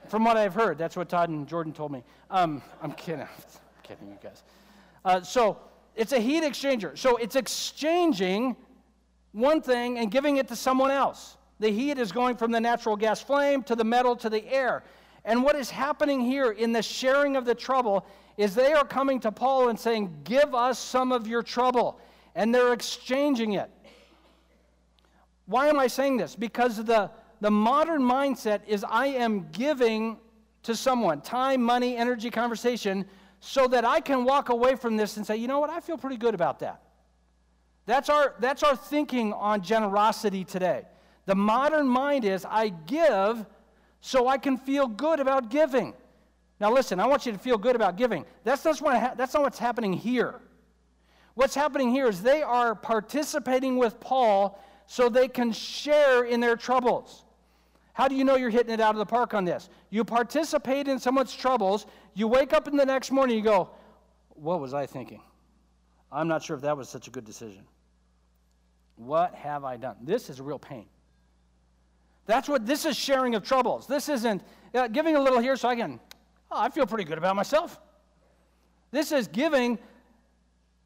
From 0.08 0.24
what 0.24 0.36
I've 0.36 0.54
heard, 0.54 0.78
that's 0.78 0.96
what 0.96 1.08
Todd 1.08 1.28
and 1.28 1.46
Jordan 1.46 1.72
told 1.72 1.92
me. 1.92 2.02
Um, 2.30 2.62
I'm 2.82 2.92
kidding 2.92 3.20
I'm 3.20 3.28
kidding, 3.82 4.08
you 4.08 4.18
guys. 4.22 4.42
Uh, 5.04 5.20
so 5.22 5.58
it's 5.94 6.12
a 6.12 6.18
heat 6.18 6.42
exchanger. 6.42 6.96
So 6.98 7.16
it's 7.16 7.36
exchanging 7.36 8.56
one 9.32 9.62
thing 9.62 9.98
and 9.98 10.10
giving 10.10 10.38
it 10.38 10.48
to 10.48 10.56
someone 10.56 10.90
else. 10.90 11.36
The 11.60 11.70
heat 11.70 11.98
is 11.98 12.10
going 12.10 12.36
from 12.36 12.50
the 12.50 12.60
natural 12.60 12.96
gas 12.96 13.20
flame 13.20 13.62
to 13.64 13.76
the 13.76 13.84
metal 13.84 14.16
to 14.16 14.30
the 14.30 14.44
air. 14.52 14.82
And 15.24 15.42
what 15.42 15.56
is 15.56 15.70
happening 15.70 16.20
here 16.20 16.52
in 16.52 16.72
the 16.72 16.82
sharing 16.82 17.36
of 17.36 17.44
the 17.44 17.54
trouble 17.54 18.06
is 18.36 18.54
they 18.54 18.72
are 18.72 18.84
coming 18.84 19.20
to 19.20 19.30
Paul 19.30 19.68
and 19.68 19.78
saying, 19.78 20.16
Give 20.24 20.54
us 20.54 20.78
some 20.78 21.12
of 21.12 21.26
your 21.26 21.42
trouble. 21.42 22.00
And 22.34 22.54
they're 22.54 22.72
exchanging 22.72 23.54
it. 23.54 23.70
Why 25.50 25.66
am 25.66 25.80
I 25.80 25.88
saying 25.88 26.16
this? 26.16 26.36
Because 26.36 26.76
the, 26.76 27.10
the 27.40 27.50
modern 27.50 28.02
mindset 28.02 28.60
is 28.68 28.84
I 28.88 29.08
am 29.08 29.48
giving 29.50 30.16
to 30.62 30.76
someone 30.76 31.22
time, 31.22 31.60
money, 31.60 31.96
energy, 31.96 32.30
conversation 32.30 33.04
so 33.40 33.66
that 33.66 33.84
I 33.84 33.98
can 33.98 34.22
walk 34.22 34.50
away 34.50 34.76
from 34.76 34.96
this 34.96 35.16
and 35.16 35.26
say, 35.26 35.34
you 35.38 35.48
know 35.48 35.58
what, 35.58 35.68
I 35.68 35.80
feel 35.80 35.98
pretty 35.98 36.18
good 36.18 36.36
about 36.36 36.60
that. 36.60 36.82
That's 37.84 38.08
our, 38.08 38.36
that's 38.38 38.62
our 38.62 38.76
thinking 38.76 39.32
on 39.32 39.60
generosity 39.60 40.44
today. 40.44 40.84
The 41.26 41.34
modern 41.34 41.88
mind 41.88 42.24
is 42.24 42.46
I 42.48 42.68
give 42.68 43.44
so 44.00 44.28
I 44.28 44.38
can 44.38 44.56
feel 44.56 44.86
good 44.86 45.18
about 45.18 45.50
giving. 45.50 45.94
Now, 46.60 46.72
listen, 46.72 47.00
I 47.00 47.08
want 47.08 47.26
you 47.26 47.32
to 47.32 47.38
feel 47.38 47.58
good 47.58 47.74
about 47.74 47.96
giving. 47.96 48.24
That's 48.44 48.64
not, 48.64 48.78
what 48.80 49.16
that's 49.16 49.34
not 49.34 49.42
what's 49.42 49.58
happening 49.58 49.94
here. 49.94 50.40
What's 51.34 51.56
happening 51.56 51.90
here 51.90 52.06
is 52.06 52.22
they 52.22 52.40
are 52.40 52.76
participating 52.76 53.78
with 53.78 53.98
Paul 53.98 54.56
so 54.90 55.08
they 55.08 55.28
can 55.28 55.52
share 55.52 56.24
in 56.24 56.40
their 56.40 56.56
troubles. 56.56 57.24
How 57.92 58.08
do 58.08 58.16
you 58.16 58.24
know 58.24 58.34
you're 58.34 58.50
hitting 58.50 58.74
it 58.74 58.80
out 58.80 58.96
of 58.96 58.98
the 58.98 59.06
park 59.06 59.34
on 59.34 59.44
this? 59.44 59.68
You 59.88 60.02
participate 60.02 60.88
in 60.88 60.98
someone's 60.98 61.32
troubles, 61.32 61.86
you 62.14 62.26
wake 62.26 62.52
up 62.52 62.66
in 62.66 62.76
the 62.76 62.84
next 62.84 63.12
morning, 63.12 63.36
you 63.36 63.44
go, 63.44 63.70
What 64.30 64.58
was 64.58 64.74
I 64.74 64.86
thinking? 64.86 65.22
I'm 66.10 66.26
not 66.26 66.42
sure 66.42 66.56
if 66.56 66.62
that 66.62 66.76
was 66.76 66.88
such 66.88 67.06
a 67.06 67.12
good 67.12 67.24
decision. 67.24 67.62
What 68.96 69.32
have 69.36 69.62
I 69.62 69.76
done? 69.76 69.94
This 70.02 70.28
is 70.28 70.40
real 70.40 70.58
pain. 70.58 70.86
That's 72.26 72.48
what 72.48 72.66
this 72.66 72.84
is 72.84 72.96
sharing 72.96 73.36
of 73.36 73.44
troubles. 73.44 73.86
This 73.86 74.08
isn't 74.08 74.42
uh, 74.74 74.88
giving 74.88 75.14
a 75.14 75.20
little 75.20 75.38
here 75.38 75.54
so 75.54 75.68
I 75.68 75.76
can, 75.76 76.00
oh, 76.50 76.58
I 76.58 76.68
feel 76.68 76.84
pretty 76.84 77.04
good 77.04 77.16
about 77.16 77.36
myself. 77.36 77.80
This 78.90 79.12
is 79.12 79.28
giving, 79.28 79.78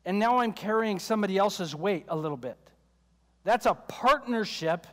and 0.05 0.19
now 0.19 0.41
I'm 0.41 0.53
carrying 0.53 0.99
somebody 0.99 1.39
else's 1.39 1.75
weight 1.75 2.05
a 2.09 2.17
little 2.17 2.37
bit. 2.37 2.59
That's 3.45 3.67
a 3.67 3.75
partnership 3.75 4.87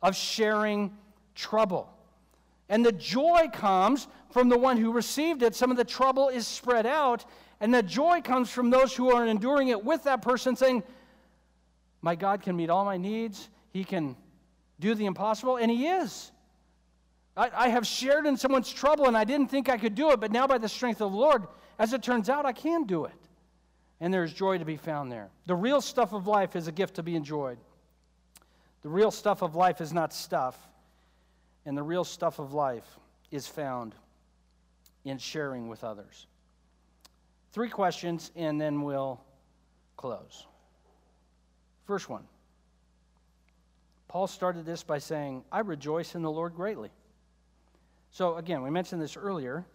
of 0.00 0.16
sharing 0.16 0.96
trouble. 1.34 1.90
And 2.68 2.84
the 2.84 2.92
joy 2.92 3.48
comes 3.52 4.08
from 4.30 4.48
the 4.48 4.58
one 4.58 4.76
who 4.76 4.92
received 4.92 5.42
it. 5.42 5.54
Some 5.54 5.70
of 5.70 5.76
the 5.76 5.84
trouble 5.84 6.28
is 6.28 6.46
spread 6.46 6.86
out, 6.86 7.24
and 7.60 7.74
the 7.74 7.82
joy 7.82 8.20
comes 8.20 8.50
from 8.50 8.70
those 8.70 8.94
who 8.94 9.10
are 9.10 9.26
enduring 9.26 9.68
it 9.68 9.84
with 9.84 10.04
that 10.04 10.22
person 10.22 10.56
saying, 10.56 10.82
My 12.00 12.14
God 12.14 12.42
can 12.42 12.56
meet 12.56 12.70
all 12.70 12.84
my 12.84 12.96
needs. 12.96 13.48
He 13.70 13.84
can 13.84 14.16
do 14.80 14.94
the 14.94 15.06
impossible, 15.06 15.56
and 15.56 15.70
He 15.70 15.86
is. 15.86 16.30
I, 17.36 17.50
I 17.54 17.68
have 17.68 17.86
shared 17.86 18.26
in 18.26 18.36
someone's 18.36 18.72
trouble, 18.72 19.06
and 19.06 19.16
I 19.16 19.24
didn't 19.24 19.50
think 19.50 19.68
I 19.68 19.76
could 19.76 19.94
do 19.94 20.10
it, 20.12 20.20
but 20.20 20.30
now 20.30 20.46
by 20.46 20.58
the 20.58 20.68
strength 20.68 21.00
of 21.00 21.10
the 21.10 21.18
Lord, 21.18 21.46
as 21.78 21.92
it 21.92 22.02
turns 22.02 22.28
out, 22.28 22.46
I 22.46 22.52
can 22.52 22.84
do 22.84 23.04
it. 23.04 23.23
And 24.00 24.12
there's 24.12 24.32
joy 24.32 24.58
to 24.58 24.64
be 24.64 24.76
found 24.76 25.10
there. 25.10 25.30
The 25.46 25.54
real 25.54 25.80
stuff 25.80 26.12
of 26.12 26.26
life 26.26 26.56
is 26.56 26.68
a 26.68 26.72
gift 26.72 26.94
to 26.96 27.02
be 27.02 27.16
enjoyed. 27.16 27.58
The 28.82 28.88
real 28.88 29.10
stuff 29.10 29.42
of 29.42 29.54
life 29.54 29.80
is 29.80 29.92
not 29.92 30.12
stuff, 30.12 30.58
and 31.64 31.76
the 31.76 31.82
real 31.82 32.04
stuff 32.04 32.38
of 32.38 32.52
life 32.52 32.86
is 33.30 33.46
found 33.46 33.94
in 35.04 35.18
sharing 35.18 35.68
with 35.68 35.84
others. 35.84 36.26
Three 37.52 37.70
questions, 37.70 38.30
and 38.36 38.60
then 38.60 38.82
we'll 38.82 39.20
close. 39.96 40.46
First 41.86 42.08
one 42.08 42.24
Paul 44.08 44.26
started 44.28 44.64
this 44.64 44.84
by 44.84 44.98
saying, 44.98 45.44
I 45.50 45.60
rejoice 45.60 46.14
in 46.14 46.22
the 46.22 46.30
Lord 46.30 46.54
greatly. 46.54 46.90
So, 48.12 48.36
again, 48.36 48.62
we 48.62 48.70
mentioned 48.70 49.02
this 49.02 49.16
earlier, 49.16 49.66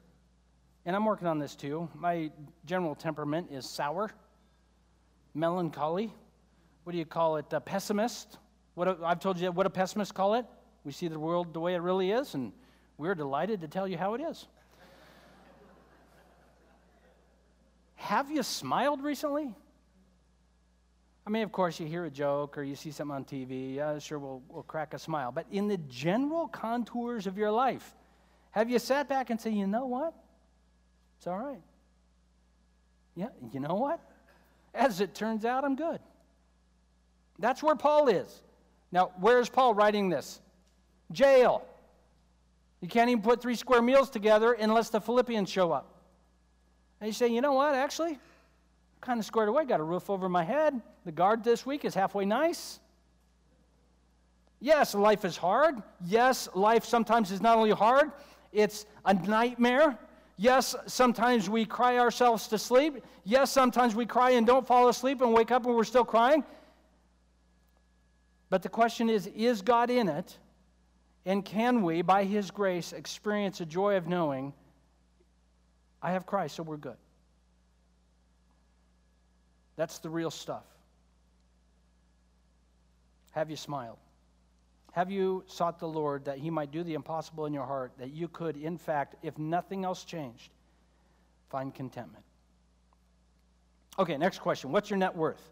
and 0.89 0.95
I'm 0.95 1.05
working 1.05 1.27
on 1.27 1.37
this 1.37 1.55
too. 1.55 1.87
My 1.93 2.31
general 2.65 2.95
temperament 2.95 3.49
is 3.51 3.69
sour, 3.69 4.09
melancholy. 5.35 6.11
What 6.83 6.93
do 6.93 6.97
you 6.97 7.05
call 7.05 7.37
it? 7.37 7.45
A 7.53 7.61
pessimist. 7.61 8.39
What 8.73 8.87
a, 8.87 8.97
I've 9.05 9.19
told 9.19 9.37
you 9.37 9.51
what 9.51 9.67
a 9.67 9.69
pessimist 9.69 10.15
call 10.15 10.33
it. 10.33 10.47
We 10.83 10.91
see 10.91 11.07
the 11.07 11.19
world 11.19 11.53
the 11.53 11.59
way 11.59 11.75
it 11.75 11.83
really 11.83 12.09
is, 12.09 12.33
and 12.33 12.51
we're 12.97 13.13
delighted 13.13 13.61
to 13.61 13.67
tell 13.67 13.87
you 13.87 13.99
how 13.99 14.15
it 14.15 14.21
is. 14.21 14.47
Have 17.97 18.31
you 18.31 18.41
smiled 18.41 19.03
recently? 19.03 19.53
I 21.27 21.29
mean, 21.29 21.43
of 21.43 21.51
course, 21.51 21.79
you 21.79 21.85
hear 21.85 22.05
a 22.05 22.09
joke 22.09 22.57
or 22.57 22.63
you 22.63 22.75
see 22.75 22.89
something 22.89 23.15
on 23.15 23.25
TV, 23.25 23.75
yeah, 23.75 23.99
sure, 23.99 24.17
we'll, 24.17 24.41
we'll 24.49 24.63
crack 24.63 24.95
a 24.95 24.97
smile. 24.97 25.31
But 25.31 25.45
in 25.51 25.67
the 25.67 25.77
general 25.87 26.47
contours 26.47 27.27
of 27.27 27.37
your 27.37 27.51
life, 27.51 27.93
have 28.49 28.71
you 28.71 28.79
sat 28.79 29.07
back 29.07 29.29
and 29.29 29.39
said, 29.39 29.53
you 29.53 29.67
know 29.67 29.85
what? 29.85 30.15
It's 31.19 31.27
all 31.27 31.37
right. 31.37 31.61
Yeah, 33.15 33.27
you 33.51 33.59
know 33.59 33.75
what? 33.75 33.99
As 34.73 35.01
it 35.01 35.13
turns 35.13 35.43
out, 35.43 35.65
I'm 35.65 35.75
good. 35.75 35.99
That's 37.39 37.61
where 37.61 37.75
Paul 37.75 38.07
is. 38.07 38.41
Now, 38.93 39.11
where 39.19 39.41
is 39.41 39.49
Paul 39.49 39.73
writing 39.73 40.07
this? 40.07 40.39
Jail. 41.11 41.65
You 42.79 42.87
can't 42.87 43.09
even 43.09 43.21
put 43.21 43.41
three 43.41 43.55
square 43.55 43.81
meals 43.81 44.09
together 44.09 44.53
unless 44.53 44.89
the 44.89 45.01
Philippians 45.01 45.49
show 45.49 45.73
up. 45.73 45.93
And 47.01 47.07
you 47.07 47.13
say, 47.13 47.27
you 47.27 47.41
know 47.41 47.51
what, 47.51 47.75
actually, 47.75 48.11
I'm 48.11 48.19
kind 49.01 49.19
of 49.19 49.25
squared 49.25 49.49
away, 49.49 49.65
got 49.65 49.81
a 49.81 49.83
roof 49.83 50.09
over 50.09 50.29
my 50.29 50.45
head. 50.45 50.81
The 51.03 51.11
guard 51.11 51.43
this 51.43 51.65
week 51.65 51.83
is 51.83 51.93
halfway 51.93 52.23
nice. 52.23 52.79
Yes, 54.61 54.95
life 54.95 55.25
is 55.25 55.35
hard. 55.35 55.83
Yes, 56.05 56.47
life 56.53 56.85
sometimes 56.85 57.29
is 57.31 57.41
not 57.41 57.57
only 57.57 57.71
hard, 57.71 58.11
it's 58.53 58.85
a 59.03 59.13
nightmare. 59.13 59.97
Yes, 60.41 60.73
sometimes 60.87 61.49
we 61.49 61.65
cry 61.65 61.97
ourselves 61.97 62.47
to 62.47 62.57
sleep. 62.57 63.03
Yes, 63.25 63.51
sometimes 63.51 63.93
we 63.93 64.05
cry 64.05 64.29
and 64.31 64.47
don't 64.47 64.65
fall 64.65 64.87
asleep 64.87 65.19
and 65.19 65.33
wake 65.33 65.51
up 65.51 65.65
and 65.65 65.75
we're 65.75 65.83
still 65.83 66.05
crying. 66.05 66.45
But 68.49 68.63
the 68.63 68.69
question 68.69 69.09
is 69.09 69.27
is 69.27 69.61
God 69.61 69.89
in 69.89 70.07
it? 70.07 70.37
And 71.25 71.43
can 71.43 71.81
we, 71.81 72.03
by 72.03 72.23
His 72.23 72.51
grace, 72.51 72.93
experience 72.93 73.59
a 73.59 73.65
joy 73.65 73.97
of 73.97 74.07
knowing 74.07 74.53
I 76.01 76.13
have 76.13 76.25
Christ, 76.25 76.55
so 76.55 76.63
we're 76.63 76.77
good? 76.77 76.95
That's 79.75 79.99
the 79.99 80.09
real 80.09 80.31
stuff. 80.31 80.63
Have 83.31 83.49
you 83.49 83.57
smiled? 83.57 83.97
Have 84.93 85.11
you 85.11 85.43
sought 85.47 85.79
the 85.79 85.87
Lord 85.87 86.25
that 86.25 86.39
He 86.39 86.49
might 86.49 86.71
do 86.71 86.83
the 86.83 86.93
impossible 86.93 87.45
in 87.45 87.53
your 87.53 87.65
heart, 87.65 87.93
that 87.99 88.11
you 88.11 88.27
could, 88.27 88.57
in 88.57 88.77
fact, 88.77 89.15
if 89.21 89.37
nothing 89.37 89.85
else 89.85 90.03
changed, 90.03 90.51
find 91.49 91.73
contentment? 91.73 92.23
Okay, 93.97 94.17
next 94.17 94.39
question. 94.39 94.71
What's 94.71 94.89
your 94.89 94.97
net 94.97 95.15
worth? 95.15 95.51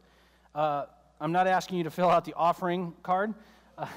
Uh, 0.55 0.85
I'm 1.19 1.31
not 1.31 1.47
asking 1.47 1.79
you 1.79 1.83
to 1.83 1.91
fill 1.91 2.09
out 2.09 2.25
the 2.25 2.33
offering 2.33 2.93
card. 3.03 3.33
Uh, 3.77 3.87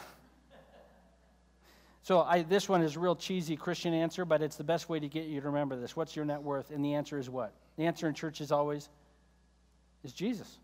so 2.02 2.20
I, 2.20 2.42
this 2.42 2.68
one 2.68 2.82
is 2.82 2.96
a 2.96 3.00
real 3.00 3.16
cheesy 3.16 3.56
Christian 3.56 3.94
answer, 3.94 4.24
but 4.24 4.42
it's 4.42 4.56
the 4.56 4.64
best 4.64 4.88
way 4.88 5.00
to 5.00 5.08
get 5.08 5.26
you 5.26 5.40
to 5.40 5.46
remember 5.46 5.76
this. 5.76 5.96
What's 5.96 6.16
your 6.16 6.24
net 6.24 6.42
worth? 6.42 6.70
And 6.70 6.84
the 6.84 6.94
answer 6.94 7.18
is 7.18 7.30
what? 7.30 7.52
The 7.76 7.86
answer 7.86 8.08
in 8.08 8.14
church 8.14 8.40
is 8.40 8.52
always 8.52 8.88
is 10.04 10.12
Jesus. 10.12 10.58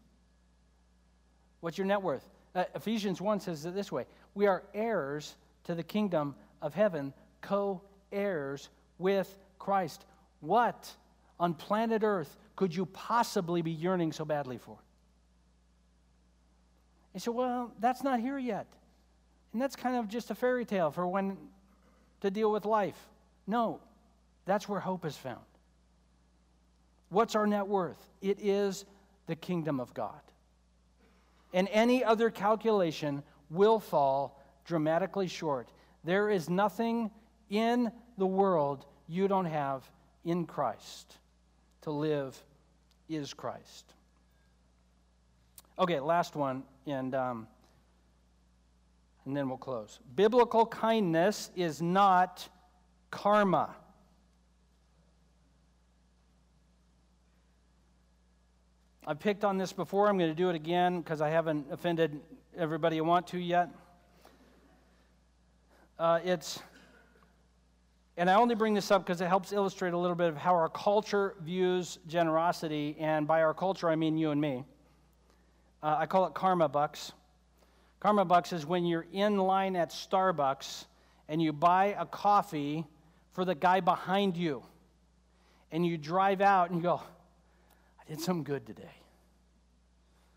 What's 1.60 1.78
your 1.78 1.86
net 1.86 2.02
worth? 2.02 2.26
Uh, 2.54 2.64
Ephesians 2.74 3.20
1 3.20 3.40
says 3.40 3.64
it 3.66 3.74
this 3.74 3.92
way 3.92 4.06
We 4.36 4.46
are 4.46 4.62
heirs 4.74 5.34
to 5.64 5.74
the 5.74 5.82
kingdom 5.82 6.34
of 6.60 6.74
heaven, 6.74 7.14
co 7.40 7.80
heirs 8.12 8.68
with 8.98 9.34
Christ. 9.58 10.04
What 10.40 10.94
on 11.40 11.54
planet 11.54 12.02
Earth 12.04 12.36
could 12.54 12.76
you 12.76 12.84
possibly 12.84 13.62
be 13.62 13.70
yearning 13.70 14.12
so 14.12 14.26
badly 14.26 14.58
for? 14.58 14.76
He 17.14 17.18
said, 17.18 17.32
Well, 17.32 17.72
that's 17.80 18.04
not 18.04 18.20
here 18.20 18.36
yet. 18.36 18.66
And 19.54 19.62
that's 19.62 19.74
kind 19.74 19.96
of 19.96 20.06
just 20.06 20.30
a 20.30 20.34
fairy 20.34 20.66
tale 20.66 20.90
for 20.90 21.08
when 21.08 21.38
to 22.20 22.30
deal 22.30 22.52
with 22.52 22.66
life. 22.66 23.08
No, 23.46 23.80
that's 24.44 24.68
where 24.68 24.80
hope 24.80 25.06
is 25.06 25.16
found. 25.16 25.40
What's 27.08 27.34
our 27.34 27.46
net 27.46 27.66
worth? 27.66 28.10
It 28.20 28.38
is 28.42 28.84
the 29.28 29.34
kingdom 29.34 29.80
of 29.80 29.94
God 29.94 30.20
and 31.56 31.68
any 31.72 32.04
other 32.04 32.28
calculation 32.28 33.22
will 33.50 33.78
fall 33.78 34.42
dramatically 34.64 35.28
short. 35.28 35.68
There 36.04 36.30
is 36.30 36.48
nothing 36.48 37.10
in 37.50 37.90
the 38.18 38.26
world 38.26 38.86
you 39.08 39.28
don't 39.28 39.46
have 39.46 39.88
in 40.24 40.46
Christ. 40.46 41.16
To 41.82 41.90
live 41.90 42.40
is 43.08 43.32
Christ. 43.32 43.94
Okay, 45.78 46.00
last 46.00 46.34
one, 46.34 46.62
and, 46.86 47.14
um, 47.14 47.46
and 49.24 49.36
then 49.36 49.48
we'll 49.48 49.58
close. 49.58 50.00
Biblical 50.14 50.66
kindness 50.66 51.50
is 51.54 51.82
not 51.82 52.48
karma. 53.10 53.76
I've 59.08 59.20
picked 59.20 59.44
on 59.44 59.56
this 59.56 59.72
before. 59.72 60.08
I'm 60.08 60.18
going 60.18 60.32
to 60.32 60.34
do 60.34 60.50
it 60.50 60.56
again 60.56 61.00
because 61.00 61.20
I 61.20 61.28
haven't 61.28 61.66
offended 61.70 62.20
everybody 62.58 62.98
I 62.98 63.02
want 63.02 63.28
to 63.28 63.38
yet. 63.38 63.70
Uh, 65.96 66.18
it's, 66.24 66.58
and 68.16 68.28
I 68.28 68.34
only 68.34 68.56
bring 68.56 68.74
this 68.74 68.90
up 68.90 69.06
because 69.06 69.20
it 69.20 69.28
helps 69.28 69.52
illustrate 69.52 69.92
a 69.92 69.96
little 69.96 70.16
bit 70.16 70.26
of 70.28 70.36
how 70.36 70.54
our 70.54 70.68
culture 70.68 71.36
views 71.42 72.00
generosity. 72.08 72.96
And 72.98 73.28
by 73.28 73.42
our 73.42 73.54
culture, 73.54 73.88
I 73.88 73.94
mean 73.94 74.18
you 74.18 74.32
and 74.32 74.40
me. 74.40 74.64
Uh, 75.84 75.98
I 76.00 76.06
call 76.06 76.26
it 76.26 76.34
karma 76.34 76.68
bucks. 76.68 77.12
Karma 78.00 78.24
bucks 78.24 78.52
is 78.52 78.66
when 78.66 78.84
you're 78.84 79.06
in 79.12 79.36
line 79.36 79.76
at 79.76 79.90
Starbucks 79.90 80.86
and 81.28 81.40
you 81.40 81.52
buy 81.52 81.94
a 81.96 82.06
coffee 82.06 82.84
for 83.30 83.44
the 83.44 83.54
guy 83.54 83.78
behind 83.78 84.36
you. 84.36 84.64
And 85.70 85.86
you 85.86 85.96
drive 85.96 86.40
out 86.40 86.70
and 86.70 86.80
you 86.80 86.82
go, 86.82 87.02
I 88.06 88.10
did 88.10 88.20
some 88.20 88.42
good 88.42 88.66
today. 88.66 88.94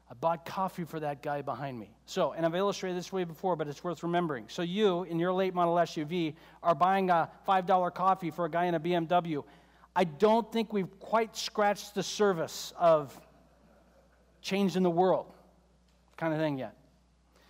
I 0.10 0.16
bought 0.16 0.44
coffee 0.44 0.86
for 0.86 1.00
that 1.02 1.22
guy 1.22 1.44
behind 1.44 1.80
me. 1.80 1.92
So, 2.08 2.34
and 2.34 2.44
I've 2.44 2.56
illustrated 2.56 2.98
this 2.98 3.14
way 3.14 3.26
before, 3.26 3.56
but 3.56 3.68
it's 3.68 3.84
worth 3.84 4.02
remembering. 4.02 4.46
So, 4.48 4.64
you, 4.64 5.04
in 5.04 5.20
your 5.20 5.32
late 5.32 5.54
model 5.54 5.76
SUV, 5.76 6.34
are 6.64 6.74
buying 6.74 7.12
a 7.12 7.30
$5 7.48 7.94
coffee 7.94 8.32
for 8.32 8.46
a 8.46 8.50
guy 8.50 8.66
in 8.66 8.74
a 8.74 8.80
BMW. 8.80 9.44
I 9.96 10.06
don't 10.06 10.52
think 10.52 10.74
we've 10.74 11.00
quite 11.00 11.38
scratched 11.38 11.94
the 11.94 12.02
surface 12.02 12.74
of 12.80 13.20
changing 14.42 14.82
the 14.82 14.90
world 14.90 15.28
kind 16.18 16.34
of 16.34 16.40
thing 16.40 16.58
yet. 16.58 16.76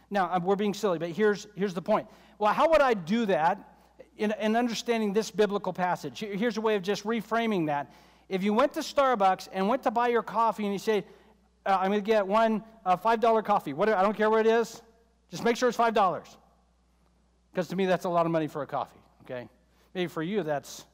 Now, 0.10 0.26
uh, 0.26 0.40
we're 0.44 0.56
being 0.56 0.74
silly, 0.74 1.00
but 1.00 1.10
here's, 1.10 1.48
here's 1.56 1.74
the 1.74 1.82
point. 1.82 2.08
Well, 2.40 2.54
how 2.54 2.70
would 2.70 2.82
I 2.82 2.94
do 2.94 3.26
that 3.28 3.60
in, 4.18 4.34
in 4.40 4.56
understanding 4.56 5.14
this 5.14 5.32
biblical 5.32 5.72
passage? 5.72 6.20
Here's 6.20 6.58
a 6.58 6.62
way 6.62 6.76
of 6.76 6.82
just 6.82 7.04
reframing 7.06 7.68
that. 7.68 7.94
If 8.30 8.44
you 8.44 8.54
went 8.54 8.74
to 8.74 8.82
Starbucks 8.82 9.50
and 9.52 9.68
went 9.68 9.84
to 9.84 9.92
buy 9.92 10.08
your 10.08 10.24
coffee 10.24 10.64
and 10.64 10.72
you 10.72 10.80
say, 10.80 11.04
uh, 11.66 11.78
I'm 11.80 11.90
going 11.90 12.02
to 12.02 12.06
get 12.06 12.26
one 12.26 12.64
uh, 12.86 12.96
$5 12.96 13.44
coffee. 13.44 13.74
What, 13.74 13.90
I 13.90 14.02
don't 14.02 14.16
care 14.16 14.30
what 14.30 14.46
it 14.46 14.50
is. 14.50 14.82
Just 15.32 15.44
make 15.44 15.58
sure 15.58 15.68
it's 15.68 15.78
$5. 15.78 16.28
Because 17.52 17.68
to 17.68 17.76
me, 17.76 17.86
that's 17.86 18.06
a 18.06 18.10
lot 18.10 18.26
of 18.26 18.32
money 18.32 18.48
for 18.48 18.62
a 18.62 18.68
coffee, 18.68 19.00
okay? 19.24 19.50
Maybe 19.94 20.08
for 20.08 20.22
you, 20.22 20.44
that's 20.44 20.86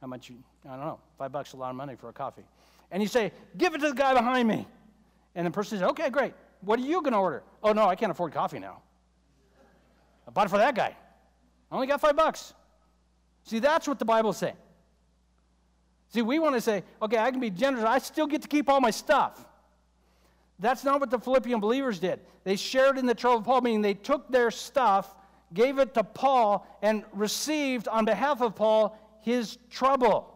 how 0.00 0.06
much 0.06 0.30
you, 0.30 0.36
I 0.64 0.76
don't 0.76 0.84
know, 0.84 1.00
five 1.18 1.32
bucks 1.32 1.50
is 1.50 1.54
a 1.54 1.56
lot 1.56 1.70
of 1.70 1.76
money 1.76 1.96
for 1.96 2.08
a 2.08 2.12
coffee. 2.12 2.44
And 2.90 3.02
you 3.02 3.08
say, 3.08 3.32
give 3.56 3.74
it 3.74 3.80
to 3.80 3.88
the 3.88 3.94
guy 3.94 4.14
behind 4.14 4.48
me. 4.48 4.66
And 5.34 5.46
the 5.46 5.50
person 5.50 5.78
says, 5.78 5.88
okay, 5.90 6.08
great. 6.10 6.32
What 6.60 6.78
are 6.78 6.82
you 6.82 7.02
going 7.02 7.12
to 7.12 7.18
order? 7.18 7.42
Oh, 7.62 7.72
no, 7.72 7.86
I 7.86 7.96
can't 7.96 8.10
afford 8.10 8.32
coffee 8.32 8.58
now. 8.58 8.80
I 10.26 10.30
bought 10.30 10.46
it 10.46 10.50
for 10.50 10.58
that 10.58 10.74
guy. 10.74 10.96
I 11.70 11.74
only 11.74 11.86
got 11.86 12.00
five 12.00 12.16
bucks. 12.16 12.54
See, 13.44 13.58
that's 13.58 13.86
what 13.86 13.98
the 13.98 14.04
Bible's 14.04 14.38
saying. 14.38 14.56
See, 16.10 16.22
we 16.22 16.38
want 16.38 16.54
to 16.54 16.60
say, 16.60 16.84
okay, 17.02 17.18
I 17.18 17.30
can 17.30 17.40
be 17.40 17.50
generous. 17.50 17.84
I 17.84 17.98
still 17.98 18.26
get 18.26 18.42
to 18.42 18.48
keep 18.48 18.68
all 18.68 18.80
my 18.80 18.90
stuff. 18.90 19.44
That's 20.58 20.82
not 20.82 21.00
what 21.00 21.10
the 21.10 21.18
Philippian 21.18 21.60
believers 21.60 21.98
did. 21.98 22.20
They 22.44 22.56
shared 22.56 22.98
in 22.98 23.06
the 23.06 23.14
trouble 23.14 23.38
of 23.38 23.44
Paul, 23.44 23.60
meaning 23.60 23.82
they 23.82 23.94
took 23.94 24.30
their 24.30 24.50
stuff, 24.50 25.14
gave 25.54 25.78
it 25.78 25.94
to 25.94 26.02
Paul, 26.02 26.66
and 26.82 27.04
received 27.12 27.88
on 27.88 28.04
behalf 28.04 28.40
of 28.40 28.56
Paul 28.56 28.98
his 29.20 29.58
trouble. 29.70 30.34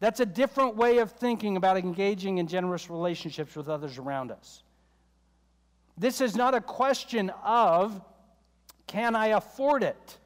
That's 0.00 0.20
a 0.20 0.26
different 0.26 0.76
way 0.76 0.98
of 0.98 1.12
thinking 1.12 1.56
about 1.56 1.76
engaging 1.76 2.38
in 2.38 2.46
generous 2.46 2.90
relationships 2.90 3.54
with 3.56 3.68
others 3.68 3.98
around 3.98 4.30
us. 4.30 4.62
This 5.98 6.20
is 6.20 6.34
not 6.34 6.54
a 6.54 6.60
question 6.60 7.30
of, 7.44 8.00
can 8.86 9.14
I 9.14 9.28
afford 9.28 9.82
it? 9.82 10.18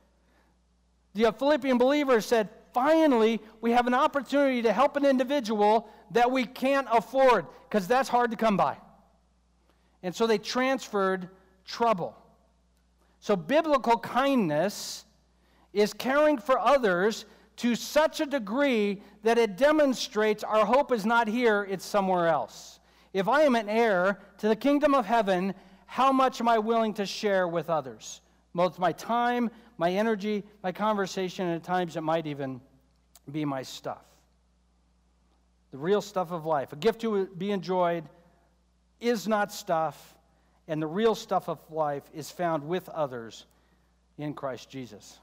The 1.14 1.32
Philippian 1.32 1.78
believers 1.78 2.26
said, 2.26 2.48
finally, 2.73 3.41
we 3.61 3.73
have 3.73 3.87
an 3.87 3.95
opportunity 3.95 4.62
to 4.62 4.73
help 4.73 4.97
an 4.97 5.05
individual 5.05 5.89
that 6.11 6.31
we 6.31 6.45
can't 6.45 6.89
afford 6.93 7.47
because 7.68 7.87
that's 7.87 8.09
hard 8.09 8.31
to 8.31 8.37
come 8.37 8.57
by. 8.57 8.77
And 10.03 10.14
so 10.14 10.27
they 10.27 10.39
transferred 10.39 11.29
trouble. 11.64 12.16
So, 13.21 13.37
biblical 13.37 13.99
kindness 13.99 15.05
is 15.73 15.93
caring 15.93 16.39
for 16.39 16.59
others 16.59 17.27
to 17.57 17.75
such 17.75 18.21
a 18.21 18.27
degree 18.27 19.03
that 19.23 19.37
it 19.37 19.59
demonstrates 19.59 20.43
our 20.43 20.64
hope 20.64 20.93
is 20.93 21.05
not 21.05 21.29
here, 21.29 21.66
it's 21.68 21.85
somewhere 21.85 22.29
else. 22.29 22.81
If 23.12 23.29
I 23.29 23.43
am 23.43 23.55
an 23.55 23.68
heir 23.68 24.18
to 24.39 24.49
the 24.49 24.57
kingdom 24.57 24.95
of 24.95 25.05
heaven, 25.05 25.55
how 25.85 26.12
much 26.12 26.41
am 26.41 26.49
I 26.49 26.59
willing 26.59 26.95
to 26.95 27.05
share 27.05 27.47
with 27.47 27.68
others? 27.68 28.23
Both 28.55 28.79
my 28.79 28.93
time, 28.93 29.51
my 29.81 29.93
energy, 29.93 30.45
my 30.62 30.72
conversation, 30.72 31.47
and 31.47 31.57
at 31.57 31.64
times 31.64 31.97
it 31.97 32.03
might 32.03 32.26
even 32.26 32.61
be 33.33 33.47
my 33.47 33.62
stuff. 33.62 34.05
The 35.70 35.78
real 35.78 36.03
stuff 36.03 36.33
of 36.33 36.45
life. 36.45 36.74
A 36.74 36.76
gift 36.76 37.01
to 37.01 37.24
be 37.39 37.51
enjoyed 37.51 38.05
is 39.01 39.26
not 39.26 39.51
stuff, 39.51 40.18
and 40.68 40.83
the 40.83 40.87
real 40.87 41.14
stuff 41.14 41.49
of 41.49 41.59
life 41.70 42.03
is 42.12 42.31
found 42.31 42.68
with 42.68 42.91
others 42.91 43.47
in 44.18 44.35
Christ 44.35 44.68
Jesus. 44.68 45.18